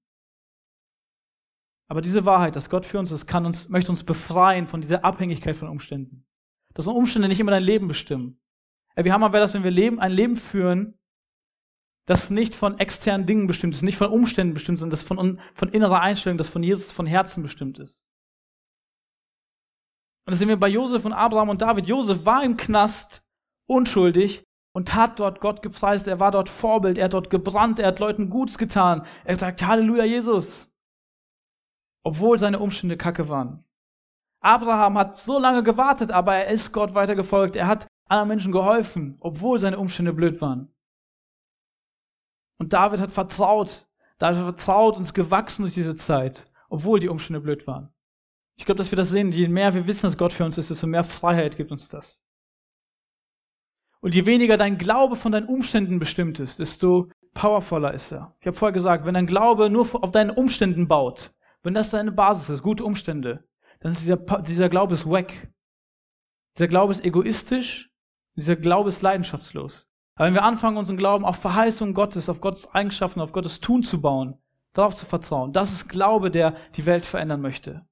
Aber 1.94 2.02
diese 2.02 2.26
Wahrheit, 2.26 2.56
dass 2.56 2.70
Gott 2.70 2.84
für 2.84 2.98
uns 2.98 3.12
ist, 3.12 3.28
kann 3.28 3.46
uns, 3.46 3.68
möchte 3.68 3.92
uns 3.92 4.02
befreien 4.02 4.66
von 4.66 4.80
dieser 4.80 5.04
Abhängigkeit 5.04 5.56
von 5.56 5.68
Umständen. 5.68 6.26
Dass 6.74 6.88
Umstände 6.88 7.28
nicht 7.28 7.38
immer 7.38 7.52
dein 7.52 7.62
Leben 7.62 7.86
bestimmen. 7.86 8.40
Wir 8.96 9.12
haben 9.12 9.22
aber 9.22 9.38
das, 9.38 9.54
wenn 9.54 9.62
wir 9.62 9.70
leben, 9.70 10.00
ein 10.00 10.10
Leben 10.10 10.34
führen, 10.34 10.98
das 12.06 12.30
nicht 12.30 12.56
von 12.56 12.80
externen 12.80 13.28
Dingen 13.28 13.46
bestimmt 13.46 13.76
ist, 13.76 13.82
nicht 13.82 13.96
von 13.96 14.08
Umständen 14.08 14.54
bestimmt, 14.54 14.80
sondern 14.80 14.90
das 14.90 15.04
von, 15.04 15.40
von 15.54 15.68
innerer 15.68 16.00
Einstellung, 16.00 16.36
das 16.36 16.48
von 16.48 16.64
Jesus 16.64 16.90
von 16.90 17.06
Herzen 17.06 17.44
bestimmt 17.44 17.78
ist. 17.78 18.02
Und 20.26 20.32
das 20.32 20.40
sehen 20.40 20.48
wir 20.48 20.58
bei 20.58 20.66
Josef 20.70 21.04
und 21.04 21.12
Abraham 21.12 21.50
und 21.50 21.62
David. 21.62 21.86
Josef 21.86 22.26
war 22.26 22.42
im 22.42 22.56
Knast 22.56 23.22
unschuldig 23.70 24.42
und 24.72 24.96
hat 24.96 25.20
dort 25.20 25.40
Gott 25.40 25.62
gepreist. 25.62 26.08
Er 26.08 26.18
war 26.18 26.32
dort 26.32 26.48
Vorbild. 26.48 26.98
Er 26.98 27.04
hat 27.04 27.14
dort 27.14 27.30
gebrannt. 27.30 27.78
Er 27.78 27.86
hat 27.86 28.00
Leuten 28.00 28.30
Gutes 28.30 28.58
getan. 28.58 29.06
Er 29.22 29.36
sagt, 29.36 29.64
Halleluja, 29.64 30.02
Jesus 30.02 30.73
obwohl 32.04 32.38
seine 32.38 32.60
Umstände 32.60 32.96
kacke 32.96 33.28
waren. 33.28 33.64
Abraham 34.40 34.98
hat 34.98 35.16
so 35.16 35.38
lange 35.38 35.62
gewartet, 35.62 36.10
aber 36.10 36.36
er 36.36 36.48
ist 36.48 36.72
Gott 36.72 36.94
weiter 36.94 37.16
gefolgt. 37.16 37.56
Er 37.56 37.66
hat 37.66 37.88
anderen 38.08 38.28
Menschen 38.28 38.52
geholfen, 38.52 39.16
obwohl 39.20 39.58
seine 39.58 39.78
Umstände 39.78 40.12
blöd 40.12 40.40
waren. 40.40 40.72
Und 42.58 42.72
David 42.72 43.00
hat 43.00 43.10
vertraut. 43.10 43.88
David 44.18 44.38
hat 44.38 44.44
vertraut 44.44 44.96
und 44.96 45.02
ist 45.02 45.14
gewachsen 45.14 45.62
durch 45.62 45.74
diese 45.74 45.96
Zeit, 45.96 46.44
obwohl 46.68 47.00
die 47.00 47.08
Umstände 47.08 47.40
blöd 47.40 47.66
waren. 47.66 47.92
Ich 48.56 48.66
glaube, 48.66 48.78
dass 48.78 48.92
wir 48.92 48.96
das 48.96 49.08
sehen. 49.08 49.32
Je 49.32 49.48
mehr 49.48 49.74
wir 49.74 49.86
wissen, 49.86 50.06
dass 50.06 50.18
Gott 50.18 50.32
für 50.32 50.44
uns 50.44 50.58
ist, 50.58 50.70
desto 50.70 50.86
mehr 50.86 51.04
Freiheit 51.04 51.56
gibt 51.56 51.72
uns 51.72 51.88
das. 51.88 52.22
Und 54.00 54.14
je 54.14 54.26
weniger 54.26 54.58
dein 54.58 54.76
Glaube 54.76 55.16
von 55.16 55.32
deinen 55.32 55.48
Umständen 55.48 55.98
bestimmt 55.98 56.38
ist, 56.38 56.58
desto 56.58 57.08
powervoller 57.32 57.94
ist 57.94 58.12
er. 58.12 58.36
Ich 58.40 58.46
habe 58.46 58.56
vorher 58.56 58.74
gesagt, 58.74 59.06
wenn 59.06 59.14
dein 59.14 59.26
Glaube 59.26 59.70
nur 59.70 59.88
auf 60.02 60.12
deinen 60.12 60.30
Umständen 60.30 60.86
baut, 60.86 61.32
wenn 61.64 61.74
das 61.74 61.90
deine 61.90 62.12
Basis 62.12 62.50
ist, 62.50 62.62
gute 62.62 62.84
Umstände, 62.84 63.48
dann 63.80 63.92
ist 63.92 64.02
dieser, 64.02 64.16
dieser 64.42 64.68
Glaube 64.68 64.94
ist 64.94 65.10
wack. 65.10 65.50
Dieser 66.56 66.68
Glaube 66.68 66.92
ist 66.92 67.04
egoistisch, 67.04 67.90
dieser 68.36 68.54
Glaube 68.54 68.90
ist 68.90 69.02
leidenschaftslos. 69.02 69.88
Aber 70.14 70.26
wenn 70.26 70.34
wir 70.34 70.44
anfangen, 70.44 70.76
unseren 70.76 70.98
Glauben 70.98 71.24
auf 71.24 71.36
Verheißung 71.36 71.94
Gottes, 71.94 72.28
auf 72.28 72.40
Gottes 72.40 72.72
Eigenschaften, 72.72 73.20
auf 73.20 73.32
Gottes 73.32 73.60
Tun 73.60 73.82
zu 73.82 74.00
bauen, 74.00 74.38
darauf 74.74 74.94
zu 74.94 75.06
vertrauen, 75.06 75.52
das 75.52 75.72
ist 75.72 75.88
Glaube, 75.88 76.30
der 76.30 76.54
die 76.76 76.86
Welt 76.86 77.06
verändern 77.06 77.40
möchte. 77.40 77.84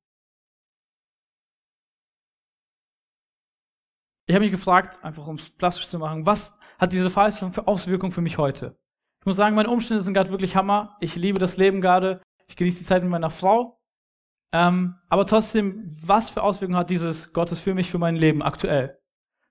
Ich 4.26 4.34
habe 4.34 4.44
mich 4.44 4.52
gefragt, 4.52 5.02
einfach 5.02 5.26
um 5.26 5.34
es 5.34 5.50
plastisch 5.50 5.88
zu 5.88 5.98
machen, 5.98 6.26
was 6.26 6.56
hat 6.78 6.92
diese 6.92 7.10
Verheißung 7.10 7.52
für 7.52 7.66
Auswirkungen 7.66 8.12
für 8.12 8.20
mich 8.20 8.38
heute? 8.38 8.78
Ich 9.20 9.26
muss 9.26 9.36
sagen, 9.36 9.56
meine 9.56 9.70
Umstände 9.70 10.02
sind 10.02 10.14
gerade 10.14 10.30
wirklich 10.30 10.56
Hammer. 10.56 10.96
Ich 11.00 11.16
liebe 11.16 11.38
das 11.38 11.56
Leben 11.56 11.80
gerade. 11.80 12.22
Ich 12.52 12.56
genieße 12.56 12.80
die 12.80 12.84
Zeit 12.84 13.02
mit 13.02 13.10
meiner 13.10 13.30
Frau. 13.30 13.80
Ähm, 14.52 14.96
aber 15.08 15.24
trotzdem, 15.24 15.82
was 15.86 16.28
für 16.28 16.42
Auswirkungen 16.42 16.78
hat 16.78 16.90
dieses 16.90 17.32
Gottes 17.32 17.60
für 17.60 17.72
mich, 17.72 17.90
für 17.90 17.96
mein 17.96 18.14
Leben 18.14 18.42
aktuell? 18.42 18.98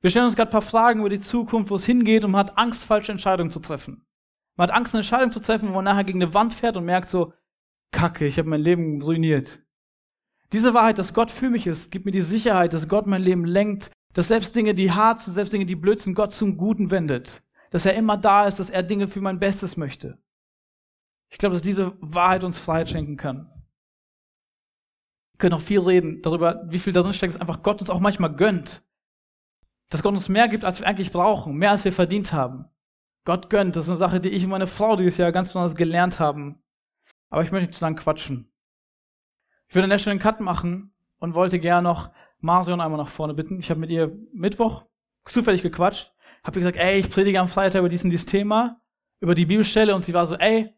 Wir 0.02 0.12
stellen 0.12 0.28
uns 0.28 0.36
gerade 0.36 0.50
ein 0.50 0.52
paar 0.52 0.62
Fragen 0.62 1.00
über 1.00 1.10
die 1.10 1.20
Zukunft, 1.20 1.72
wo 1.72 1.76
es 1.78 1.86
hingeht 1.86 2.24
und 2.24 2.30
man 2.30 2.42
hat 2.42 2.60
Angst, 2.60 2.86
falsche 2.86 3.12
Entscheidungen 3.12 3.50
zu 3.50 3.60
treffen. 3.60 4.06
Man 4.56 4.70
hat 4.70 4.76
Angst, 4.76 4.94
eine 4.94 5.00
Entscheidung 5.00 5.32
zu 5.32 5.40
treffen, 5.40 5.70
wo 5.70 5.74
man 5.74 5.86
nachher 5.86 6.04
gegen 6.04 6.22
eine 6.22 6.36
Wand 6.36 6.54
fährt 6.54 6.78
und 6.78 6.86
merkt 6.86 7.10
so, 7.10 7.34
Kacke, 7.92 8.28
ich 8.28 8.38
habe 8.38 8.50
mein 8.50 8.62
Leben 8.62 9.02
ruiniert. 9.02 9.64
Diese 10.54 10.76
Wahrheit, 10.76 11.00
dass 11.00 11.16
Gott 11.16 11.32
für 11.32 11.50
mich 11.50 11.66
ist, 11.66 11.90
gibt 11.92 12.06
mir 12.06 12.12
die 12.12 12.22
Sicherheit, 12.22 12.74
dass 12.74 12.88
Gott 12.88 13.08
mein 13.08 13.24
Leben 13.24 13.46
lenkt, 13.46 13.90
dass 14.14 14.28
selbst 14.28 14.56
Dinge, 14.56 14.76
die 14.76 14.92
hart 14.92 15.22
sind, 15.22 15.34
selbst 15.34 15.54
Dinge, 15.54 15.66
die 15.66 15.76
blöd 15.76 16.00
sind, 16.00 16.14
Gott 16.14 16.34
zum 16.34 16.56
Guten 16.56 16.92
wendet. 16.92 17.42
Dass 17.72 17.88
er 17.88 17.96
immer 17.96 18.18
da 18.18 18.46
ist, 18.46 18.60
dass 18.60 18.70
er 18.70 18.84
Dinge 18.84 19.08
für 19.08 19.22
mein 19.22 19.40
Bestes 19.40 19.76
möchte. 19.76 20.20
Ich 21.32 21.38
glaube, 21.38 21.54
dass 21.54 21.62
diese 21.62 21.94
Wahrheit 22.02 22.44
uns 22.44 22.58
Freiheit 22.58 22.90
schenken 22.90 23.18
kann. 23.18 23.50
Wir 25.34 25.40
können 25.40 25.56
auch 25.56 25.62
viel 25.62 25.80
reden 25.80 26.22
darüber, 26.22 26.64
wie 26.68 26.78
viel 26.78 26.94
darin 26.94 27.14
steckt, 27.14 27.34
dass 27.34 27.42
einfach 27.42 27.64
Gott 27.64 27.82
uns 27.82 27.90
auch 27.90 28.00
manchmal 28.00 28.36
gönnt. 28.36 28.84
Dass 29.90 30.04
Gott 30.04 30.14
uns 30.14 30.30
mehr 30.30 30.48
gibt, 30.50 30.66
als 30.66 30.80
wir 30.80 30.88
eigentlich 30.88 31.12
brauchen, 31.12 31.56
mehr 31.56 31.72
als 31.72 31.84
wir 31.86 31.94
verdient 31.94 32.34
haben. 32.34 32.66
Gott 33.24 33.50
gönnt, 33.50 33.76
das 33.76 33.86
ist 33.86 33.90
eine 33.90 33.98
Sache, 33.98 34.20
die 34.20 34.30
ich 34.30 34.44
und 34.44 34.50
meine 34.50 34.68
Frau 34.68 34.96
dieses 34.96 35.18
Jahr 35.18 35.32
ganz 35.32 35.50
besonders 35.50 35.76
gelernt 35.76 36.20
haben. 36.20 36.62
Aber 37.30 37.44
ich 37.44 37.52
möchte 37.52 37.68
nicht 37.68 37.78
zu 37.78 37.86
lang 37.86 37.96
quatschen. 37.96 38.52
Ich 39.68 39.76
würde 39.76 39.86
an 39.86 39.90
der 39.90 40.00
Stelle 40.00 40.12
einen 40.12 40.20
Cut 40.20 40.42
machen 40.42 40.94
und 41.20 41.34
wollte 41.34 41.60
gerne 41.60 41.88
noch 41.88 42.12
Marsion 42.40 42.82
einmal 42.82 42.98
nach 42.98 43.08
vorne 43.08 43.34
bitten. 43.34 43.60
Ich 43.60 43.70
habe 43.70 43.80
mit 43.80 43.90
ihr 43.90 44.18
Mittwoch 44.34 44.86
zufällig 45.26 45.62
gequatscht, 45.62 46.14
habe 46.44 46.60
gesagt, 46.60 46.78
ey, 46.78 47.00
ich 47.00 47.10
predige 47.10 47.40
am 47.40 47.48
Freitag 47.48 47.80
über 47.80 47.90
diesen 47.90 48.10
dieses 48.10 48.26
Thema, 48.26 48.82
über 49.22 49.34
die 49.34 49.46
Bibelstelle 49.46 49.96
und 49.96 50.04
sie 50.04 50.14
war 50.14 50.26
so, 50.26 50.36
ey, 50.36 50.76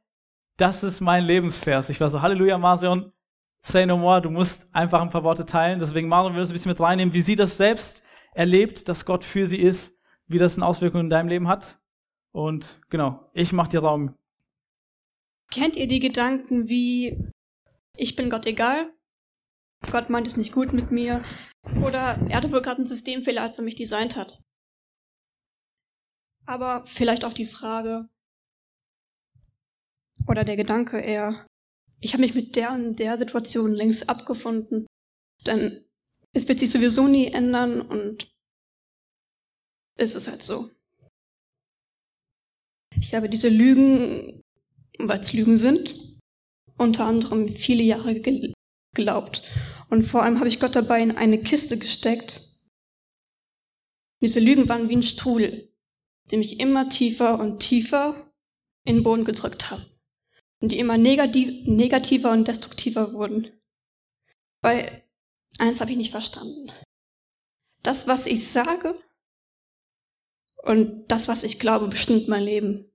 das 0.57 0.83
ist 0.83 1.01
mein 1.01 1.23
Lebensvers. 1.23 1.89
Ich 1.89 1.99
war 1.99 2.09
so, 2.09 2.21
Halleluja, 2.21 2.57
Marsion, 2.57 3.11
say 3.59 3.85
no 3.85 3.97
more, 3.97 4.21
du 4.21 4.29
musst 4.29 4.73
einfach 4.73 5.01
ein 5.01 5.09
paar 5.09 5.23
Worte 5.23 5.45
teilen. 5.45 5.79
Deswegen 5.79 6.07
Marsion 6.07 6.33
will 6.33 6.41
das 6.41 6.49
ein 6.49 6.53
bisschen 6.53 6.71
mit 6.71 6.79
reinnehmen, 6.79 7.13
wie 7.13 7.21
sie 7.21 7.35
das 7.35 7.57
selbst 7.57 8.03
erlebt, 8.33 8.87
dass 8.87 9.05
Gott 9.05 9.25
für 9.25 9.47
sie 9.47 9.59
ist, 9.59 9.97
wie 10.27 10.37
das 10.37 10.57
eine 10.57 10.65
Auswirkung 10.65 11.01
in 11.01 11.09
deinem 11.09 11.27
Leben 11.27 11.47
hat. 11.47 11.79
Und 12.31 12.81
genau, 12.89 13.29
ich 13.33 13.53
mach 13.53 13.67
dir 13.67 13.81
Raum. 13.81 14.15
Kennt 15.51 15.77
ihr 15.77 15.87
die 15.87 15.99
Gedanken 15.99 16.67
wie, 16.67 17.31
ich 17.95 18.15
bin 18.15 18.29
Gott 18.29 18.45
egal? 18.45 18.91
Gott 19.91 20.09
meint 20.09 20.27
es 20.27 20.37
nicht 20.37 20.53
gut 20.53 20.73
mit 20.73 20.91
mir. 20.91 21.21
Oder 21.83 22.17
er 22.27 22.37
hatte 22.37 22.51
wohl 22.51 22.61
gerade 22.61 22.77
einen 22.77 22.85
Systemfehler, 22.85 23.41
als 23.41 23.59
er 23.59 23.65
mich 23.65 23.75
designt 23.75 24.15
hat. 24.15 24.41
Aber 26.45 26.83
vielleicht 26.85 27.25
auch 27.25 27.33
die 27.33 27.45
Frage 27.45 28.09
oder 30.27 30.43
der 30.43 30.55
Gedanke 30.55 30.99
eher, 30.99 31.45
ich 32.01 32.13
habe 32.13 32.21
mich 32.21 32.35
mit 32.35 32.55
der 32.55 32.73
und 32.73 32.97
der 32.97 33.17
Situation 33.17 33.71
längst 33.73 34.09
abgefunden, 34.09 34.85
denn 35.45 35.85
es 36.33 36.47
wird 36.47 36.59
sich 36.59 36.71
sowieso 36.71 37.07
nie 37.07 37.27
ändern 37.27 37.81
und 37.81 38.31
es 39.97 40.15
ist 40.15 40.27
halt 40.27 40.43
so. 40.43 40.69
Ich 42.97 43.13
habe 43.13 43.29
diese 43.29 43.49
Lügen, 43.49 44.41
weil 44.99 45.19
es 45.19 45.33
Lügen 45.33 45.57
sind, 45.57 46.19
unter 46.77 47.05
anderem 47.05 47.49
viele 47.49 47.83
Jahre 47.83 48.19
geglaubt. 48.21 49.43
Und 49.89 50.03
vor 50.03 50.23
allem 50.23 50.39
habe 50.39 50.47
ich 50.47 50.59
Gott 50.59 50.75
dabei 50.75 51.01
in 51.01 51.11
eine 51.11 51.41
Kiste 51.41 51.77
gesteckt. 51.77 52.69
Diese 54.21 54.39
Lügen 54.39 54.69
waren 54.69 54.89
wie 54.89 54.95
ein 54.95 55.03
Strudel, 55.03 55.71
die 56.31 56.37
mich 56.37 56.59
immer 56.59 56.89
tiefer 56.89 57.39
und 57.39 57.59
tiefer 57.59 58.31
in 58.85 58.97
den 58.97 59.03
Boden 59.03 59.25
gedrückt 59.25 59.69
haben. 59.69 59.85
Und 60.63 60.69
die 60.69 60.79
immer 60.79 60.97
negativer 60.97 62.31
und 62.31 62.47
destruktiver 62.47 63.11
wurden. 63.11 63.51
Weil 64.61 65.03
eins 65.57 65.81
habe 65.81 65.91
ich 65.91 65.97
nicht 65.97 66.11
verstanden. 66.11 66.71
Das, 67.81 68.07
was 68.07 68.27
ich 68.27 68.47
sage 68.47 68.97
und 70.61 71.05
das, 71.09 71.27
was 71.27 71.43
ich 71.43 71.59
glaube, 71.59 71.89
bestimmt 71.89 72.29
mein 72.29 72.45
Leben. 72.45 72.89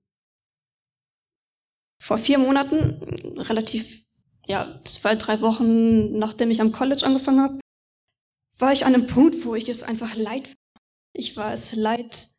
Vor 2.01 2.17
vier 2.17 2.39
Monaten, 2.39 3.03
relativ 3.37 4.03
ja, 4.47 4.81
zwei, 4.83 5.13
drei 5.13 5.39
Wochen 5.41 6.17
nachdem 6.17 6.49
ich 6.49 6.61
am 6.61 6.71
College 6.71 7.05
angefangen 7.05 7.41
habe, 7.41 7.59
war 8.57 8.73
ich 8.73 8.83
an 8.83 8.95
einem 8.95 9.05
Punkt, 9.05 9.45
wo 9.45 9.53
ich 9.53 9.69
es 9.69 9.83
einfach 9.83 10.15
leid 10.15 10.47
war. 10.47 10.81
Ich 11.13 11.37
war 11.37 11.53
es 11.53 11.75
leid, 11.75 12.29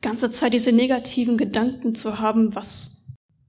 ganze 0.00 0.32
Zeit 0.32 0.54
diese 0.54 0.72
negativen 0.72 1.38
Gedanken 1.38 1.94
zu 1.94 2.18
haben, 2.18 2.56
was 2.56 2.97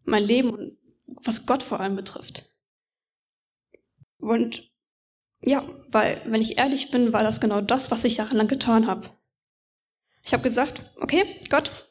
mein 0.09 0.23
Leben 0.23 0.49
und 0.49 0.77
was 1.23 1.45
Gott 1.45 1.63
vor 1.63 1.79
allem 1.79 1.95
betrifft. 1.95 2.51
Und 4.19 4.69
ja, 5.43 5.67
weil, 5.87 6.21
wenn 6.25 6.41
ich 6.41 6.57
ehrlich 6.57 6.91
bin, 6.91 7.13
war 7.13 7.23
das 7.23 7.39
genau 7.39 7.61
das, 7.61 7.91
was 7.91 8.03
ich 8.03 8.17
jahrelang 8.17 8.47
getan 8.47 8.87
habe. 8.87 9.09
Ich 10.23 10.33
habe 10.33 10.43
gesagt, 10.43 10.91
okay, 10.99 11.39
Gott, 11.49 11.89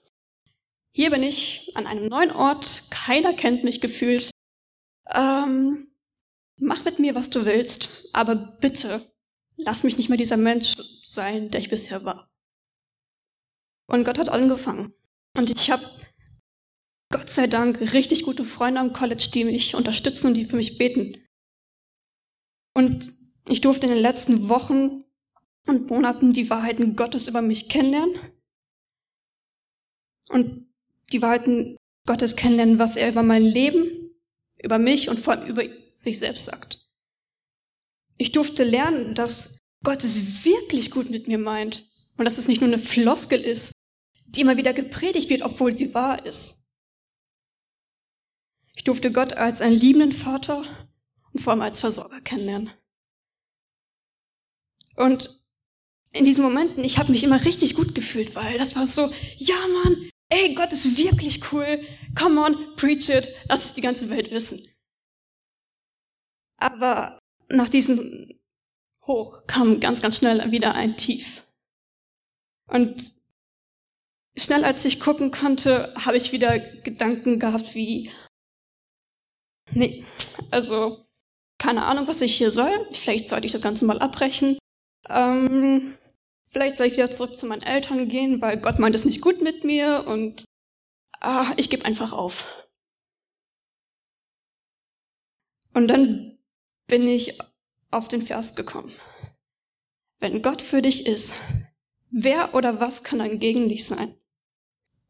hier 0.93 1.11
bin 1.11 1.23
ich 1.23 1.73
an 1.75 1.87
einem 1.87 2.07
neuen 2.07 2.31
Ort, 2.31 2.91
keiner 2.91 3.33
kennt 3.33 3.65
mich 3.65 3.81
gefühlt, 3.81 4.31
ähm, 5.15 5.91
mach 6.59 6.85
mit 6.85 6.99
mir, 6.99 7.15
was 7.15 7.31
du 7.31 7.47
willst, 7.47 8.11
aber 8.13 8.35
bitte 8.35 9.01
lass 9.57 9.83
mich 9.85 9.97
nicht 9.97 10.09
mehr 10.09 10.19
dieser 10.19 10.37
Mensch 10.37 10.75
sein, 11.03 11.51
der 11.51 11.61
ich 11.61 11.71
bisher 11.71 12.05
war. 12.05 12.31
Und 13.87 14.05
Gott 14.05 14.19
hat 14.19 14.29
angefangen. 14.29 14.95
Und 15.37 15.51
ich 15.51 15.71
habe 15.71 15.85
Gott 17.11 17.31
sei 17.31 17.47
Dank 17.47 17.81
richtig 17.95 18.25
gute 18.25 18.45
Freunde 18.45 18.81
am 18.81 18.93
College, 18.93 19.29
die 19.33 19.45
mich 19.45 19.75
unterstützen 19.75 20.29
und 20.29 20.35
die 20.35 20.45
für 20.45 20.57
mich 20.57 20.77
beten. 20.77 21.25
Und 22.75 23.17
ich 23.49 23.61
durfte 23.61 23.87
in 23.87 23.95
den 23.95 24.03
letzten 24.03 24.49
Wochen 24.49 25.05
und 25.67 25.89
Monaten 25.89 26.33
die 26.33 26.51
Wahrheiten 26.51 26.97
Gottes 26.97 27.29
über 27.29 27.41
mich 27.41 27.69
kennenlernen. 27.69 28.15
Und 30.29 30.69
die 31.13 31.23
Wahrheiten 31.23 31.77
Gottes 32.07 32.37
kennenlernen, 32.37 32.79
was 32.79 32.97
er 32.97 33.09
über 33.09 33.23
mein 33.23 33.43
Leben 33.43 33.99
über 34.63 34.79
mich 34.79 35.09
und 35.09 35.21
vor 35.21 35.35
allem 35.35 35.49
über 35.49 35.65
sich 35.95 36.19
selbst 36.19 36.47
sagt. 36.47 36.89
Ich 38.17 38.33
durfte 38.33 38.65
lernen, 38.65 39.15
dass 39.15 39.59
Gott 39.85 40.03
es 40.03 40.45
wirklich 40.45 40.91
gut 40.91 41.11
mit 41.11 41.29
mir 41.29 41.39
meint 41.39 41.89
und 42.17 42.25
dass 42.25 42.39
es 42.39 42.49
nicht 42.49 42.61
nur 42.61 42.69
eine 42.69 42.81
Floskel 42.81 43.41
ist, 43.41 43.73
die 44.27 44.41
immer 44.41 44.57
wieder 44.57 44.73
gepredigt 44.73 45.31
wird, 45.31 45.43
obwohl 45.43 45.75
sie 45.75 45.95
wahr 45.95 46.27
ist. 46.27 46.68
Ich 48.79 48.85
durfte 48.85 49.11
Gott 49.11 49.33
als 49.33 49.61
einen 49.61 49.75
liebenden 49.75 50.13
Vater 50.13 50.63
und 51.33 51.41
vor 51.41 51.53
allem 51.53 51.63
als 51.63 51.81
Versorger 51.81 52.21
kennenlernen. 52.21 52.71
Und 54.95 55.43
in 56.13 56.25
diesen 56.25 56.45
Momenten, 56.45 56.85
ich 56.85 56.97
habe 56.97 57.11
mich 57.11 57.25
immer 57.25 57.45
richtig 57.45 57.75
gut 57.75 57.97
gefühlt, 57.97 58.37
weil 58.37 58.57
das 58.57 58.77
war 58.77 58.87
so, 58.87 59.13
ja 59.35 59.57
Mann, 59.83 60.09
ey, 60.29 60.55
Gott 60.55 60.73
ist 60.73 60.97
wirklich 60.97 61.53
cool. 61.53 61.85
Come 62.17 62.41
on, 62.41 62.77
preach 62.77 63.09
it. 63.09 63.35
Lass 63.49 63.65
es 63.65 63.75
die 63.75 63.81
ganze 63.81 64.11
Welt 64.11 64.31
wissen. 64.31 64.65
Aber 66.59 67.19
nach 67.49 67.69
diesem 67.69 68.39
Hoch 69.03 69.45
kam 69.49 69.81
ganz, 69.81 70.03
ganz 70.03 70.19
schnell 70.19 70.53
wieder 70.53 70.77
ein 70.77 70.97
Tief. 70.97 71.45
Und 72.69 73.13
schnell 74.37 74.65
als 74.65 74.85
ich 74.85 75.01
gucken 75.01 75.33
konnte, 75.33 75.93
habe 75.97 76.17
ich 76.17 76.31
wieder 76.31 76.61
Gedanken 76.61 77.41
gehabt 77.41 77.75
wie, 77.75 78.13
nee, 79.73 80.05
also 80.51 81.05
keine 81.59 81.85
Ahnung, 81.87 82.07
was 82.07 82.21
ich 82.21 82.35
hier 82.37 82.51
soll. 82.51 82.89
Vielleicht 82.93 83.27
sollte 83.27 83.47
ich 83.47 83.53
das 83.53 83.63
Ganze 83.63 83.85
mal 83.85 83.99
abbrechen. 83.99 84.59
Ähm, 85.09 85.99
Vielleicht 86.51 86.77
soll 86.77 86.87
ich 86.87 86.95
wieder 86.95 87.11
zurück 87.11 87.37
zu 87.37 87.47
meinen 87.47 87.63
Eltern 87.63 88.09
gehen, 88.09 88.41
weil 88.41 88.59
Gott 88.59 88.79
meint 88.79 88.95
es 88.95 89.05
nicht 89.05 89.21
gut 89.21 89.43
mit 89.43 89.65
mir 89.65 90.05
und 90.07 90.45
ah, 91.21 91.53
ich 91.57 91.69
gebe 91.69 91.85
einfach 91.85 92.13
auf. 92.13 92.67
Und 95.75 95.89
dann 95.89 96.39
bin 96.87 97.07
ich 97.07 97.39
auf 97.91 98.09
den 98.09 98.23
Vers 98.23 98.55
gekommen. 98.55 98.93
Wenn 100.21 100.41
Gott 100.43 100.63
für 100.63 100.81
dich 100.81 101.07
ist, 101.07 101.37
wer 102.11 102.55
oder 102.55 102.81
was 102.81 103.05
kann 103.05 103.19
dann 103.19 103.39
gegen 103.39 103.69
dich 103.69 103.85
sein? 103.85 104.19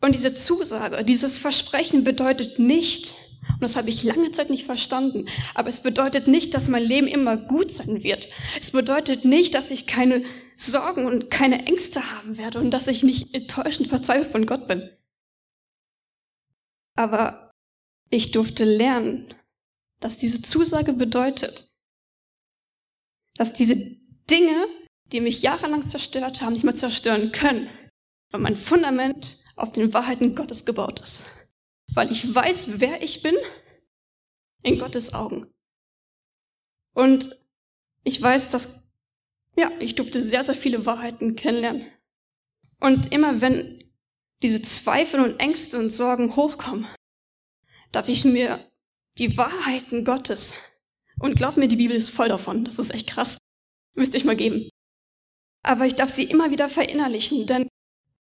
Und 0.01 0.15
diese 0.15 0.35
Zusage, 0.35 1.05
dieses 1.05 1.39
Versprechen 1.39 2.03
bedeutet 2.03 2.59
nicht, 2.59 3.15
Und 3.59 3.65
das 3.65 3.75
habe 3.75 3.91
ich 3.91 4.05
lange 4.05 4.31
Zeit 4.31 4.51
nicht 4.51 4.67
verstanden. 4.67 5.27
Aber 5.55 5.69
es 5.69 5.81
bedeutet 5.81 6.29
nicht, 6.29 6.55
dass 6.55 6.69
mein 6.69 6.85
Leben 6.85 7.09
immer 7.09 7.37
gut 7.37 7.73
sein 7.73 8.05
wird. 8.05 8.29
Es 8.61 8.71
bedeutet 8.71 9.25
nicht, 9.25 9.55
dass 9.55 9.73
ich 9.73 9.89
keine 9.89 10.25
Sorgen 10.55 11.07
und 11.07 11.29
keine 11.29 11.67
Ängste 11.67 12.01
haben 12.13 12.39
werde 12.39 12.61
und 12.61 12.71
dass 12.71 12.87
ich 12.87 13.03
nicht 13.03 13.35
enttäuscht 13.35 13.81
und 13.81 13.89
verzweifelt 13.89 14.31
von 14.31 14.47
Gott 14.47 14.69
bin. 14.69 14.89
Aber 16.95 17.53
ich 18.11 18.31
durfte 18.31 18.65
lernen, 18.65 19.35
dass 19.99 20.19
diese 20.19 20.41
Zusage 20.41 20.93
bedeutet, 20.93 21.73
dass 23.37 23.53
diese 23.55 23.75
Dinge, 24.31 24.67
die 25.11 25.21
mich 25.21 25.43
jahrelang 25.43 25.83
zerstört 25.83 26.43
haben, 26.43 26.53
nicht 26.53 26.65
mehr 26.65 26.77
zerstören 26.77 27.33
können, 27.33 27.69
weil 28.31 28.41
mein 28.41 28.57
Fundament 28.57 29.43
auf 29.57 29.73
den 29.73 29.93
Wahrheiten 29.93 30.37
Gottes 30.37 30.65
gebaut 30.65 31.01
ist. 31.01 31.38
Weil 31.99 32.13
ich 32.13 32.33
weiß, 32.33 32.79
wer 32.79 33.03
ich 33.03 33.23
bin 33.23 33.35
in 34.63 34.79
Gottes 34.79 35.15
Augen. 35.15 35.53
Und 36.95 37.43
ich 38.05 38.23
weiß, 38.23 38.51
dass, 38.51 38.89
ja, 39.57 39.69
ich 39.81 39.97
durfte 39.97 40.23
sehr, 40.23 40.45
sehr 40.45 40.55
viele 40.55 40.87
Wahrheiten 40.87 41.35
kennenlernen. 41.35 41.91
Und 42.79 43.13
immer 43.13 43.41
wenn 43.41 43.93
diese 44.45 44.63
Zweifel 44.63 45.19
und 45.19 45.41
Ängste 45.41 45.77
und 45.77 45.91
Sorgen 45.91 46.37
hochkommen, 46.37 46.87
darf 47.91 48.09
ich 48.09 48.25
mir 48.25 48.71
die 49.19 49.37
Wahrheiten 49.37 50.05
Gottes, 50.05 50.79
und 51.19 51.35
glaub 51.35 51.57
mir, 51.57 51.67
die 51.67 51.75
Bibel 51.75 51.97
ist 51.97 52.11
voll 52.11 52.29
davon, 52.29 52.65
das 52.65 52.79
ist 52.79 52.95
echt 52.95 53.09
krass, 53.09 53.39
müsst 53.97 54.15
ihr 54.15 54.21
euch 54.21 54.25
mal 54.25 54.37
geben. 54.37 54.71
Aber 55.65 55.85
ich 55.85 55.97
darf 55.97 56.15
sie 56.15 56.31
immer 56.31 56.53
wieder 56.53 56.69
verinnerlichen, 56.69 57.49
denn 57.49 57.67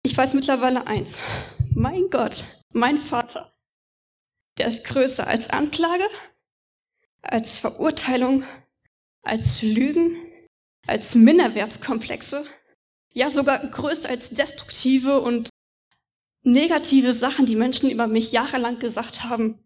ich 0.02 0.16
weiß 0.16 0.32
mittlerweile 0.32 0.86
eins. 0.86 1.20
Mein 1.74 2.08
Gott, 2.08 2.44
mein 2.72 2.96
Vater, 2.96 3.52
der 4.58 4.68
ist 4.68 4.84
größer 4.84 5.26
als 5.26 5.50
Anklage, 5.50 6.04
als 7.22 7.58
Verurteilung, 7.58 8.44
als 9.22 9.62
Lügen, 9.62 10.16
als 10.86 11.14
Minderwertskomplexe, 11.14 12.44
ja 13.12 13.30
sogar 13.30 13.58
größer 13.66 14.08
als 14.08 14.30
destruktive 14.30 15.20
und 15.20 15.48
negative 16.42 17.12
Sachen, 17.12 17.46
die 17.46 17.56
Menschen 17.56 17.90
über 17.90 18.06
mich 18.06 18.32
jahrelang 18.32 18.78
gesagt 18.78 19.24
haben. 19.24 19.64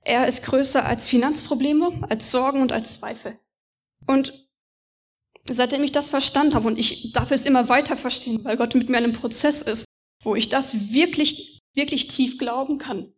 Er 0.00 0.26
ist 0.26 0.42
größer 0.44 0.84
als 0.84 1.08
Finanzprobleme, 1.08 2.06
als 2.08 2.30
Sorgen 2.30 2.62
und 2.62 2.72
als 2.72 2.98
Zweifel. 2.98 3.38
Und 4.06 4.48
seitdem 5.48 5.84
ich 5.84 5.92
das 5.92 6.10
verstanden 6.10 6.54
habe, 6.54 6.66
und 6.66 6.78
ich 6.78 7.12
darf 7.12 7.30
es 7.30 7.44
immer 7.44 7.68
weiter 7.68 7.96
verstehen, 7.96 8.44
weil 8.44 8.56
Gott 8.56 8.74
mit 8.74 8.88
mir 8.88 8.98
in 8.98 9.04
einem 9.04 9.12
Prozess 9.12 9.62
ist, 9.62 9.84
wo 10.22 10.34
ich 10.34 10.48
das 10.48 10.92
wirklich, 10.92 11.60
wirklich 11.74 12.08
tief 12.08 12.38
glauben 12.38 12.78
kann. 12.78 13.12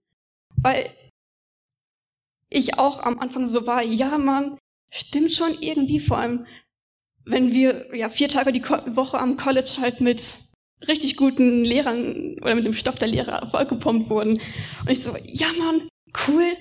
Weil 0.56 0.90
ich 2.48 2.78
auch 2.78 3.00
am 3.00 3.18
Anfang 3.18 3.46
so 3.46 3.66
war, 3.66 3.82
ja 3.82 4.18
Mann, 4.18 4.58
stimmt 4.90 5.32
schon 5.32 5.56
irgendwie, 5.60 6.00
vor 6.00 6.18
allem 6.18 6.46
wenn 7.24 7.52
wir 7.52 7.94
ja 7.96 8.08
vier 8.08 8.28
Tage 8.28 8.52
die 8.52 8.62
Woche 8.62 9.18
am 9.18 9.36
College 9.36 9.76
halt 9.80 10.00
mit 10.00 10.34
richtig 10.86 11.16
guten 11.16 11.64
Lehrern 11.64 12.36
oder 12.40 12.54
mit 12.54 12.66
dem 12.66 12.74
Stoff 12.74 12.96
der 12.96 13.08
Lehrer 13.08 13.46
vollgepumpt 13.46 14.10
wurden. 14.10 14.32
Und 14.80 14.90
ich 14.90 15.02
so, 15.02 15.16
ja 15.22 15.46
Mann, 15.58 15.88
cool. 16.28 16.56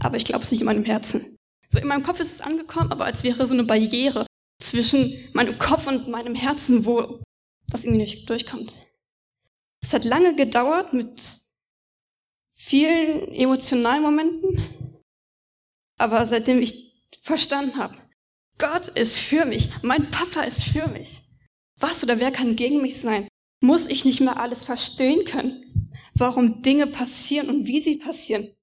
Aber 0.00 0.16
ich 0.16 0.24
glaube 0.24 0.42
es 0.42 0.50
nicht 0.50 0.60
in 0.60 0.66
meinem 0.66 0.84
Herzen. 0.84 1.36
So 1.68 1.78
in 1.78 1.86
meinem 1.86 2.02
Kopf 2.02 2.20
ist 2.20 2.32
es 2.32 2.40
angekommen, 2.40 2.90
aber 2.90 3.04
als 3.04 3.22
wäre 3.22 3.46
so 3.46 3.54
eine 3.54 3.64
Barriere 3.64 4.26
zwischen 4.60 5.30
meinem 5.32 5.58
Kopf 5.58 5.86
und 5.86 6.08
meinem 6.08 6.34
Herzen, 6.34 6.84
wo 6.84 7.22
das 7.68 7.84
irgendwie 7.84 8.02
nicht 8.02 8.28
durchkommt. 8.28 8.74
Es 9.80 9.92
hat 9.92 10.04
lange 10.04 10.34
gedauert 10.34 10.92
mit 10.92 11.22
vielen 12.64 13.32
emotionalen 13.34 14.02
Momenten, 14.02 15.00
aber 15.98 16.24
seitdem 16.26 16.62
ich 16.62 17.02
verstanden 17.20 17.76
habe, 17.76 17.96
Gott 18.58 18.88
ist 18.88 19.18
für 19.18 19.44
mich, 19.44 19.68
mein 19.82 20.10
Papa 20.10 20.42
ist 20.42 20.64
für 20.64 20.86
mich, 20.88 21.20
was 21.78 22.02
oder 22.04 22.20
wer 22.20 22.30
kann 22.30 22.54
gegen 22.56 22.80
mich 22.80 23.00
sein? 23.00 23.26
Muss 23.60 23.88
ich 23.88 24.04
nicht 24.04 24.20
mehr 24.20 24.38
alles 24.40 24.64
verstehen 24.64 25.24
können? 25.24 25.90
Warum 26.14 26.62
Dinge 26.62 26.86
passieren 26.86 27.48
und 27.48 27.66
wie 27.66 27.80
sie 27.80 27.96
passieren? 27.96 28.54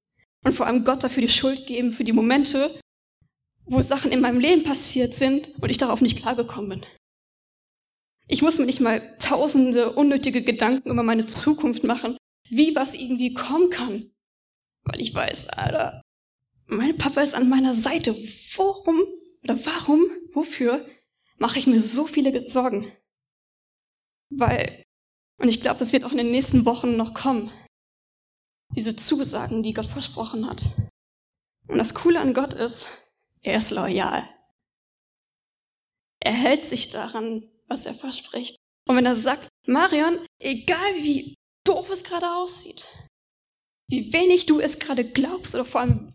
Und 0.46 0.54
vor 0.54 0.68
allem 0.68 0.86
Gott 0.86 1.04
dafür 1.04 1.22
die 1.22 1.30
Schuld 1.30 1.68
geben 1.68 1.92
für 1.92 2.04
die 2.04 2.14
Momente, 2.14 2.80
wo 3.66 3.82
Sachen 3.82 4.12
in 4.12 4.22
meinem 4.22 4.40
Leben 4.40 4.64
passiert 4.64 5.14
sind 5.14 5.50
und 5.62 5.70
ich 5.70 5.78
darauf 5.78 6.02
nicht 6.02 6.20
klargekommen 6.20 6.70
bin. 6.70 6.86
Ich 8.28 8.42
muss 8.42 8.60
mir 8.60 8.66
nicht 8.66 8.80
mal 8.80 9.18
tausende 9.18 9.92
unnötige 9.92 10.42
Gedanken 10.42 10.90
über 10.90 11.04
meine 11.04 11.26
Zukunft 11.26 11.84
machen, 11.84 12.18
wie 12.50 12.76
was 12.76 12.94
irgendwie 12.94 13.34
kommen 13.34 13.70
kann. 13.70 14.12
Weil 14.84 15.02
ich 15.02 15.14
weiß, 15.14 15.50
Alter, 15.50 16.02
mein 16.66 16.98
Papa 16.98 17.22
ist 17.22 17.36
an 17.36 17.50
meiner 17.50 17.76
Seite. 17.76 18.16
Worum 18.56 19.04
oder 19.44 19.66
warum, 19.66 20.06
wofür 20.34 20.86
mache 21.38 21.60
ich 21.60 21.68
mir 21.68 21.82
so 21.82 22.06
viele 22.06 22.48
Sorgen? 22.48 22.92
Weil, 24.30 24.84
und 25.38 25.50
ich 25.50 25.62
glaube, 25.62 25.80
das 25.80 25.94
wird 25.94 26.04
auch 26.04 26.12
in 26.12 26.18
den 26.18 26.32
nächsten 26.32 26.66
Wochen 26.66 26.96
noch 26.96 27.14
kommen, 27.14 27.52
diese 28.76 28.96
Zusagen, 28.96 29.64
die 29.64 29.74
Gott 29.74 29.88
versprochen 29.88 30.48
hat. 30.48 30.66
Und 31.68 31.78
das 31.78 31.94
Coole 31.94 32.20
an 32.20 32.34
Gott 32.34 32.54
ist, 32.54 33.10
er 33.42 33.58
ist 33.58 33.72
loyal. 33.72 34.28
Er 36.20 36.34
hält 36.34 36.66
sich 36.66 36.90
daran, 36.90 37.50
was 37.68 37.86
er 37.86 37.94
verspricht. 37.94 38.58
Und 38.88 38.96
wenn 38.96 39.06
er 39.06 39.16
sagt, 39.16 39.48
Marion, 39.66 40.26
egal 40.40 40.96
wie 40.96 41.36
doof 41.70 41.90
es 41.92 42.04
gerade 42.04 42.32
aussieht, 42.36 42.90
wie 43.90 44.12
wenig 44.12 44.46
du 44.48 44.60
es 44.60 44.80
gerade 44.80 45.06
glaubst 45.06 45.54
oder 45.56 45.66
vor 45.66 45.82
allem 45.82 46.14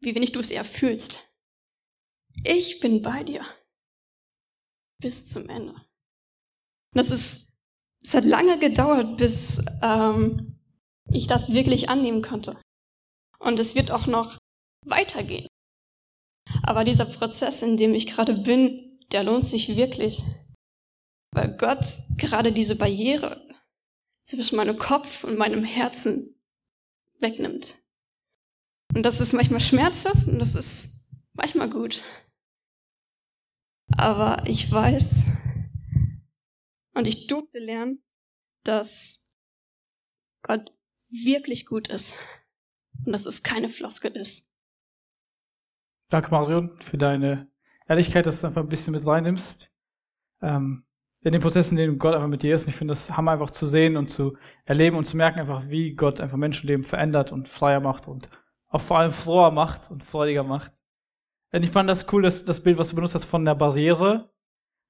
wie 0.00 0.14
wenig 0.14 0.32
du 0.32 0.40
es 0.40 0.50
eher 0.50 0.64
fühlst, 0.64 1.28
ich 2.44 2.80
bin 2.80 3.02
bei 3.02 3.24
dir 3.24 3.44
bis 5.00 5.28
zum 5.28 5.48
Ende. 5.48 5.72
Und 5.72 6.94
das 6.94 7.10
ist, 7.10 7.48
es 8.04 8.14
hat 8.14 8.24
lange 8.24 8.58
gedauert, 8.58 9.16
bis 9.16 9.64
ähm, 9.82 10.60
ich 11.10 11.26
das 11.26 11.52
wirklich 11.52 11.88
annehmen 11.88 12.22
konnte. 12.22 12.60
Und 13.38 13.58
es 13.58 13.74
wird 13.74 13.90
auch 13.90 14.06
noch 14.06 14.38
weitergehen. 14.84 15.48
Aber 16.62 16.84
dieser 16.84 17.06
Prozess, 17.06 17.62
in 17.62 17.76
dem 17.76 17.94
ich 17.94 18.06
gerade 18.06 18.34
bin, 18.34 18.98
der 19.12 19.24
lohnt 19.24 19.44
sich 19.44 19.76
wirklich. 19.76 20.22
Weil 21.32 21.56
Gott 21.56 21.84
gerade 22.16 22.52
diese 22.52 22.76
Barriere 22.76 23.45
zwischen 24.26 24.56
meinem 24.56 24.76
Kopf 24.76 25.22
und 25.22 25.38
meinem 25.38 25.62
Herzen 25.62 26.34
wegnimmt. 27.20 27.76
Und 28.94 29.04
das 29.04 29.20
ist 29.20 29.32
manchmal 29.32 29.60
schmerzhaft 29.60 30.26
und 30.26 30.38
das 30.38 30.54
ist 30.54 31.14
manchmal 31.32 31.70
gut. 31.70 32.02
Aber 33.96 34.42
ich 34.46 34.70
weiß, 34.70 35.26
und 36.94 37.06
ich 37.06 37.28
durfte 37.28 37.58
lernen, 37.58 38.02
dass 38.64 39.30
Gott 40.42 40.74
wirklich 41.08 41.66
gut 41.66 41.88
ist 41.88 42.16
und 43.04 43.12
dass 43.12 43.26
es 43.26 43.42
keine 43.42 43.68
Floskel 43.68 44.12
ist. 44.12 44.50
Danke, 46.08 46.30
Marion, 46.30 46.80
für 46.80 46.98
deine 46.98 47.50
Ehrlichkeit, 47.86 48.26
dass 48.26 48.40
du 48.40 48.48
einfach 48.48 48.62
ein 48.62 48.68
bisschen 48.68 48.92
mit 48.92 49.06
reinnimmst. 49.06 49.70
Ähm, 50.40 50.85
in 51.26 51.32
den 51.32 51.42
Prozessen, 51.42 51.76
in 51.76 51.84
denen 51.84 51.98
Gott 51.98 52.14
einfach 52.14 52.28
mit 52.28 52.44
dir 52.44 52.54
ist. 52.54 52.62
Und 52.62 52.68
ich 52.68 52.76
finde 52.76 52.92
das 52.92 53.16
Hammer 53.16 53.32
einfach 53.32 53.50
zu 53.50 53.66
sehen 53.66 53.96
und 53.96 54.06
zu 54.06 54.36
erleben 54.64 54.96
und 54.96 55.06
zu 55.06 55.16
merken 55.16 55.40
einfach, 55.40 55.68
wie 55.68 55.94
Gott 55.94 56.20
einfach 56.20 56.36
Menschenleben 56.36 56.84
verändert 56.84 57.32
und 57.32 57.48
freier 57.48 57.80
macht 57.80 58.06
und 58.06 58.28
auch 58.68 58.80
vor 58.80 58.98
allem 58.98 59.10
froher 59.10 59.50
macht 59.50 59.90
und 59.90 60.04
freudiger 60.04 60.44
macht. 60.44 60.72
Und 61.50 61.64
ich 61.64 61.70
fand 61.70 61.90
das 61.90 62.06
cool, 62.12 62.22
dass 62.22 62.44
das 62.44 62.62
Bild, 62.62 62.78
was 62.78 62.90
du 62.90 62.94
benutzt 62.94 63.16
hast 63.16 63.24
von 63.24 63.44
der 63.44 63.56
Barriere, 63.56 64.30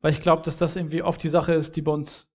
weil 0.02 0.12
ich 0.12 0.20
glaube, 0.20 0.42
dass 0.42 0.58
das 0.58 0.76
irgendwie 0.76 1.02
oft 1.02 1.22
die 1.22 1.30
Sache 1.30 1.54
ist, 1.54 1.74
die 1.74 1.80
bei 1.80 1.92
uns, 1.92 2.34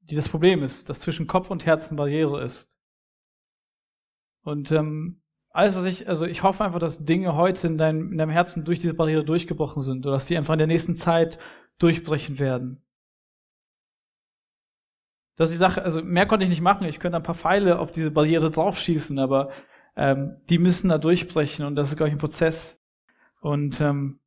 die 0.00 0.16
das 0.16 0.28
Problem 0.28 0.64
ist, 0.64 0.88
dass 0.88 0.98
zwischen 0.98 1.28
Kopf 1.28 1.50
und 1.50 1.66
Herzen 1.66 1.96
Barriere 1.96 2.42
ist. 2.42 2.80
Und 4.42 4.72
ähm, 4.72 5.22
alles, 5.50 5.76
was 5.76 5.84
ich, 5.84 6.08
also 6.08 6.26
ich 6.26 6.42
hoffe 6.42 6.64
einfach, 6.64 6.80
dass 6.80 7.04
Dinge 7.04 7.36
heute 7.36 7.68
in 7.68 7.78
deinem, 7.78 8.10
in 8.10 8.18
deinem 8.18 8.30
Herzen 8.30 8.64
durch 8.64 8.80
diese 8.80 8.94
Barriere 8.94 9.24
durchgebrochen 9.24 9.82
sind 9.82 10.04
oder 10.04 10.16
dass 10.16 10.26
die 10.26 10.36
einfach 10.36 10.54
in 10.54 10.58
der 10.58 10.66
nächsten 10.66 10.96
Zeit 10.96 11.38
durchbrechen 11.78 12.40
werden. 12.40 12.82
Das 15.40 15.48
ist 15.48 15.54
die 15.54 15.58
Sache, 15.58 15.82
also 15.82 16.02
mehr 16.02 16.26
konnte 16.26 16.44
ich 16.44 16.50
nicht 16.50 16.60
machen. 16.60 16.86
Ich 16.86 17.00
könnte 17.00 17.16
ein 17.16 17.22
paar 17.22 17.34
Pfeile 17.34 17.78
auf 17.78 17.90
diese 17.90 18.10
Barriere 18.10 18.50
draufschießen, 18.50 19.18
aber 19.18 19.48
ähm, 19.96 20.36
die 20.50 20.58
müssen 20.58 20.90
da 20.90 20.98
durchbrechen 20.98 21.64
und 21.64 21.76
das 21.76 21.88
ist, 21.88 21.96
glaube 21.96 22.08
ich, 22.08 22.14
ein 22.14 22.18
Prozess. 22.18 22.84
Und 23.40 23.80
ähm, 23.80 24.20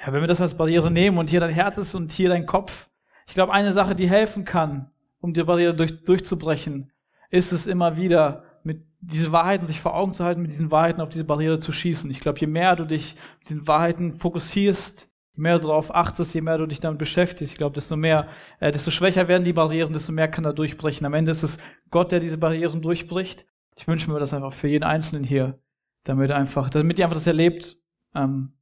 ja, 0.00 0.12
wenn 0.12 0.20
wir 0.20 0.26
das 0.26 0.40
als 0.40 0.56
Barriere 0.56 0.90
nehmen 0.90 1.16
und 1.16 1.30
hier 1.30 1.38
dein 1.38 1.54
Herz 1.54 1.78
ist 1.78 1.94
und 1.94 2.10
hier 2.10 2.28
dein 2.28 2.44
Kopf, 2.44 2.90
ich 3.28 3.34
glaube, 3.34 3.52
eine 3.52 3.70
Sache, 3.70 3.94
die 3.94 4.08
helfen 4.08 4.44
kann, 4.44 4.90
um 5.20 5.32
die 5.32 5.44
Barriere 5.44 5.76
durch, 5.76 6.02
durchzubrechen, 6.02 6.90
ist 7.30 7.52
es 7.52 7.68
immer 7.68 7.96
wieder, 7.96 8.42
mit 8.64 8.84
diesen 8.98 9.30
Wahrheiten 9.30 9.68
sich 9.68 9.80
vor 9.80 9.94
Augen 9.94 10.12
zu 10.12 10.24
halten, 10.24 10.42
mit 10.42 10.50
diesen 10.50 10.72
Wahrheiten 10.72 11.02
auf 11.02 11.10
diese 11.10 11.24
Barriere 11.24 11.60
zu 11.60 11.70
schießen. 11.70 12.10
Ich 12.10 12.18
glaube, 12.18 12.40
je 12.40 12.48
mehr 12.48 12.74
du 12.74 12.84
dich 12.84 13.14
mit 13.38 13.48
diesen 13.48 13.68
Wahrheiten 13.68 14.10
fokussierst, 14.10 15.08
mehr 15.34 15.58
du 15.58 15.66
darauf 15.66 15.94
achtest, 15.94 16.34
je 16.34 16.40
mehr 16.40 16.58
du 16.58 16.66
dich 16.66 16.80
damit 16.80 16.98
beschäftigst, 16.98 17.52
ich 17.52 17.58
glaube, 17.58 17.74
desto 17.74 17.96
mehr, 17.96 18.28
äh, 18.60 18.70
desto 18.70 18.90
schwächer 18.90 19.28
werden 19.28 19.44
die 19.44 19.52
Barrieren, 19.52 19.92
desto 19.92 20.12
mehr 20.12 20.28
kann 20.28 20.44
er 20.44 20.52
durchbrechen. 20.52 21.06
Am 21.06 21.14
Ende 21.14 21.32
ist 21.32 21.42
es 21.42 21.58
Gott, 21.90 22.12
der 22.12 22.20
diese 22.20 22.38
Barrieren 22.38 22.82
durchbricht. 22.82 23.46
Ich 23.76 23.88
wünsche 23.88 24.10
mir 24.10 24.18
das 24.20 24.32
einfach 24.32 24.52
für 24.52 24.68
jeden 24.68 24.84
Einzelnen 24.84 25.24
hier, 25.24 25.58
damit 26.04 26.30
einfach, 26.30 26.70
damit 26.70 26.98
ihr 26.98 27.04
einfach 27.04 27.16
das 27.16 27.26
erlebt. 27.26 27.78
Ähm, 28.14 28.52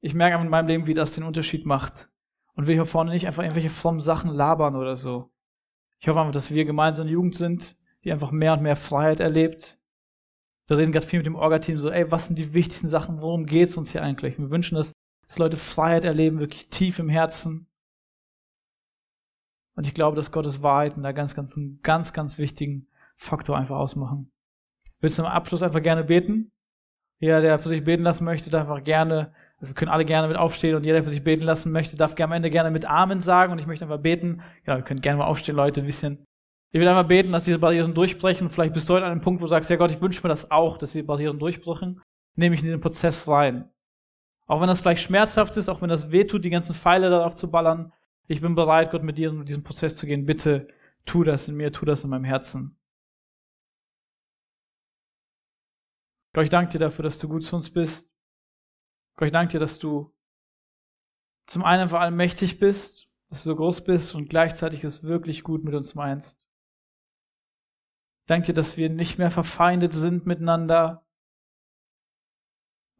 ich 0.00 0.14
merke 0.14 0.34
einfach 0.34 0.44
in 0.44 0.50
meinem 0.50 0.68
Leben, 0.68 0.86
wie 0.86 0.94
das 0.94 1.12
den 1.12 1.24
Unterschied 1.24 1.66
macht. 1.66 2.08
Und 2.54 2.66
will 2.66 2.74
hier 2.74 2.84
vorne 2.84 3.12
nicht 3.12 3.26
einfach 3.26 3.42
irgendwelche 3.42 3.70
frommen 3.70 4.00
Sachen 4.00 4.30
labern 4.30 4.76
oder 4.76 4.96
so. 4.96 5.30
Ich 6.00 6.08
hoffe 6.08 6.20
einfach, 6.20 6.32
dass 6.32 6.52
wir 6.52 6.64
gemeinsam 6.64 7.08
Jugend 7.08 7.36
sind, 7.36 7.78
die 8.04 8.12
einfach 8.12 8.30
mehr 8.30 8.52
und 8.54 8.62
mehr 8.62 8.76
Freiheit 8.76 9.20
erlebt. 9.20 9.78
Wir 10.66 10.78
reden 10.78 10.92
gerade 10.92 11.06
viel 11.06 11.20
mit 11.20 11.26
dem 11.26 11.36
Orga-Team 11.36 11.78
so, 11.78 11.90
ey, 11.90 12.10
was 12.10 12.26
sind 12.26 12.38
die 12.38 12.52
wichtigsten 12.52 12.88
Sachen? 12.88 13.20
Worum 13.20 13.46
geht's 13.46 13.76
uns 13.76 13.92
hier 13.92 14.02
eigentlich? 14.02 14.38
Wir 14.38 14.50
wünschen, 14.50 14.74
dass, 14.74 14.92
dass 15.32 15.38
Leute 15.38 15.56
Freiheit 15.56 16.04
erleben, 16.04 16.40
wirklich 16.40 16.68
tief 16.68 16.98
im 16.98 17.08
Herzen. 17.08 17.66
Und 19.74 19.86
ich 19.86 19.94
glaube, 19.94 20.14
dass 20.14 20.30
Gottes 20.30 20.62
Wahrheiten 20.62 21.02
da 21.02 21.12
ganz, 21.12 21.34
ganz, 21.34 21.56
einen 21.56 21.80
ganz, 21.80 22.12
ganz 22.12 22.36
wichtigen 22.36 22.86
Faktor 23.16 23.56
einfach 23.56 23.76
ausmachen. 23.76 24.30
Willst 25.00 25.18
du 25.18 25.22
am 25.22 25.32
Abschluss 25.32 25.62
einfach 25.62 25.80
gerne 25.82 26.04
beten? 26.04 26.52
Jeder, 27.18 27.40
der 27.40 27.58
für 27.58 27.70
sich 27.70 27.82
beten 27.82 28.02
lassen 28.02 28.26
möchte, 28.26 28.50
darf 28.50 28.68
einfach 28.68 28.84
gerne, 28.84 29.32
wir 29.58 29.72
können 29.72 29.90
alle 29.90 30.04
gerne 30.04 30.28
mit 30.28 30.36
aufstehen 30.36 30.74
und 30.74 30.84
jeder, 30.84 30.96
der 30.96 31.04
für 31.04 31.08
sich 31.08 31.24
beten 31.24 31.44
lassen 31.44 31.72
möchte, 31.72 31.96
darf 31.96 32.14
am 32.20 32.32
Ende 32.32 32.50
gerne 32.50 32.70
mit 32.70 32.84
Amen 32.84 33.22
sagen 33.22 33.52
und 33.52 33.58
ich 33.58 33.66
möchte 33.66 33.86
einfach 33.86 34.02
beten. 34.02 34.42
Ja, 34.66 34.76
wir 34.76 34.84
können 34.84 35.00
gerne 35.00 35.20
mal 35.20 35.26
aufstehen, 35.26 35.56
Leute, 35.56 35.80
ein 35.80 35.86
bisschen. 35.86 36.26
Ich 36.72 36.80
will 36.80 36.88
einfach 36.88 37.08
beten, 37.08 37.32
dass 37.32 37.44
diese 37.44 37.58
Barrieren 37.58 37.94
durchbrechen. 37.94 38.50
Vielleicht 38.50 38.74
bist 38.74 38.86
du 38.86 38.94
heute 38.94 39.06
an 39.06 39.12
einem 39.12 39.22
Punkt, 39.22 39.40
wo 39.40 39.46
du 39.46 39.50
sagst, 39.50 39.70
ja 39.70 39.76
Gott, 39.76 39.92
ich 39.92 40.02
wünsche 40.02 40.22
mir 40.22 40.28
das 40.28 40.50
auch, 40.50 40.76
dass 40.76 40.92
diese 40.92 41.04
Barrieren 41.04 41.38
durchbrechen. 41.38 42.02
Nehme 42.36 42.54
ich 42.54 42.60
in 42.60 42.66
diesen 42.66 42.82
Prozess 42.82 43.26
rein. 43.28 43.71
Auch 44.46 44.60
wenn 44.60 44.68
das 44.68 44.80
vielleicht 44.80 45.02
schmerzhaft 45.02 45.56
ist, 45.56 45.68
auch 45.68 45.82
wenn 45.82 45.88
das 45.88 46.10
wehtut, 46.10 46.44
die 46.44 46.50
ganzen 46.50 46.74
Pfeile 46.74 47.10
darauf 47.10 47.34
zu 47.34 47.50
ballern, 47.50 47.92
ich 48.26 48.40
bin 48.40 48.54
bereit, 48.54 48.90
Gott 48.90 49.02
mit 49.02 49.18
dir 49.18 49.30
in 49.30 49.44
diesen 49.44 49.62
Prozess 49.62 49.96
zu 49.96 50.06
gehen. 50.06 50.26
Bitte 50.26 50.68
tu 51.04 51.24
das 51.24 51.48
in 51.48 51.56
mir, 51.56 51.72
tu 51.72 51.84
das 51.84 52.04
in 52.04 52.10
meinem 52.10 52.24
Herzen. 52.24 52.76
Gott, 56.32 56.44
ich 56.44 56.50
danke 56.50 56.72
dir 56.72 56.78
dafür, 56.78 57.02
dass 57.02 57.18
du 57.18 57.28
gut 57.28 57.42
zu 57.42 57.56
uns 57.56 57.70
bist. 57.70 58.10
Gott, 59.16 59.26
ich 59.26 59.32
danke 59.32 59.52
dir, 59.52 59.60
dass 59.60 59.78
du 59.78 60.14
zum 61.46 61.64
einen 61.64 61.88
vor 61.88 62.00
allem 62.00 62.16
mächtig 62.16 62.58
bist, 62.58 63.08
dass 63.28 63.42
du 63.42 63.50
so 63.50 63.56
groß 63.56 63.84
bist 63.84 64.14
und 64.14 64.30
gleichzeitig 64.30 64.84
es 64.84 65.04
wirklich 65.04 65.42
gut 65.42 65.64
mit 65.64 65.74
uns 65.74 65.94
meinst. 65.94 66.40
Danke 68.26 68.46
dir, 68.46 68.54
dass 68.54 68.76
wir 68.76 68.88
nicht 68.88 69.18
mehr 69.18 69.30
verfeindet 69.30 69.92
sind 69.92 70.24
miteinander, 70.26 71.04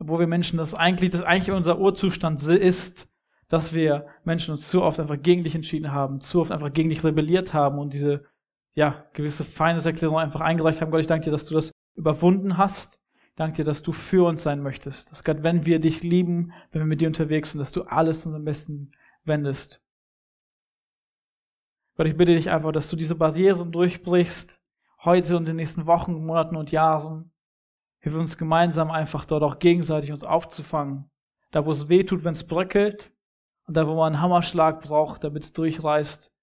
obwohl 0.03 0.21
wir 0.21 0.27
Menschen 0.27 0.59
das 0.59 0.75
eigentlich, 0.75 1.11
das 1.11 1.23
eigentlich 1.23 1.55
unser 1.55 1.79
Urzustand 1.79 2.43
ist, 2.43 3.09
dass 3.49 3.75
wir 3.75 4.07
Menschen 4.25 4.53
uns 4.53 4.69
zu 4.69 4.83
oft 4.83 5.01
einfach 5.01 5.21
gegen 5.21 5.45
dich 5.45 5.55
entschieden 5.55 5.93
haben, 5.93 6.21
zu 6.21 6.41
oft 6.41 6.53
einfach 6.53 6.73
gegen 6.73 6.89
dich 6.89 7.05
rebelliert 7.05 7.55
haben 7.55 7.79
und 7.79 7.95
diese, 7.95 8.25
ja, 8.75 9.07
gewisse 9.13 9.45
Feindeserklärung 9.45 10.19
einfach 10.19 10.41
eingereicht 10.41 10.81
haben. 10.81 10.91
Gott, 10.91 11.01
ich 11.01 11.07
danke 11.07 11.25
dir, 11.25 11.31
dass 11.31 11.47
du 11.47 11.55
das 11.55 11.73
überwunden 11.95 12.57
hast 12.57 13.03
danke 13.37 13.57
dir, 13.57 13.65
dass 13.65 13.83
du 13.83 13.93
für 13.93 14.27
uns 14.29 14.43
sein 14.43 14.63
möchtest. 14.63 15.11
Dass 15.11 15.25
Gott, 15.25 15.43
wenn 15.43 15.67
wir 15.67 15.81
dich 15.81 16.03
lieben, 16.03 16.53
wenn 16.71 16.83
wir 16.83 16.87
mit 16.87 17.01
dir 17.01 17.09
unterwegs 17.09 17.53
sind, 17.53 17.59
dass 17.59 17.73
du 17.73 17.83
alles 17.83 18.25
uns 18.27 18.35
am 18.35 18.45
besten 18.45 18.93
wendest. 19.25 19.83
Gott, 21.97 22.07
ich 22.07 22.17
bitte 22.17 22.35
dich 22.35 22.51
einfach, 22.51 22.73
dass 22.73 22.89
du 22.89 22.97
diese 22.97 23.15
Barrieren 23.15 23.73
durchbrichst, 23.73 24.63
heute 25.05 25.37
und 25.37 25.43
in 25.43 25.47
den 25.47 25.57
nächsten 25.57 25.87
Wochen, 25.87 26.25
Monaten 26.25 26.57
und 26.57 26.71
Jahren. 26.71 27.32
Hilf 28.03 28.17
uns 28.17 28.37
gemeinsam 28.37 28.91
einfach 28.91 29.25
dort 29.25 29.43
auch 29.43 29.59
gegenseitig 29.59 30.11
uns 30.11 30.25
aufzufangen. 30.25 31.09
Da, 31.53 31.65
wo 31.65 31.73
es 31.73 31.89
weh 31.89 32.03
tut, 32.03 32.25
wenn 32.25 32.33
es 32.33 32.47
bröckelt, 32.47 33.13
und 33.67 33.77
da, 33.77 33.87
wo 33.87 33.95
man 33.95 34.15
einen 34.15 34.23
Hammerschlag 34.23 34.81
braucht, 34.81 35.25
damit 35.25 35.45
es 35.45 35.53
durchreißt. 35.53 36.35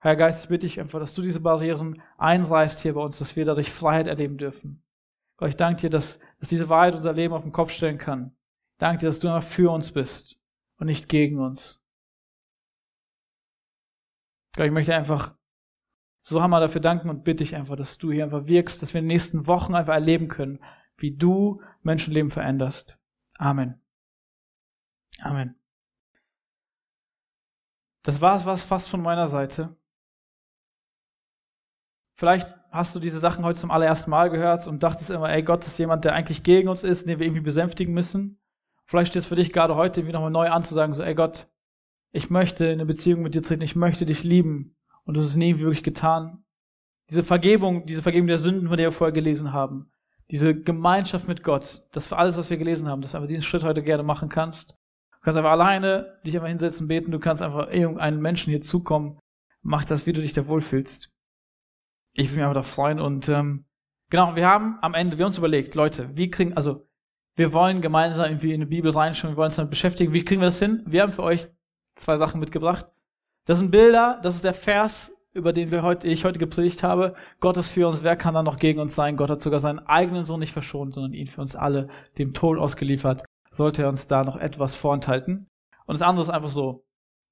Herr 0.00 0.16
Geist, 0.16 0.42
ich 0.42 0.48
bitte 0.48 0.66
dich 0.66 0.80
einfach, 0.80 0.98
dass 0.98 1.14
du 1.14 1.22
diese 1.22 1.40
Barrieren 1.40 2.02
einreißt 2.18 2.80
hier 2.82 2.94
bei 2.94 3.00
uns, 3.00 3.18
dass 3.18 3.36
wir 3.36 3.44
dadurch 3.44 3.70
Freiheit 3.70 4.06
erleben 4.06 4.36
dürfen. 4.36 4.82
Gott, 5.36 5.50
ich 5.50 5.56
danke 5.56 5.82
dir, 5.82 5.90
dass, 5.90 6.18
dass 6.38 6.48
diese 6.48 6.68
Wahrheit 6.68 6.94
unser 6.94 7.12
Leben 7.12 7.34
auf 7.34 7.42
den 7.42 7.52
Kopf 7.52 7.70
stellen 7.70 7.98
kann. 7.98 8.36
Ich 8.72 8.78
danke 8.78 9.00
dir, 9.00 9.06
dass 9.06 9.20
du 9.20 9.28
immer 9.28 9.42
für 9.42 9.70
uns 9.70 9.92
bist 9.92 10.40
und 10.78 10.86
nicht 10.86 11.08
gegen 11.08 11.38
uns. 11.38 11.82
Gott, 14.56 14.66
ich 14.66 14.72
möchte 14.72 14.94
einfach 14.94 15.34
so 16.28 16.42
hammer 16.42 16.58
dafür 16.58 16.80
danken 16.80 17.08
und 17.08 17.22
bitte 17.22 17.44
dich 17.44 17.54
einfach, 17.54 17.76
dass 17.76 17.98
du 17.98 18.10
hier 18.10 18.24
einfach 18.24 18.48
wirkst, 18.48 18.82
dass 18.82 18.92
wir 18.92 18.98
in 18.98 19.04
den 19.04 19.14
nächsten 19.14 19.46
Wochen 19.46 19.76
einfach 19.76 19.94
erleben 19.94 20.26
können, 20.26 20.58
wie 20.96 21.16
du 21.16 21.62
Menschenleben 21.82 22.30
veränderst. 22.30 22.98
Amen. 23.38 23.80
Amen. 25.20 25.54
Das 28.02 28.20
war 28.20 28.44
es 28.52 28.64
fast 28.64 28.88
von 28.88 29.02
meiner 29.02 29.28
Seite. 29.28 29.76
Vielleicht 32.16 32.52
hast 32.72 32.96
du 32.96 32.98
diese 32.98 33.20
Sachen 33.20 33.44
heute 33.44 33.60
zum 33.60 33.70
allerersten 33.70 34.10
Mal 34.10 34.28
gehört 34.28 34.66
und 34.66 34.82
dachtest 34.82 35.10
immer, 35.10 35.30
ey, 35.30 35.44
Gott 35.44 35.64
ist 35.64 35.78
jemand, 35.78 36.04
der 36.04 36.14
eigentlich 36.14 36.42
gegen 36.42 36.68
uns 36.68 36.82
ist, 36.82 37.06
den 37.06 37.20
wir 37.20 37.26
irgendwie 37.26 37.42
besänftigen 37.42 37.94
müssen. 37.94 38.40
Vielleicht 38.84 39.12
steht 39.12 39.22
es 39.22 39.28
für 39.28 39.36
dich 39.36 39.52
gerade 39.52 39.76
heute 39.76 40.00
irgendwie 40.00 40.14
nochmal 40.14 40.32
neu 40.32 40.48
an 40.48 40.64
zu 40.64 40.74
sagen, 40.74 40.92
so, 40.92 41.04
ey 41.04 41.14
Gott, 41.14 41.46
ich 42.10 42.30
möchte 42.30 42.64
in 42.64 42.72
eine 42.72 42.86
Beziehung 42.86 43.22
mit 43.22 43.36
dir 43.36 43.42
treten, 43.42 43.62
ich 43.62 43.76
möchte 43.76 44.06
dich 44.06 44.24
lieben. 44.24 44.76
Und 45.06 45.16
das 45.16 45.24
ist 45.24 45.36
nie 45.36 45.58
wirklich 45.58 45.82
getan. 45.82 46.44
Diese 47.08 47.22
Vergebung, 47.22 47.86
diese 47.86 48.02
Vergebung 48.02 48.26
der 48.26 48.38
Sünden, 48.38 48.68
von 48.68 48.76
der 48.76 48.88
wir 48.88 48.92
vorher 48.92 49.14
gelesen 49.14 49.52
haben, 49.52 49.90
diese 50.30 50.54
Gemeinschaft 50.54 51.28
mit 51.28 51.42
Gott, 51.42 51.86
das 51.92 52.06
für 52.06 52.18
alles, 52.18 52.36
was 52.36 52.50
wir 52.50 52.58
gelesen 52.58 52.88
haben, 52.88 53.00
dass 53.00 53.12
du 53.12 53.16
einfach 53.16 53.28
diesen 53.28 53.42
Schritt 53.42 53.62
heute 53.62 53.82
gerne 53.82 54.02
machen 54.02 54.28
kannst. 54.28 54.72
Du 55.12 55.20
kannst 55.22 55.38
einfach 55.38 55.52
alleine 55.52 56.18
dich 56.26 56.34
einfach 56.34 56.48
hinsetzen, 56.48 56.88
beten, 56.88 57.12
du 57.12 57.20
kannst 57.20 57.42
einfach 57.42 57.70
irgendeinen 57.72 58.20
Menschen 58.20 58.50
hier 58.50 58.60
zukommen. 58.60 59.18
Mach 59.62 59.84
das, 59.84 60.06
wie 60.06 60.12
du 60.12 60.20
dich 60.20 60.32
da 60.32 60.46
wohlfühlst 60.46 61.16
ich 62.16 62.30
will 62.30 62.36
mich 62.36 62.44
einfach 62.44 62.54
da 62.54 62.62
freuen 62.62 62.98
und 62.98 63.28
ähm, 63.28 63.66
genau, 64.10 64.36
wir 64.36 64.46
haben 64.46 64.78
am 64.80 64.94
Ende, 64.94 65.18
wir 65.18 65.24
haben 65.24 65.30
uns 65.30 65.38
überlegt, 65.38 65.74
Leute, 65.74 66.16
wie 66.16 66.30
kriegen, 66.30 66.54
also 66.54 66.88
wir 67.34 67.52
wollen 67.52 67.82
gemeinsam 67.82 68.26
irgendwie 68.26 68.54
in 68.54 68.60
die 68.60 68.66
Bibel 68.66 68.90
reinschauen, 68.90 69.34
wir 69.34 69.36
wollen 69.36 69.46
uns 69.46 69.56
damit 69.56 69.70
beschäftigen, 69.70 70.12
wie 70.12 70.24
kriegen 70.24 70.40
wir 70.40 70.46
das 70.46 70.58
hin? 70.58 70.82
Wir 70.86 71.02
haben 71.02 71.12
für 71.12 71.22
euch 71.22 71.48
zwei 71.94 72.16
Sachen 72.16 72.40
mitgebracht. 72.40 72.86
Das 73.46 73.58
sind 73.58 73.70
Bilder, 73.70 74.18
das 74.22 74.34
ist 74.34 74.44
der 74.44 74.54
Vers, 74.54 75.16
über 75.32 75.52
den 75.52 75.70
wir 75.70 75.82
heute, 75.82 76.08
ich 76.08 76.24
heute 76.24 76.38
gepredigt 76.40 76.82
habe. 76.82 77.14
Gott 77.38 77.56
ist 77.56 77.70
für 77.70 77.86
uns, 77.86 78.02
wer 78.02 78.16
kann 78.16 78.34
da 78.34 78.42
noch 78.42 78.58
gegen 78.58 78.80
uns 78.80 78.96
sein? 78.96 79.16
Gott 79.16 79.30
hat 79.30 79.40
sogar 79.40 79.60
seinen 79.60 79.78
eigenen 79.78 80.24
Sohn 80.24 80.40
nicht 80.40 80.52
verschont, 80.52 80.92
sondern 80.92 81.12
ihn 81.12 81.28
für 81.28 81.40
uns 81.40 81.54
alle 81.54 81.88
dem 82.18 82.34
Tod 82.34 82.58
ausgeliefert. 82.58 83.24
Sollte 83.52 83.82
er 83.82 83.88
uns 83.88 84.08
da 84.08 84.24
noch 84.24 84.36
etwas 84.36 84.74
vorenthalten? 84.74 85.46
Und 85.86 85.94
das 85.94 86.02
andere 86.02 86.24
ist 86.24 86.30
einfach 86.30 86.48
so, 86.48 86.84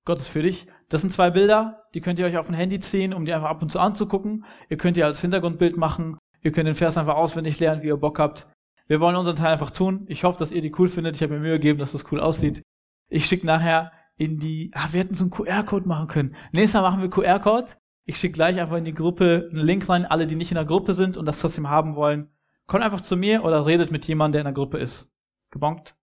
Gott 0.04 0.20
ist 0.20 0.28
für 0.28 0.42
dich. 0.42 0.68
Das 0.88 1.00
sind 1.00 1.12
zwei 1.12 1.30
Bilder, 1.30 1.82
die 1.94 2.00
könnt 2.00 2.20
ihr 2.20 2.26
euch 2.26 2.36
auf 2.36 2.48
ein 2.48 2.54
Handy 2.54 2.78
ziehen, 2.78 3.12
um 3.12 3.24
die 3.24 3.32
einfach 3.32 3.50
ab 3.50 3.62
und 3.62 3.72
zu 3.72 3.80
anzugucken. 3.80 4.44
Ihr 4.68 4.76
könnt 4.76 4.96
ihr 4.96 5.06
als 5.06 5.20
Hintergrundbild 5.20 5.76
machen. 5.76 6.16
Ihr 6.42 6.52
könnt 6.52 6.68
den 6.68 6.74
Vers 6.76 6.96
einfach 6.96 7.16
auswendig 7.16 7.58
lernen, 7.58 7.82
wie 7.82 7.88
ihr 7.88 7.96
Bock 7.96 8.20
habt. 8.20 8.46
Wir 8.86 9.00
wollen 9.00 9.16
unseren 9.16 9.36
Teil 9.36 9.52
einfach 9.52 9.72
tun. 9.72 10.04
Ich 10.08 10.22
hoffe, 10.22 10.38
dass 10.38 10.52
ihr 10.52 10.60
die 10.60 10.72
cool 10.78 10.88
findet. 10.88 11.16
Ich 11.16 11.22
habe 11.22 11.34
mir 11.34 11.40
Mühe 11.40 11.58
gegeben, 11.58 11.80
dass 11.80 11.92
das 11.92 12.04
cool 12.12 12.20
aussieht. 12.20 12.62
Ich 13.08 13.26
schicke 13.26 13.46
nachher 13.46 13.90
in 14.16 14.38
die, 14.38 14.70
ah, 14.74 14.88
wir 14.92 15.00
hätten 15.00 15.14
so 15.14 15.24
einen 15.24 15.30
QR-Code 15.30 15.88
machen 15.88 16.06
können. 16.08 16.36
Nächstes 16.52 16.80
Mal 16.80 16.88
machen 16.88 17.02
wir 17.02 17.10
QR-Code. 17.10 17.72
Ich 18.06 18.18
schicke 18.18 18.34
gleich 18.34 18.60
einfach 18.60 18.76
in 18.76 18.84
die 18.84 18.94
Gruppe 18.94 19.48
einen 19.50 19.64
Link 19.64 19.88
rein, 19.88 20.04
alle, 20.04 20.26
die 20.26 20.36
nicht 20.36 20.50
in 20.50 20.56
der 20.56 20.66
Gruppe 20.66 20.94
sind 20.94 21.16
und 21.16 21.26
das 21.26 21.40
trotzdem 21.40 21.70
haben 21.70 21.96
wollen. 21.96 22.28
Kommt 22.66 22.84
einfach 22.84 23.00
zu 23.00 23.16
mir 23.16 23.44
oder 23.44 23.66
redet 23.66 23.90
mit 23.90 24.06
jemandem, 24.06 24.32
der 24.32 24.40
in 24.42 24.54
der 24.54 24.54
Gruppe 24.54 24.78
ist. 24.78 25.12
Gebongt? 25.50 25.96